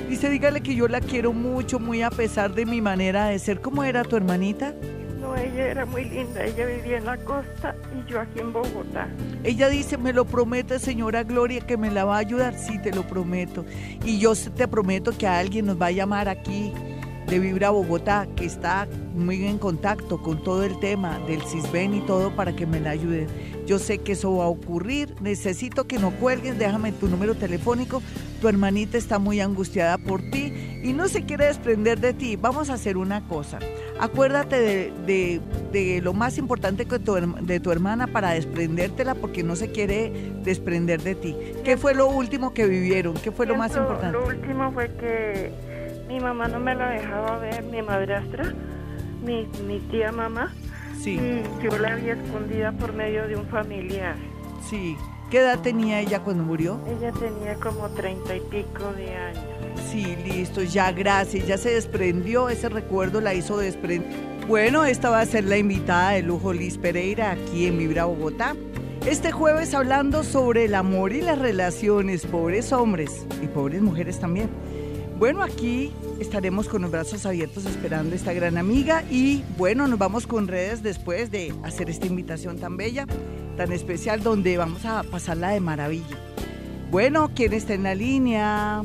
Dice, 0.10 0.30
dígale 0.30 0.62
que 0.62 0.76
yo 0.76 0.88
la 0.88 1.02
quiero 1.02 1.34
mucho, 1.34 1.80
muy 1.80 2.02
a 2.02 2.10
pesar 2.10 2.56
de 2.56 2.66
mi 2.66 2.82
manera 2.82 3.28
de 3.28 3.38
ser. 3.38 3.60
¿Cómo 3.62 3.84
era 3.84 4.04
tu 4.04 4.16
hermanita? 4.16 4.74
No, 5.20 5.36
ella 5.36 5.68
era 5.68 5.86
muy 5.86 6.06
linda. 6.06 6.44
Ella 6.44 6.66
vivía 6.66 6.98
en 6.98 7.06
la 7.06 7.18
costa 7.18 7.76
y 7.94 8.10
yo 8.10 8.22
aquí 8.22 8.40
en 8.40 8.54
Bogotá. 8.54 9.10
Ella 9.44 9.68
dice, 9.68 9.98
me 9.98 10.14
lo 10.14 10.26
promete, 10.26 10.80
señora 10.80 11.24
Gloria, 11.24 11.62
que 11.62 11.78
me 11.78 11.92
la 11.92 12.06
va 12.06 12.16
a 12.16 12.20
ayudar. 12.20 12.58
Sí, 12.58 12.80
te 12.82 12.92
lo 12.92 13.04
prometo. 13.04 13.66
Y 14.06 14.20
yo 14.20 14.34
te 14.36 14.68
prometo 14.68 15.12
que 15.18 15.28
alguien 15.28 15.66
nos 15.66 15.82
va 15.82 15.88
a 15.88 15.92
llamar 15.92 16.30
aquí 16.30 16.74
de 17.28 17.40
Vibra 17.40 17.70
Bogotá, 17.70 18.28
que 18.36 18.46
está 18.46 18.88
muy 19.16 19.46
en 19.46 19.58
contacto 19.58 20.22
con 20.22 20.44
todo 20.44 20.64
el 20.64 20.80
tema 20.80 21.20
del 21.28 21.42
CISBEN 21.42 21.94
y 21.96 22.02
todo 22.02 22.36
para 22.36 22.56
que 22.56 22.66
me 22.66 22.80
la 22.80 22.92
ayuden. 22.92 23.28
Yo 23.66 23.80
sé 23.80 24.00
que 24.00 24.14
eso 24.14 24.36
va 24.38 24.46
a 24.46 24.48
ocurrir, 24.48 25.16
necesito 25.22 25.86
que 25.86 26.00
no 26.00 26.12
cuelgues, 26.12 26.58
déjame 26.60 26.92
tu 26.92 27.08
número 27.08 27.36
telefónico, 27.36 28.02
tu 28.42 28.50
hermanita 28.50 28.98
está 28.98 29.20
muy 29.20 29.40
angustiada 29.40 29.98
por 29.98 30.22
ti 30.22 30.82
y 30.84 30.92
no 30.92 31.08
se 31.08 31.24
quiere 31.24 31.46
desprender 31.46 32.00
de 32.00 32.14
ti. 32.14 32.36
Vamos 32.36 32.70
a 32.70 32.74
hacer 32.74 32.98
una 32.98 33.26
cosa, 33.28 33.60
acuérdate 34.00 34.60
de, 35.06 35.42
de, 35.72 36.02
lo 36.02 36.14
más 36.14 36.38
importante 36.38 36.86
que 36.86 37.00
tu, 37.00 37.14
de 37.14 37.60
tu 37.60 37.72
hermana 37.72 38.08
para 38.08 38.32
desprendértela 38.32 39.16
porque 39.16 39.44
no 39.44 39.56
se 39.56 39.72
quiere 39.72 40.12
desprender 40.44 41.02
de 41.02 41.16
ti. 41.16 41.36
¿Qué 41.64 41.78
fue 41.78 41.94
lo 41.94 42.08
último 42.08 42.54
que 42.54 42.68
vivieron? 42.68 43.14
¿Qué 43.14 43.32
fue 43.32 43.46
lo 43.46 43.56
más 43.56 43.76
importante? 43.76 44.18
Lo 44.18 44.26
último 44.26 44.72
fue 44.74 44.94
que 44.96 45.73
mi 46.14 46.20
mamá 46.20 46.48
no 46.48 46.60
me 46.60 46.76
la 46.76 46.92
dejaba 46.92 47.40
ver, 47.40 47.64
mi 47.64 47.82
madrastra, 47.82 48.54
mi, 49.26 49.48
mi 49.68 49.80
tía 49.80 50.12
mamá. 50.12 50.54
Sí. 51.02 51.20
Y 51.20 51.64
yo 51.64 51.76
la 51.80 51.94
había 51.94 52.14
escondida 52.14 52.72
por 52.72 52.94
medio 52.94 53.28
de 53.28 53.36
un 53.36 53.48
familiar. 53.48 54.16
Sí. 54.70 54.96
¿Qué 55.32 55.40
edad 55.40 55.60
tenía 55.62 56.02
ella 56.02 56.20
cuando 56.20 56.44
murió? 56.44 56.80
Ella 56.88 57.12
tenía 57.14 57.56
como 57.56 57.90
treinta 57.90 58.36
y 58.36 58.42
pico 58.42 58.94
de 58.96 59.16
años. 59.16 59.44
Sí, 59.90 60.16
listo, 60.24 60.62
ya 60.62 60.92
gracias, 60.92 61.48
ya 61.48 61.58
se 61.58 61.72
desprendió, 61.72 62.50
ese 62.50 62.70
recuerdo 62.70 63.20
la 63.20 63.34
hizo 63.34 63.58
desprender. 63.58 64.08
Bueno, 64.48 64.86
esta 64.86 65.10
va 65.10 65.22
a 65.22 65.26
ser 65.26 65.46
la 65.46 65.58
invitada 65.58 66.12
de 66.12 66.22
lujo 66.22 66.54
Liz 66.54 66.78
Pereira 66.78 67.32
aquí 67.32 67.66
en 67.66 67.80
Vibra 67.80 68.06
Bogotá. 68.06 68.56
Este 69.08 69.32
jueves 69.32 69.74
hablando 69.74 70.24
sobre 70.24 70.66
el 70.66 70.76
amor 70.76 71.12
y 71.12 71.22
las 71.22 71.40
relaciones, 71.40 72.26
pobres 72.28 72.72
hombres 72.72 73.26
y 73.42 73.48
pobres 73.48 73.82
mujeres 73.82 74.20
también. 74.20 74.50
Bueno, 75.24 75.42
aquí 75.42 75.90
estaremos 76.20 76.68
con 76.68 76.82
los 76.82 76.92
brazos 76.92 77.26
abiertos 77.26 77.66
esperando 77.66 78.12
a 78.12 78.16
esta 78.18 78.34
gran 78.34 78.58
amiga 78.58 79.06
y 79.10 79.42
bueno, 79.58 79.88
nos 79.88 79.98
vamos 79.98 80.28
con 80.28 80.50
redes 80.50 80.84
después 80.84 81.32
de 81.32 81.54
hacer 81.64 81.90
esta 81.90 82.08
invitación 82.08 82.60
tan 82.60 82.76
bella, 82.76 83.08
tan 83.56 83.72
especial, 83.72 84.22
donde 84.22 84.58
vamos 84.58 84.84
a 84.84 85.02
pasarla 85.04 85.52
de 85.52 85.62
maravilla. 85.62 86.18
Bueno, 86.92 87.32
¿quién 87.34 87.54
está 87.54 87.74
en 87.74 87.84
la 87.84 87.96
línea? 87.96 88.84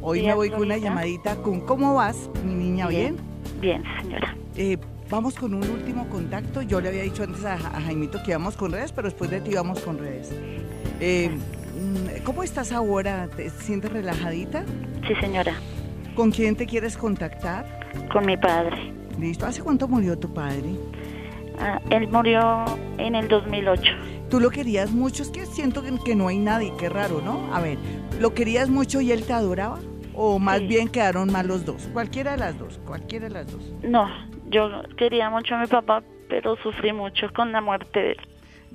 Hoy 0.00 0.22
me 0.22 0.32
voy 0.32 0.48
con 0.48 0.62
una 0.62 0.78
llamadita 0.78 1.36
con 1.42 1.60
¿Cómo 1.60 1.96
vas, 1.96 2.30
mi 2.42 2.54
niña? 2.54 2.88
¿Bien? 2.88 3.18
Bien, 3.60 3.84
señora. 4.00 4.34
Eh, 4.56 4.78
vamos 5.10 5.34
con 5.34 5.52
un 5.52 5.68
último 5.68 6.08
contacto. 6.08 6.62
Yo 6.62 6.80
le 6.80 6.88
había 6.88 7.02
dicho 7.02 7.22
antes 7.22 7.44
a, 7.44 7.58
Jaimito 7.58 8.22
que 8.22 8.30
íbamos 8.30 8.56
con 8.56 8.72
redes, 8.72 8.92
pero 8.92 9.08
después 9.08 9.30
de 9.30 9.42
ti 9.42 9.52
vamos 9.52 9.80
con 9.80 9.98
redes. 9.98 10.30
Eh, 11.00 11.36
¿Cómo 12.24 12.42
estás 12.42 12.72
ahora? 12.72 13.28
¿Te 13.36 13.50
sientes 13.50 13.92
relajadita? 13.92 14.64
Sí, 15.06 15.14
señora. 15.20 15.54
¿Con 16.14 16.30
quién 16.30 16.56
te 16.56 16.66
quieres 16.66 16.96
contactar? 16.96 17.64
Con 18.12 18.26
mi 18.26 18.36
padre. 18.36 18.92
Listo. 19.18 19.46
¿Hace 19.46 19.62
cuánto 19.62 19.86
murió 19.86 20.18
tu 20.18 20.32
padre? 20.32 20.74
Ah, 21.58 21.80
él 21.90 22.08
murió 22.08 22.64
en 22.98 23.14
el 23.14 23.28
2008. 23.28 23.92
¿Tú 24.30 24.40
lo 24.40 24.50
querías 24.50 24.90
mucho? 24.90 25.22
Es 25.22 25.30
que 25.30 25.46
siento 25.46 25.82
que 26.04 26.14
no 26.14 26.28
hay 26.28 26.38
nadie, 26.38 26.72
qué 26.78 26.88
raro, 26.88 27.20
¿no? 27.20 27.54
A 27.54 27.60
ver, 27.60 27.78
¿lo 28.20 28.34
querías 28.34 28.68
mucho 28.68 29.00
y 29.00 29.12
él 29.12 29.24
te 29.24 29.32
adoraba? 29.32 29.78
¿O 30.14 30.38
más 30.38 30.66
bien 30.66 30.88
quedaron 30.88 31.30
mal 31.30 31.46
los 31.46 31.64
dos? 31.64 31.88
Cualquiera 31.92 32.32
de 32.32 32.38
las 32.38 32.58
dos, 32.58 32.80
cualquiera 32.86 33.28
de 33.28 33.34
las 33.34 33.52
dos. 33.52 33.62
No, 33.82 34.08
yo 34.48 34.82
quería 34.96 35.30
mucho 35.30 35.54
a 35.54 35.60
mi 35.60 35.66
papá, 35.66 36.02
pero 36.28 36.56
sufrí 36.56 36.92
mucho 36.92 37.32
con 37.34 37.52
la 37.52 37.60
muerte 37.60 38.00
de 38.00 38.10
él. 38.12 38.18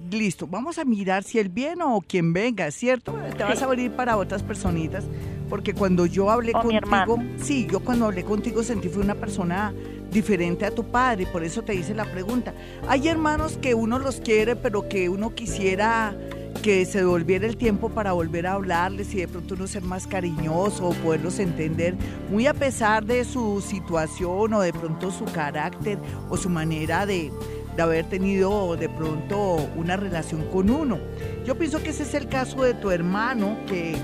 Listo, 0.10 0.48
vamos 0.48 0.78
a 0.78 0.86
mirar 0.86 1.24
si 1.24 1.40
él 1.40 1.50
viene 1.50 1.84
o 1.86 2.02
quien 2.02 2.34
venga, 2.34 2.70
¿cierto? 2.72 3.16
Te 3.38 3.44
vas 3.44 3.62
a 3.62 3.66
abrir 3.66 3.92
para 3.92 4.18
otras 4.18 4.44
personitas 4.44 5.06
porque 5.52 5.74
cuando 5.74 6.06
yo 6.06 6.32
hablé 6.32 6.54
contigo, 6.54 7.22
sí, 7.36 7.68
yo 7.70 7.82
cuando 7.82 8.06
hablé 8.06 8.24
contigo 8.24 8.64
sentí 8.64 8.88
fue 8.88 9.04
una 9.04 9.16
persona 9.16 9.74
diferente 10.10 10.66
a 10.66 10.72
tu 10.72 10.86
padre, 10.86 11.26
por 11.26 11.44
eso 11.44 11.62
te 11.62 11.76
hice 11.76 11.94
la 11.94 12.06
pregunta. 12.06 12.54
Hay 12.88 13.10
hermanos 13.10 13.58
que 13.62 13.74
uno 13.74 14.00
los 14.00 14.22
quiere, 14.22 14.56
pero 14.56 14.88
que 14.88 15.10
uno 15.10 15.36
quisiera 15.36 16.16
que 16.64 16.86
se 16.86 17.00
devolviera 17.00 17.48
el 17.48 17.58
tiempo 17.58 17.90
para 17.90 18.14
volver 18.14 18.48
a 18.48 18.54
hablarles 18.54 19.14
y 19.14 19.18
de 19.18 19.28
pronto 19.28 19.56
uno 19.56 19.68
ser 19.68 19.84
más 19.84 20.08
cariñoso 20.08 20.88
o 20.88 20.94
poderlos 20.94 21.38
entender, 21.38 21.96
muy 22.30 22.48
a 22.48 22.54
pesar 22.54 23.04
de 23.04 23.26
su 23.26 23.60
situación 23.60 24.54
o 24.54 24.62
de 24.62 24.72
pronto 24.72 25.12
su 25.12 25.26
carácter 25.26 25.98
o 26.30 26.38
su 26.38 26.48
manera 26.48 27.06
de, 27.06 27.30
de 27.76 27.82
haber 27.82 28.06
tenido 28.06 28.76
de 28.76 28.90
pronto 28.90 29.70
una 29.76 29.98
relación 29.98 30.46
con 30.52 30.70
uno. 30.70 31.00
Yo 31.46 31.58
pienso 31.58 31.82
que 31.82 31.90
ese 31.90 32.04
es 32.04 32.14
el 32.14 32.28
caso 32.28 32.64
de 32.64 32.74
tu 32.74 32.92
hermano, 32.92 33.58
que 33.68 33.96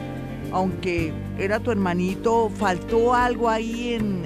aunque 0.52 1.14
era 1.38 1.60
tu 1.60 1.72
hermanito, 1.72 2.50
faltó 2.50 3.14
algo 3.14 3.50
ahí 3.50 3.94
en, 3.94 4.24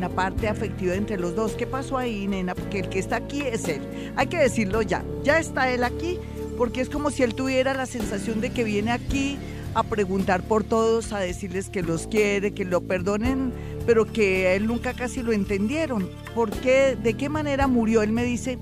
la 0.00 0.08
parte 0.08 0.48
afectiva 0.48 0.94
entre 0.94 1.16
los 1.16 1.34
dos. 1.34 1.52
¿Qué 1.52 1.66
pasó 1.66 1.96
ahí, 1.96 2.26
nena? 2.26 2.54
Porque 2.54 2.80
el 2.80 2.88
que 2.88 2.98
está 2.98 3.16
aquí 3.16 3.42
es 3.42 3.68
él. 3.68 3.80
Hay 4.16 4.26
que 4.26 4.36
decirlo 4.36 4.82
ya, 4.82 5.02
ya 5.22 5.38
está 5.38 5.70
él 5.70 5.82
aquí, 5.82 6.18
porque 6.58 6.82
es 6.82 6.90
como 6.90 7.10
si 7.10 7.22
él 7.22 7.34
tuviera 7.34 7.72
la 7.72 7.86
sensación 7.86 8.40
de 8.40 8.50
que 8.50 8.64
viene 8.64 8.90
aquí 8.90 9.38
a 9.74 9.82
preguntar 9.82 10.42
por 10.42 10.62
todos, 10.62 11.12
a 11.12 11.20
decirles 11.20 11.70
que 11.70 11.82
los 11.82 12.06
quiere, 12.06 12.52
que 12.52 12.64
lo 12.64 12.82
perdonen, 12.82 13.52
pero 13.86 14.04
que 14.04 14.54
él 14.56 14.66
nunca 14.66 14.94
casi 14.94 15.22
lo 15.22 15.32
entendieron. 15.32 16.08
¿Por 16.34 16.50
qué? 16.50 16.96
¿De 17.00 17.14
qué 17.14 17.28
manera 17.28 17.66
murió? 17.66 18.02
Él 18.02 18.12
me 18.12 18.24
dice, 18.24 18.58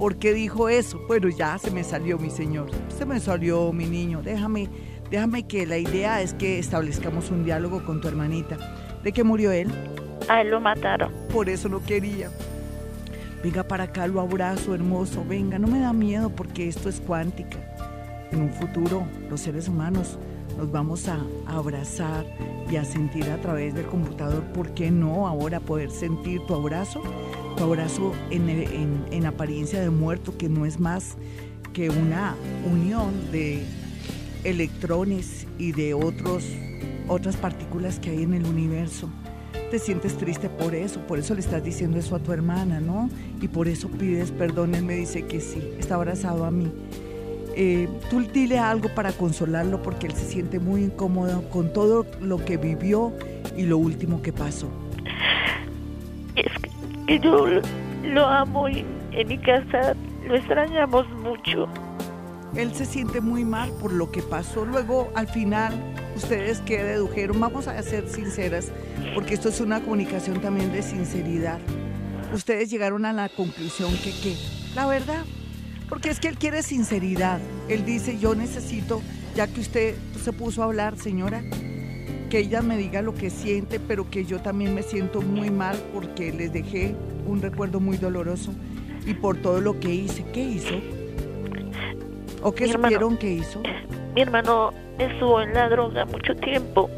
¿por 0.00 0.16
qué 0.16 0.34
dijo 0.34 0.68
eso? 0.68 0.98
Bueno, 1.06 1.28
ya 1.28 1.56
se 1.58 1.70
me 1.70 1.84
salió 1.84 2.18
mi 2.18 2.30
señor, 2.30 2.68
se 2.88 3.06
me 3.06 3.20
salió 3.20 3.72
mi 3.72 3.86
niño, 3.86 4.20
déjame 4.20 4.68
Déjame 5.10 5.42
que 5.42 5.66
la 5.66 5.76
idea 5.76 6.22
es 6.22 6.34
que 6.34 6.60
establezcamos 6.60 7.32
un 7.32 7.44
diálogo 7.44 7.84
con 7.84 8.00
tu 8.00 8.06
hermanita. 8.06 8.56
¿De 9.02 9.10
qué 9.10 9.24
murió 9.24 9.50
él? 9.50 9.68
A 10.28 10.40
él 10.40 10.50
lo 10.50 10.60
mataron. 10.60 11.12
Por 11.32 11.48
eso 11.48 11.68
lo 11.68 11.82
quería. 11.82 12.30
Venga 13.42 13.64
para 13.64 13.84
acá, 13.84 14.06
lo 14.06 14.20
abrazo, 14.20 14.72
hermoso. 14.72 15.24
Venga, 15.28 15.58
no 15.58 15.66
me 15.66 15.80
da 15.80 15.92
miedo 15.92 16.30
porque 16.30 16.68
esto 16.68 16.88
es 16.88 17.00
cuántica. 17.00 17.58
En 18.30 18.40
un 18.40 18.52
futuro, 18.52 19.02
los 19.28 19.40
seres 19.40 19.66
humanos 19.66 20.16
nos 20.56 20.70
vamos 20.70 21.08
a 21.08 21.18
abrazar 21.48 22.24
y 22.70 22.76
a 22.76 22.84
sentir 22.84 23.28
a 23.30 23.38
través 23.38 23.74
del 23.74 23.86
computador. 23.86 24.44
¿Por 24.54 24.74
qué 24.74 24.92
no 24.92 25.26
ahora 25.26 25.58
poder 25.58 25.90
sentir 25.90 26.40
tu 26.46 26.54
abrazo? 26.54 27.02
Abrazo 27.60 28.12
en, 28.30 28.48
en 29.10 29.26
apariencia 29.26 29.80
de 29.80 29.90
muerto, 29.90 30.36
que 30.36 30.48
no 30.48 30.66
es 30.66 30.80
más 30.80 31.16
que 31.72 31.90
una 31.90 32.34
unión 32.70 33.12
de 33.32 33.62
electrones 34.44 35.46
y 35.58 35.72
de 35.72 35.94
otros, 35.94 36.44
otras 37.08 37.36
partículas 37.36 37.98
que 37.98 38.10
hay 38.10 38.22
en 38.22 38.34
el 38.34 38.46
universo. 38.46 39.08
Te 39.70 39.78
sientes 39.78 40.16
triste 40.16 40.48
por 40.48 40.74
eso, 40.74 41.00
por 41.06 41.18
eso 41.18 41.34
le 41.34 41.40
estás 41.40 41.62
diciendo 41.62 41.98
eso 41.98 42.16
a 42.16 42.18
tu 42.18 42.32
hermana, 42.32 42.80
¿no? 42.80 43.08
Y 43.40 43.48
por 43.48 43.68
eso 43.68 43.88
pides 43.88 44.32
perdón. 44.32 44.74
Él 44.74 44.84
me 44.84 44.96
dice 44.96 45.26
que 45.26 45.40
sí, 45.40 45.62
está 45.78 45.94
abrazado 45.94 46.44
a 46.44 46.50
mí. 46.50 46.72
Eh, 47.54 47.88
tú 48.08 48.22
dile 48.22 48.58
algo 48.58 48.88
para 48.94 49.12
consolarlo 49.12 49.82
porque 49.82 50.06
él 50.06 50.14
se 50.14 50.24
siente 50.24 50.58
muy 50.58 50.84
incómodo 50.84 51.48
con 51.50 51.72
todo 51.72 52.06
lo 52.20 52.44
que 52.44 52.56
vivió 52.56 53.12
y 53.56 53.62
lo 53.62 53.78
último 53.78 54.22
que 54.22 54.32
pasó. 54.32 54.68
Yo 57.18 57.46
lo 58.04 58.26
amo 58.26 58.68
y 58.68 58.84
en 59.12 59.28
mi 59.28 59.38
casa 59.38 59.94
lo 60.26 60.36
extrañamos 60.36 61.08
mucho. 61.10 61.68
Él 62.54 62.74
se 62.74 62.84
siente 62.84 63.20
muy 63.20 63.44
mal 63.44 63.70
por 63.80 63.92
lo 63.92 64.10
que 64.10 64.22
pasó. 64.22 64.64
Luego, 64.64 65.10
al 65.14 65.28
final, 65.28 65.72
ustedes 66.16 66.60
que 66.60 66.82
dedujeron, 66.82 67.40
vamos 67.40 67.68
a 67.68 67.80
ser 67.82 68.08
sinceras, 68.08 68.72
porque 69.14 69.34
esto 69.34 69.48
es 69.48 69.60
una 69.60 69.80
comunicación 69.80 70.40
también 70.40 70.72
de 70.72 70.82
sinceridad. 70.82 71.58
Ustedes 72.34 72.70
llegaron 72.70 73.04
a 73.04 73.12
la 73.12 73.28
conclusión 73.28 73.92
que, 73.98 74.10
¿qué? 74.10 74.36
La 74.74 74.86
verdad, 74.86 75.24
porque 75.88 76.10
es 76.10 76.20
que 76.20 76.28
él 76.28 76.38
quiere 76.38 76.62
sinceridad. 76.62 77.40
Él 77.68 77.84
dice, 77.84 78.18
yo 78.18 78.34
necesito, 78.34 79.00
ya 79.34 79.46
que 79.46 79.60
usted 79.60 79.94
se 80.22 80.32
puso 80.32 80.62
a 80.62 80.66
hablar, 80.66 80.96
señora, 80.96 81.42
que 82.30 82.38
ella 82.38 82.62
me 82.62 82.78
diga 82.78 83.02
lo 83.02 83.12
que 83.12 83.28
siente, 83.28 83.80
pero 83.80 84.08
que 84.08 84.24
yo 84.24 84.40
también 84.40 84.74
me 84.74 84.82
siento 84.82 85.20
muy 85.20 85.50
mal 85.50 85.76
porque 85.92 86.32
les 86.32 86.52
dejé 86.52 86.94
un 87.26 87.42
recuerdo 87.42 87.80
muy 87.80 87.98
doloroso 87.98 88.52
y 89.04 89.14
por 89.14 89.36
todo 89.36 89.60
lo 89.60 89.78
que 89.80 89.90
hice. 89.90 90.24
¿Qué 90.32 90.40
hizo? 90.40 90.74
¿O 92.42 92.52
qué 92.52 92.72
supieron 92.72 93.18
que 93.18 93.32
hizo? 93.32 93.60
Mi 94.14 94.22
hermano 94.22 94.72
estuvo 94.98 95.42
en 95.42 95.52
la 95.52 95.68
droga 95.68 96.06
mucho 96.06 96.34
tiempo 96.36 96.88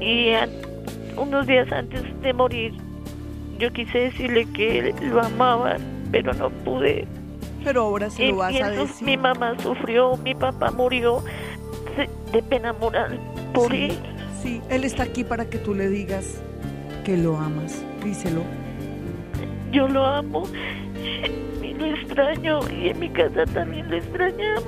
y 0.00 0.30
unos 1.16 1.46
días 1.46 1.70
antes 1.72 2.02
de 2.22 2.32
morir 2.32 2.72
yo 3.58 3.72
quise 3.72 3.98
decirle 3.98 4.46
que 4.52 4.94
lo 5.00 5.22
amaba, 5.22 5.76
pero 6.12 6.32
no 6.34 6.50
pude. 6.50 7.06
Pero 7.64 7.82
ahora 7.82 8.10
se 8.10 8.28
lo 8.28 8.36
vas 8.36 8.54
a 8.60 8.70
decir. 8.70 9.06
Mi 9.06 9.16
mamá 9.16 9.58
sufrió, 9.58 10.16
mi 10.18 10.34
papá 10.34 10.70
murió 10.70 11.22
de 12.32 12.42
pena 12.42 12.72
moral 12.74 13.18
por 13.54 13.72
sí, 13.72 13.84
él. 13.84 14.15
Sí, 14.46 14.62
él 14.70 14.84
está 14.84 15.02
aquí 15.02 15.24
para 15.24 15.50
que 15.50 15.58
tú 15.58 15.74
le 15.74 15.88
digas 15.88 16.40
que 17.04 17.16
lo 17.16 17.36
amas. 17.36 17.82
Díselo. 18.04 18.42
Yo 19.72 19.88
lo 19.88 20.06
amo 20.06 20.44
lo 21.78 21.86
extraño 21.86 22.60
y 22.70 22.90
en 22.90 22.98
mi 23.00 23.10
casa 23.10 23.44
también 23.52 23.90
lo 23.90 23.96
extrañamos. 23.96 24.64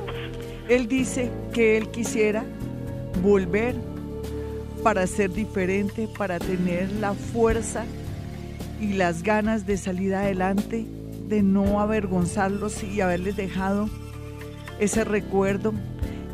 Él 0.69 0.89
dice 0.89 1.31
que 1.53 1.77
él 1.77 1.89
quisiera 1.91 2.45
volver 3.23 3.77
para 4.83 5.07
ser 5.07 5.31
diferente, 5.31 6.09
para 6.19 6.41
tener 6.41 6.91
la 6.95 7.15
fuerza 7.15 7.85
y 8.81 8.95
las 8.95 9.23
ganas 9.23 9.65
de 9.65 9.77
salir 9.77 10.13
adelante, 10.13 10.87
de 11.29 11.41
no 11.41 11.79
avergonzarlos 11.81 12.83
y 12.83 13.01
haberles 13.01 13.37
dejado 13.37 13.89
ese 14.81 15.05
recuerdo 15.05 15.73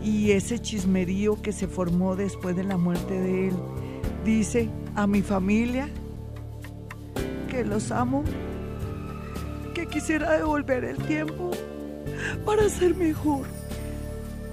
y 0.05 0.33
ese 0.33 0.59
chismerío 0.59 1.41
que 1.41 1.53
se 1.53 1.67
formó 1.67 2.15
después 2.15 2.55
de 2.55 2.65
la 2.65 2.77
muerte 2.77 3.19
de 3.19 3.49
él. 3.49 3.55
Dice 4.25 4.69
a 4.95 5.07
mi 5.07 5.23
familia 5.23 5.89
que 7.51 7.65
los 7.65 7.91
amo 7.91 8.23
que 9.75 9.87
quisiera 9.87 10.37
devolver 10.37 10.85
el 10.85 10.99
tiempo 10.99 11.51
para 12.45 12.69
ser 12.69 12.95
mejor. 12.95 13.47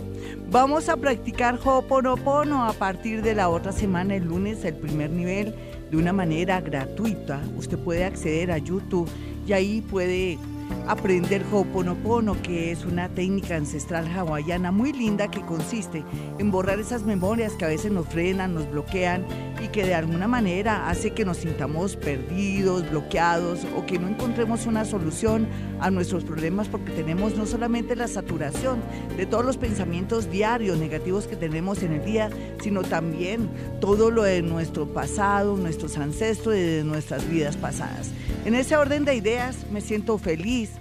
Vamos 0.49 0.88
a 0.88 0.95
practicar 0.95 1.59
Ho'oponopono 1.63 2.65
a 2.65 2.73
partir 2.73 3.21
de 3.21 3.36
la 3.36 3.49
otra 3.49 3.73
semana, 3.73 4.15
el 4.15 4.23
lunes, 4.25 4.63
el 4.63 4.75
primer 4.75 5.09
nivel, 5.09 5.53
de 5.93 5.99
una 5.99 6.11
manera 6.11 6.59
gratuita. 6.59 7.39
Usted 7.55 7.77
puede 7.77 8.03
acceder 8.03 8.51
a 8.51 8.57
YouTube 8.57 9.07
y 9.45 9.53
ahí 9.53 9.79
puede 9.79 10.39
aprender 10.87 11.43
Ho'oponopono, 11.51 12.41
que 12.41 12.71
es 12.71 12.83
una 12.83 13.09
técnica 13.09 13.57
ancestral 13.57 14.07
hawaiana 14.07 14.71
muy 14.71 14.91
linda 14.91 15.29
que 15.29 15.41
consiste 15.41 16.03
en 16.39 16.49
borrar 16.49 16.79
esas 16.79 17.03
memorias 17.03 17.53
que 17.53 17.65
a 17.65 17.67
veces 17.67 17.91
nos 17.91 18.07
frenan, 18.07 18.55
nos 18.55 18.67
bloquean 18.71 19.23
y 19.64 19.70
que 19.70 19.86
de 19.86 19.95
alguna 19.95 20.28
manera 20.28 20.89
hace 20.89 21.11
que 21.11 21.24
nos 21.24 21.38
sintamos 21.38 21.95
perdidos, 21.95 22.89
bloqueados 22.89 23.61
o 23.78 23.86
que 23.86 23.97
no 23.97 24.09
encontremos 24.09 24.66
una 24.66 24.84
solución 24.84 25.47
a 25.80 25.89
nuestros 25.89 26.26
problemas 26.26 26.68
porque 26.68 26.91
tenemos 26.91 27.38
no 27.38 27.45
solamente 27.45 27.95
la 27.95 28.09
saturación 28.09 28.82
de 29.16 29.26
todos 29.26 29.45
los 29.45 29.55
pensamientos 29.55 30.30
diarios 30.30 30.78
negativos 30.78 31.28
que 31.28 31.38
tenemos 31.38 31.82
en 31.82 31.93
el 31.93 32.03
día, 32.03 32.30
sino 32.61 32.82
también 32.82 33.49
todo 33.80 34.11
lo 34.11 34.24
de 34.24 34.41
nuestro 34.41 34.86
pasado, 34.93 35.55
nuestros 35.55 35.97
ancestros 35.97 36.55
y 36.55 36.59
de 36.59 36.84
nuestras 36.84 37.30
vidas 37.30 37.55
pasadas. 37.55 38.11
En 38.43 38.55
ese 38.55 38.76
orden 38.76 39.05
de 39.05 39.16
ideas 39.16 39.66
me 39.72 39.80
siento 39.80 40.18
feliz 40.18 40.72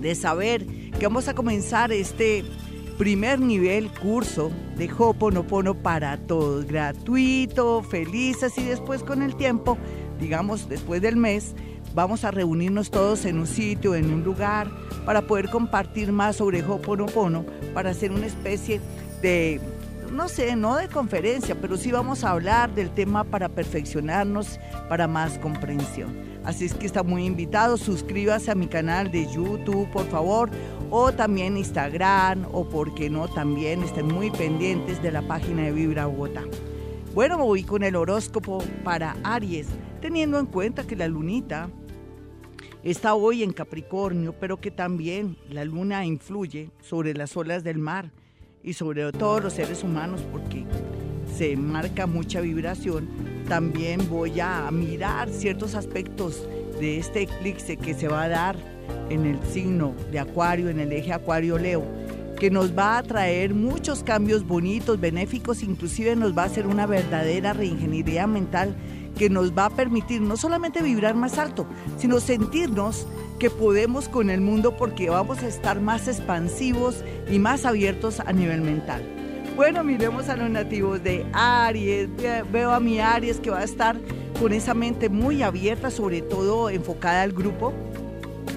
de 0.00 0.16
saber 0.16 0.66
que 0.98 1.06
vamos 1.06 1.28
a 1.28 1.34
comenzar 1.34 1.92
este 1.92 2.44
primer 2.98 3.40
nivel 3.40 3.90
curso 3.90 4.50
de 4.76 4.90
Hoponopono 4.96 5.74
para 5.74 6.16
todos, 6.16 6.66
gratuito, 6.66 7.82
felices 7.82 8.56
y 8.58 8.64
después 8.64 9.02
con 9.02 9.22
el 9.22 9.36
tiempo, 9.36 9.76
digamos 10.20 10.68
después 10.68 11.02
del 11.02 11.16
mes, 11.16 11.54
vamos 11.94 12.24
a 12.24 12.30
reunirnos 12.30 12.90
todos 12.90 13.24
en 13.24 13.38
un 13.38 13.46
sitio, 13.46 13.94
en 13.94 14.12
un 14.12 14.24
lugar, 14.24 14.68
para 15.04 15.22
poder 15.22 15.50
compartir 15.50 16.12
más 16.12 16.36
sobre 16.36 16.62
Hoponopono, 16.62 17.44
para 17.72 17.90
hacer 17.90 18.12
una 18.12 18.26
especie 18.26 18.80
de 19.22 19.60
no 20.12 20.28
sé, 20.28 20.54
no 20.54 20.76
de 20.76 20.88
conferencia, 20.88 21.56
pero 21.60 21.76
sí 21.76 21.90
vamos 21.90 22.22
a 22.22 22.30
hablar 22.30 22.72
del 22.74 22.90
tema 22.90 23.24
para 23.24 23.48
perfeccionarnos, 23.48 24.60
para 24.88 25.08
más 25.08 25.38
comprensión. 25.38 26.33
Así 26.44 26.66
es 26.66 26.74
que 26.74 26.86
está 26.86 27.02
muy 27.02 27.24
invitado. 27.24 27.76
Suscríbase 27.78 28.50
a 28.50 28.54
mi 28.54 28.66
canal 28.66 29.10
de 29.10 29.26
YouTube, 29.32 29.90
por 29.90 30.06
favor, 30.08 30.50
o 30.90 31.10
también 31.10 31.56
Instagram, 31.56 32.46
o 32.52 32.68
por 32.68 32.94
qué 32.94 33.08
no, 33.08 33.28
también 33.28 33.82
estén 33.82 34.06
muy 34.06 34.30
pendientes 34.30 35.02
de 35.02 35.10
la 35.10 35.22
página 35.22 35.62
de 35.62 35.72
Vibra 35.72 36.06
Bogotá. 36.06 36.42
Bueno, 37.14 37.38
me 37.38 37.44
voy 37.44 37.62
con 37.62 37.82
el 37.82 37.96
horóscopo 37.96 38.62
para 38.82 39.16
Aries, 39.24 39.68
teniendo 40.02 40.38
en 40.38 40.46
cuenta 40.46 40.86
que 40.86 40.96
la 40.96 41.08
lunita 41.08 41.70
está 42.82 43.14
hoy 43.14 43.42
en 43.42 43.52
Capricornio, 43.52 44.34
pero 44.38 44.60
que 44.60 44.70
también 44.70 45.38
la 45.48 45.64
luna 45.64 46.04
influye 46.04 46.70
sobre 46.82 47.14
las 47.14 47.34
olas 47.36 47.64
del 47.64 47.78
mar 47.78 48.10
y 48.62 48.74
sobre 48.74 49.10
todos 49.12 49.42
los 49.42 49.54
seres 49.54 49.82
humanos 49.82 50.22
porque 50.30 50.64
se 51.36 51.56
marca 51.56 52.06
mucha 52.06 52.40
vibración 52.40 53.08
también 53.48 54.08
voy 54.08 54.40
a 54.40 54.70
mirar 54.70 55.28
ciertos 55.30 55.74
aspectos 55.74 56.46
de 56.80 56.98
este 56.98 57.22
eclipse 57.22 57.76
que 57.76 57.94
se 57.94 58.08
va 58.08 58.24
a 58.24 58.28
dar 58.28 58.56
en 59.10 59.26
el 59.26 59.38
signo 59.52 59.94
de 60.10 60.18
Acuario, 60.18 60.68
en 60.68 60.80
el 60.80 60.92
eje 60.92 61.12
Acuario-Leo, 61.12 61.84
que 62.38 62.50
nos 62.50 62.76
va 62.76 62.98
a 62.98 63.02
traer 63.02 63.54
muchos 63.54 64.02
cambios 64.02 64.46
bonitos, 64.46 65.00
benéficos, 65.00 65.62
inclusive 65.62 66.16
nos 66.16 66.36
va 66.36 66.42
a 66.42 66.46
hacer 66.46 66.66
una 66.66 66.86
verdadera 66.86 67.52
reingeniería 67.52 68.26
mental 68.26 68.74
que 69.16 69.30
nos 69.30 69.56
va 69.56 69.66
a 69.66 69.70
permitir 69.70 70.20
no 70.20 70.36
solamente 70.36 70.82
vibrar 70.82 71.14
más 71.14 71.38
alto, 71.38 71.66
sino 71.98 72.18
sentirnos 72.20 73.06
que 73.38 73.50
podemos 73.50 74.08
con 74.08 74.30
el 74.30 74.40
mundo 74.40 74.76
porque 74.76 75.10
vamos 75.10 75.42
a 75.42 75.48
estar 75.48 75.80
más 75.80 76.08
expansivos 76.08 77.04
y 77.30 77.38
más 77.38 77.64
abiertos 77.64 78.20
a 78.20 78.32
nivel 78.32 78.60
mental. 78.62 79.23
Bueno, 79.56 79.84
miremos 79.84 80.28
a 80.28 80.36
los 80.36 80.50
nativos 80.50 81.04
de 81.04 81.24
Aries. 81.32 82.08
Veo 82.50 82.72
a 82.72 82.80
mi 82.80 82.98
Aries 82.98 83.38
que 83.38 83.50
va 83.50 83.60
a 83.60 83.64
estar 83.64 83.96
con 84.40 84.52
esa 84.52 84.74
mente 84.74 85.08
muy 85.08 85.42
abierta, 85.42 85.92
sobre 85.92 86.22
todo 86.22 86.70
enfocada 86.70 87.22
al 87.22 87.32
grupo, 87.32 87.72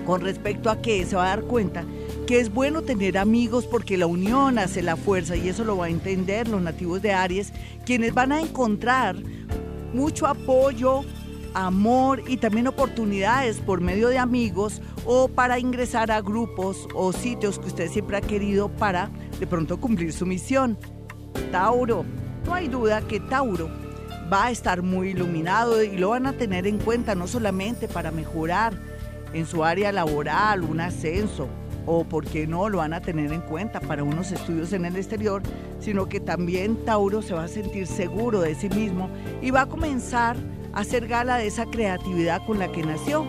con 0.08 0.22
respecto 0.22 0.72
a 0.72 0.82
que 0.82 1.06
se 1.06 1.16
va 1.16 1.26
a 1.26 1.36
dar 1.36 1.44
cuenta 1.44 1.86
que 2.26 2.40
es 2.40 2.52
bueno 2.52 2.82
tener 2.82 3.18
amigos 3.18 3.66
porque 3.68 3.96
la 3.96 4.08
unión 4.08 4.58
hace 4.58 4.82
la 4.82 4.98
fuerza 4.98 5.38
y 5.38 5.48
eso 5.48 5.64
lo 5.64 5.78
va 5.78 5.86
a 5.86 5.90
entender 5.90 6.48
los 6.50 6.62
nativos 6.62 7.02
de 7.02 7.14
Aries, 7.14 7.54
quienes 7.86 8.14
van 8.14 8.34
a 8.34 8.42
encontrar 8.42 9.16
mucho 9.94 10.28
apoyo, 10.28 11.06
amor 11.54 12.24
y 12.28 12.38
también 12.38 12.68
oportunidades 12.68 13.60
por 13.60 13.80
medio 13.82 14.10
de 14.10 14.18
amigos 14.18 14.82
o 15.06 15.30
para 15.30 15.58
ingresar 15.58 16.12
a 16.12 16.22
grupos 16.22 16.88
o 16.94 17.14
sitios 17.14 17.60
que 17.60 17.68
usted 17.68 17.90
siempre 17.90 18.18
ha 18.18 18.22
querido 18.22 18.68
para 18.68 19.10
de 19.40 19.48
pronto 19.48 19.80
cumplir 19.80 20.14
su 20.14 20.26
misión. 20.26 20.78
Tauro, 21.52 22.06
no 22.46 22.54
hay 22.54 22.68
duda 22.68 23.02
que 23.02 23.20
Tauro 23.20 23.70
va 24.32 24.46
a 24.46 24.52
estar 24.52 24.82
muy 24.82 25.10
iluminado 25.10 25.84
y 25.84 25.98
lo 25.98 26.10
van 26.10 26.28
a 26.28 26.34
tener 26.34 26.68
en 26.68 26.78
cuenta 26.78 27.16
no 27.16 27.28
solamente 27.28 27.88
para 27.88 28.12
mejorar 28.12 28.74
en 29.34 29.46
su 29.46 29.64
área 29.64 29.92
laboral, 29.92 30.64
un 30.64 30.80
ascenso, 30.80 31.48
o 31.86 32.04
por 32.04 32.26
qué 32.26 32.48
no 32.48 32.68
lo 32.68 32.80
van 32.80 32.94
a 32.94 33.02
tener 33.02 33.32
en 33.32 33.42
cuenta 33.42 33.80
para 33.80 34.04
unos 34.04 34.32
estudios 34.32 34.74
en 34.74 34.86
el 34.86 34.98
exterior, 34.98 35.42
sino 35.80 36.08
que 36.08 36.20
también 36.20 36.84
Tauro 36.86 37.22
se 37.22 37.34
va 37.34 37.46
a 37.46 37.48
sentir 37.48 37.88
seguro 37.88 38.42
de 38.42 38.56
sí 38.56 38.70
mismo 38.70 39.10
y 39.42 39.52
va 39.52 39.62
a 39.62 39.66
comenzar 39.68 40.36
a 40.74 40.82
hacer 40.82 41.08
gala 41.08 41.38
de 41.38 41.48
esa 41.48 41.66
creatividad 41.66 42.46
con 42.46 42.60
la 42.60 42.72
que 42.72 42.84
nació. 42.84 43.26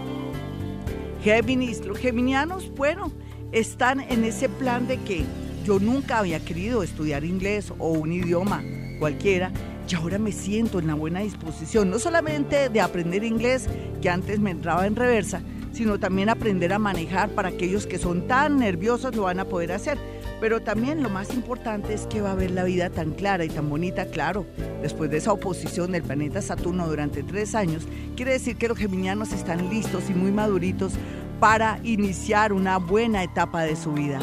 Géminis, 1.23 1.85
los 1.85 1.99
geminianos, 1.99 2.73
bueno, 2.75 3.13
están 3.53 4.01
en 4.01 4.25
ese 4.25 4.49
plan 4.49 4.89
de 4.89 4.99
que 4.99 5.25
yo 5.69 5.79
nunca 5.79 6.21
había 6.21 6.41
querido 6.41 6.83
estudiar 6.83 7.27
inglés 7.27 7.75
o 7.79 7.91
un 7.91 8.11
idioma 8.11 8.65
cualquiera 8.99 9.53
y 9.87 9.95
ahora 9.95 10.19
me 10.19 10.33
siento 10.33 10.79
en 10.79 10.87
la 10.87 10.95
buena 10.95 11.21
disposición, 11.21 11.91
no 11.91 11.99
solamente 11.99 12.71
de 12.71 12.81
aprender 12.81 13.23
inglés, 13.23 13.69
que 14.01 14.09
antes 14.09 14.41
me 14.41 14.51
entraba 14.51 14.87
en 14.87 14.97
reversa, 14.97 15.43
sino 15.73 16.01
también 16.01 16.31
aprender 16.31 16.73
a 16.73 16.79
manejar 16.79 17.29
para 17.29 17.51
aquellos 17.51 17.87
que 17.87 17.99
son 17.99 18.27
tan 18.27 18.57
nerviosos 18.57 19.15
lo 19.15 19.25
van 19.25 19.41
a 19.41 19.45
poder 19.45 19.73
hacer. 19.73 19.99
Pero 20.41 20.63
también 20.63 21.03
lo 21.03 21.11
más 21.11 21.35
importante 21.35 21.93
es 21.93 22.07
que 22.07 22.23
va 22.23 22.33
a 22.33 22.35
ver 22.35 22.53
la 22.53 22.65
vida 22.65 22.89
tan 22.89 23.11
clara 23.11 23.45
y 23.45 23.51
tan 23.51 23.69
bonita, 23.69 24.07
claro. 24.07 24.47
Después 24.81 25.11
de 25.11 25.19
esa 25.19 25.35
oposición 25.35 25.93
del 25.93 26.03
planeta 26.03 26.41
Saturno 26.41 26.89
durante 26.89 27.23
tres 27.23 27.55
años, 27.55 27.83
quiere 28.17 28.33
decir 28.33 28.57
que 28.57 28.69
los 28.69 28.79
geminianos 28.79 29.33
están 29.33 29.69
listos 29.69 30.09
y 30.09 30.15
muy 30.15 30.33
maduritos 30.33 30.95
para 31.41 31.79
iniciar 31.83 32.55
una 32.55 32.79
buena 32.79 33.23
etapa 33.23 33.65
de 33.65 33.77
su 33.77 33.93
vida. 33.93 34.19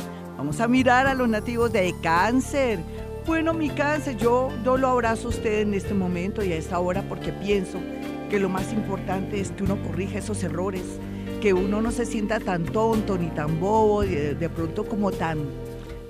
Vamos 0.46 0.62
a 0.62 0.68
mirar 0.68 1.08
a 1.08 1.16
los 1.16 1.28
nativos 1.28 1.74
de 1.74 1.92
cáncer. 2.04 2.78
Bueno, 3.26 3.52
mi 3.56 3.72
cáncer, 3.72 4.16
yo, 4.16 4.52
yo 4.64 4.78
lo 4.78 4.90
abrazo 4.90 5.26
a 5.26 5.30
usted 5.32 5.62
en 5.62 5.74
este 5.74 5.96
momento 5.96 6.44
y 6.44 6.54
a 6.54 6.56
esta 6.56 6.78
hora 6.78 7.02
porque 7.10 7.34
pienso 7.34 7.80
que 8.30 8.40
lo 8.40 8.48
más 8.48 8.72
importante 8.72 9.40
es 9.40 9.50
que 9.50 9.64
uno 9.64 9.82
corrija 9.82 10.20
esos 10.20 10.44
errores 10.44 10.84
que 11.42 11.56
uno 11.56 11.82
no 11.82 11.92
se 11.92 12.06
sienta 12.06 12.40
tan 12.40 12.64
tonto 12.64 13.18
ni 13.18 13.30
tan 13.30 13.60
bobo, 13.60 14.04
de, 14.04 14.36
de 14.36 14.50
pronto 14.50 14.86
como 14.86 15.12
tan, 15.12 15.40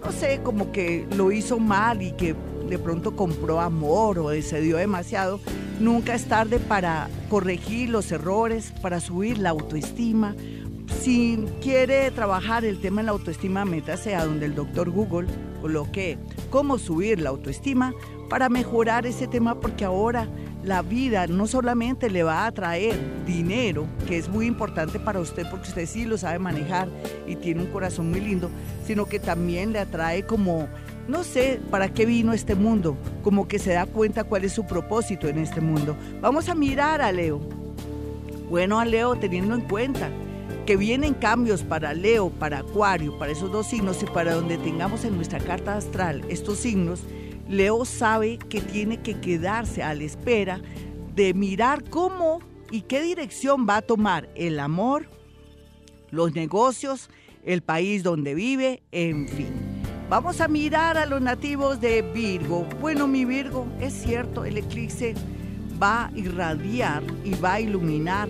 no 0.03 0.11
sé, 0.11 0.41
como 0.43 0.73
que 0.73 1.07
lo 1.15 1.31
hizo 1.31 1.57
mal 1.57 2.01
y 2.01 2.11
que 2.11 2.36
de 2.67 2.77
pronto 2.77 3.15
compró 3.15 3.61
amor 3.61 4.19
o 4.19 4.41
se 4.41 4.59
dio 4.59 4.75
demasiado. 4.75 5.39
Nunca 5.79 6.13
es 6.13 6.25
tarde 6.25 6.59
para 6.59 7.07
corregir 7.29 7.88
los 7.88 8.11
errores, 8.11 8.73
para 8.81 8.99
subir 8.99 9.38
la 9.38 9.51
autoestima. 9.51 10.36
Si 10.88 11.38
quiere 11.61 12.09
trabajar 12.11 12.65
el 12.65 12.79
tema 12.79 13.01
de 13.01 13.05
la 13.05 13.11
autoestima, 13.11 13.65
métase 13.65 14.15
a 14.15 14.25
donde 14.25 14.45
el 14.45 14.55
doctor 14.55 14.89
Google 14.89 15.27
coloque 15.61 16.17
cómo 16.49 16.77
subir 16.77 17.19
la 17.19 17.29
autoestima 17.29 17.93
para 18.29 18.49
mejorar 18.49 19.05
ese 19.05 19.27
tema 19.27 19.59
porque 19.59 19.86
ahora 19.86 20.27
la 20.63 20.81
vida 20.81 21.27
no 21.27 21.45
solamente 21.47 22.09
le 22.09 22.23
va 22.23 22.45
a 22.45 22.51
traer 22.51 22.95
dinero, 23.25 23.86
que 24.07 24.17
es 24.17 24.29
muy 24.29 24.47
importante 24.47 24.99
para 24.99 25.19
usted 25.19 25.45
porque 25.49 25.69
usted 25.69 25.86
sí 25.86 26.05
lo 26.05 26.17
sabe 26.17 26.39
manejar 26.39 26.88
y 27.27 27.36
tiene 27.36 27.61
un 27.61 27.71
corazón 27.71 28.09
muy 28.09 28.21
lindo, 28.21 28.49
sino 28.86 29.05
que 29.05 29.19
también 29.19 29.73
le 29.73 29.79
atrae 29.79 30.25
como, 30.25 30.67
no 31.07 31.23
sé, 31.23 31.59
para 31.69 31.89
qué 31.89 32.05
vino 32.05 32.33
este 32.33 32.55
mundo, 32.55 32.97
como 33.23 33.47
que 33.47 33.59
se 33.59 33.73
da 33.73 33.86
cuenta 33.86 34.23
cuál 34.23 34.43
es 34.43 34.53
su 34.53 34.65
propósito 34.65 35.27
en 35.27 35.38
este 35.38 35.61
mundo. 35.61 35.95
Vamos 36.19 36.49
a 36.49 36.55
mirar 36.55 37.01
a 37.01 37.11
Leo. 37.11 37.39
Bueno, 38.49 38.79
a 38.79 38.86
Leo 38.86 39.15
teniendo 39.15 39.53
en 39.55 39.61
cuenta 39.61 40.09
que 40.66 40.78
vienen 40.78 41.13
cambios 41.13 41.63
para 41.63 41.93
Leo, 41.93 42.30
para 42.30 42.59
Acuario, 42.59 43.18
para 43.20 43.32
esos 43.32 43.51
dos 43.51 43.68
signos 43.68 44.01
y 44.01 44.05
para 44.07 44.34
donde 44.34 44.57
tengamos 44.57 45.05
en 45.05 45.16
nuestra 45.16 45.39
carta 45.39 45.78
astral 45.78 46.24
estos 46.30 46.57
signos, 46.59 47.01
Leo 47.47 47.86
sabe 47.86 48.38
que 48.38 48.61
tiene 48.61 49.01
que 49.01 49.20
quedarse 49.20 49.84
a 49.84 49.93
la 49.93 50.03
espera 50.03 50.61
de 51.13 51.34
mirar 51.34 51.84
cómo 51.89 52.39
y 52.72 52.82
qué 52.82 53.01
dirección 53.01 53.68
va 53.70 53.78
a 53.78 53.82
tomar 53.84 54.28
el 54.36 54.59
amor, 54.59 55.07
los 56.09 56.34
negocios, 56.34 57.09
el 57.43 57.61
país 57.61 58.01
donde 58.01 58.34
vive, 58.34 58.82
en 58.91 59.28
fin. 59.28 59.53
Vamos 60.09 60.41
a 60.41 60.47
mirar 60.47 60.97
a 60.97 61.05
los 61.05 61.22
nativos 61.22 61.80
de 61.80 62.01
Virgo. 62.01 62.68
Bueno, 62.82 63.07
mi 63.07 63.24
Virgo, 63.26 63.68
es 63.80 63.93
cierto, 63.93 64.45
el 64.45 64.57
eclipse 64.57 65.13
va 65.82 66.05
a 66.05 66.11
irradiar 66.16 67.03
y 67.24 67.36
va 67.36 67.53
a 67.53 67.59
iluminar 67.59 68.30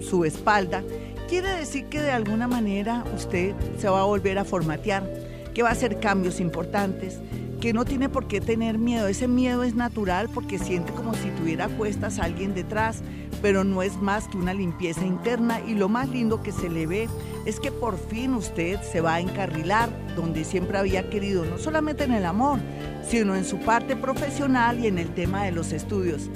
su 0.00 0.24
espalda. 0.24 0.82
Quiere 1.28 1.50
decir 1.56 1.84
que 1.90 2.00
de 2.00 2.10
alguna 2.10 2.48
manera 2.48 3.04
usted 3.14 3.54
se 3.76 3.86
va 3.90 4.00
a 4.00 4.06
volver 4.06 4.38
a 4.38 4.46
formatear, 4.46 5.06
que 5.52 5.62
va 5.62 5.68
a 5.68 5.72
hacer 5.72 6.00
cambios 6.00 6.40
importantes, 6.40 7.20
que 7.60 7.74
no 7.74 7.84
tiene 7.84 8.08
por 8.08 8.28
qué 8.28 8.40
tener 8.40 8.78
miedo. 8.78 9.08
Ese 9.08 9.28
miedo 9.28 9.62
es 9.62 9.74
natural 9.74 10.30
porque 10.32 10.58
siente 10.58 10.90
como 10.94 11.12
si 11.12 11.28
tuviera 11.32 11.68
cuestas 11.68 12.18
a 12.18 12.24
alguien 12.24 12.54
detrás, 12.54 13.02
pero 13.42 13.62
no 13.62 13.82
es 13.82 13.98
más 13.98 14.26
que 14.26 14.38
una 14.38 14.54
limpieza 14.54 15.04
interna 15.04 15.60
y 15.60 15.74
lo 15.74 15.90
más 15.90 16.08
lindo 16.08 16.42
que 16.42 16.50
se 16.50 16.70
le 16.70 16.86
ve 16.86 17.10
es 17.44 17.60
que 17.60 17.72
por 17.72 17.98
fin 17.98 18.32
usted 18.32 18.80
se 18.80 19.02
va 19.02 19.16
a 19.16 19.20
encarrilar 19.20 19.90
donde 20.16 20.44
siempre 20.44 20.78
había 20.78 21.10
querido, 21.10 21.44
no 21.44 21.58
solamente 21.58 22.04
en 22.04 22.14
el 22.14 22.24
amor, 22.24 22.58
sino 23.06 23.36
en 23.36 23.44
su 23.44 23.58
parte 23.58 23.96
profesional 23.96 24.82
y 24.82 24.86
en 24.86 24.96
el 24.96 25.12
tema 25.12 25.44
de 25.44 25.52
los 25.52 25.72
estudios. 25.72 26.30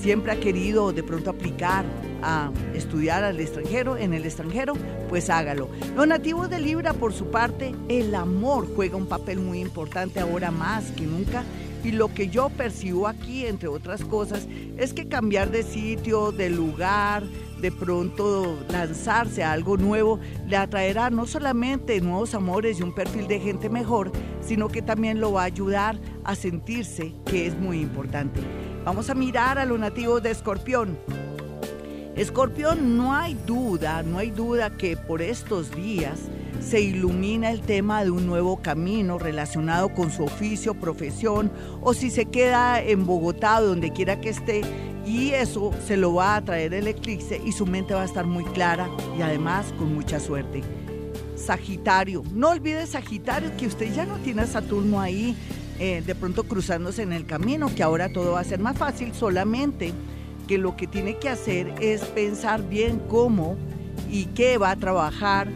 Siempre 0.00 0.32
ha 0.32 0.40
querido 0.40 0.92
de 0.92 1.02
pronto 1.02 1.30
aplicar 1.30 1.84
a 2.22 2.50
estudiar 2.74 3.24
al 3.24 3.40
extranjero, 3.40 3.96
en 3.96 4.14
el 4.14 4.24
extranjero, 4.24 4.74
pues 5.08 5.30
hágalo. 5.30 5.68
Los 5.94 6.06
nativos 6.06 6.50
de 6.50 6.60
Libra, 6.60 6.92
por 6.92 7.12
su 7.12 7.30
parte, 7.30 7.74
el 7.88 8.14
amor 8.14 8.68
juega 8.74 8.96
un 8.96 9.06
papel 9.06 9.38
muy 9.38 9.60
importante 9.60 10.20
ahora 10.20 10.50
más 10.50 10.90
que 10.92 11.02
nunca. 11.02 11.44
Y 11.84 11.92
lo 11.92 12.12
que 12.12 12.28
yo 12.28 12.48
percibo 12.48 13.06
aquí, 13.06 13.46
entre 13.46 13.68
otras 13.68 14.04
cosas, 14.04 14.48
es 14.76 14.92
que 14.92 15.06
cambiar 15.06 15.50
de 15.52 15.62
sitio, 15.62 16.32
de 16.32 16.50
lugar, 16.50 17.22
de 17.60 17.70
pronto 17.70 18.58
lanzarse 18.70 19.44
a 19.44 19.52
algo 19.52 19.76
nuevo, 19.76 20.18
le 20.46 20.56
atraerá 20.56 21.10
no 21.10 21.26
solamente 21.26 22.00
nuevos 22.00 22.34
amores 22.34 22.80
y 22.80 22.82
un 22.82 22.94
perfil 22.94 23.28
de 23.28 23.40
gente 23.40 23.68
mejor, 23.68 24.10
sino 24.40 24.68
que 24.68 24.82
también 24.82 25.20
lo 25.20 25.32
va 25.32 25.42
a 25.42 25.46
ayudar 25.46 25.98
a 26.24 26.34
sentirse 26.34 27.14
que 27.24 27.46
es 27.46 27.56
muy 27.56 27.80
importante. 27.80 28.40
Vamos 28.86 29.10
a 29.10 29.16
mirar 29.16 29.58
a 29.58 29.64
los 29.64 29.80
nativos 29.80 30.22
de 30.22 30.30
Escorpión. 30.30 30.96
Escorpión, 32.14 32.96
no 32.96 33.16
hay 33.16 33.34
duda, 33.34 34.04
no 34.04 34.18
hay 34.18 34.30
duda 34.30 34.70
que 34.70 34.96
por 34.96 35.22
estos 35.22 35.72
días 35.72 36.20
se 36.60 36.82
ilumina 36.82 37.50
el 37.50 37.62
tema 37.62 38.04
de 38.04 38.12
un 38.12 38.28
nuevo 38.28 38.62
camino 38.62 39.18
relacionado 39.18 39.92
con 39.92 40.12
su 40.12 40.22
oficio, 40.22 40.74
profesión, 40.74 41.50
o 41.80 41.94
si 41.94 42.10
se 42.10 42.26
queda 42.26 42.80
en 42.80 43.06
Bogotá, 43.06 43.60
donde 43.60 43.92
quiera 43.92 44.20
que 44.20 44.28
esté, 44.28 44.60
y 45.04 45.30
eso 45.30 45.72
se 45.84 45.96
lo 45.96 46.14
va 46.14 46.36
a 46.36 46.44
traer 46.44 46.72
el 46.72 46.86
eclipse 46.86 47.42
y 47.44 47.50
su 47.50 47.66
mente 47.66 47.92
va 47.92 48.02
a 48.02 48.06
estar 48.06 48.24
muy 48.24 48.44
clara 48.44 48.88
y 49.18 49.22
además 49.22 49.74
con 49.76 49.92
mucha 49.96 50.20
suerte. 50.20 50.62
Sagitario, 51.34 52.22
no 52.32 52.50
olvide 52.50 52.86
Sagitario 52.86 53.50
que 53.56 53.66
usted 53.66 53.92
ya 53.92 54.06
no 54.06 54.18
tiene 54.18 54.42
a 54.42 54.46
Saturno 54.46 55.00
ahí 55.00 55.36
eh, 55.78 56.02
de 56.04 56.14
pronto 56.14 56.44
cruzándose 56.44 57.02
en 57.02 57.12
el 57.12 57.26
camino, 57.26 57.74
que 57.74 57.82
ahora 57.82 58.08
todo 58.12 58.32
va 58.32 58.40
a 58.40 58.44
ser 58.44 58.60
más 58.60 58.76
fácil 58.76 59.12
solamente 59.14 59.92
que 60.46 60.58
lo 60.58 60.76
que 60.76 60.86
tiene 60.86 61.16
que 61.16 61.28
hacer 61.28 61.74
es 61.80 62.02
pensar 62.02 62.68
bien 62.68 63.00
cómo 63.08 63.56
y 64.10 64.26
qué 64.26 64.58
va 64.58 64.70
a 64.70 64.76
trabajar. 64.76 65.48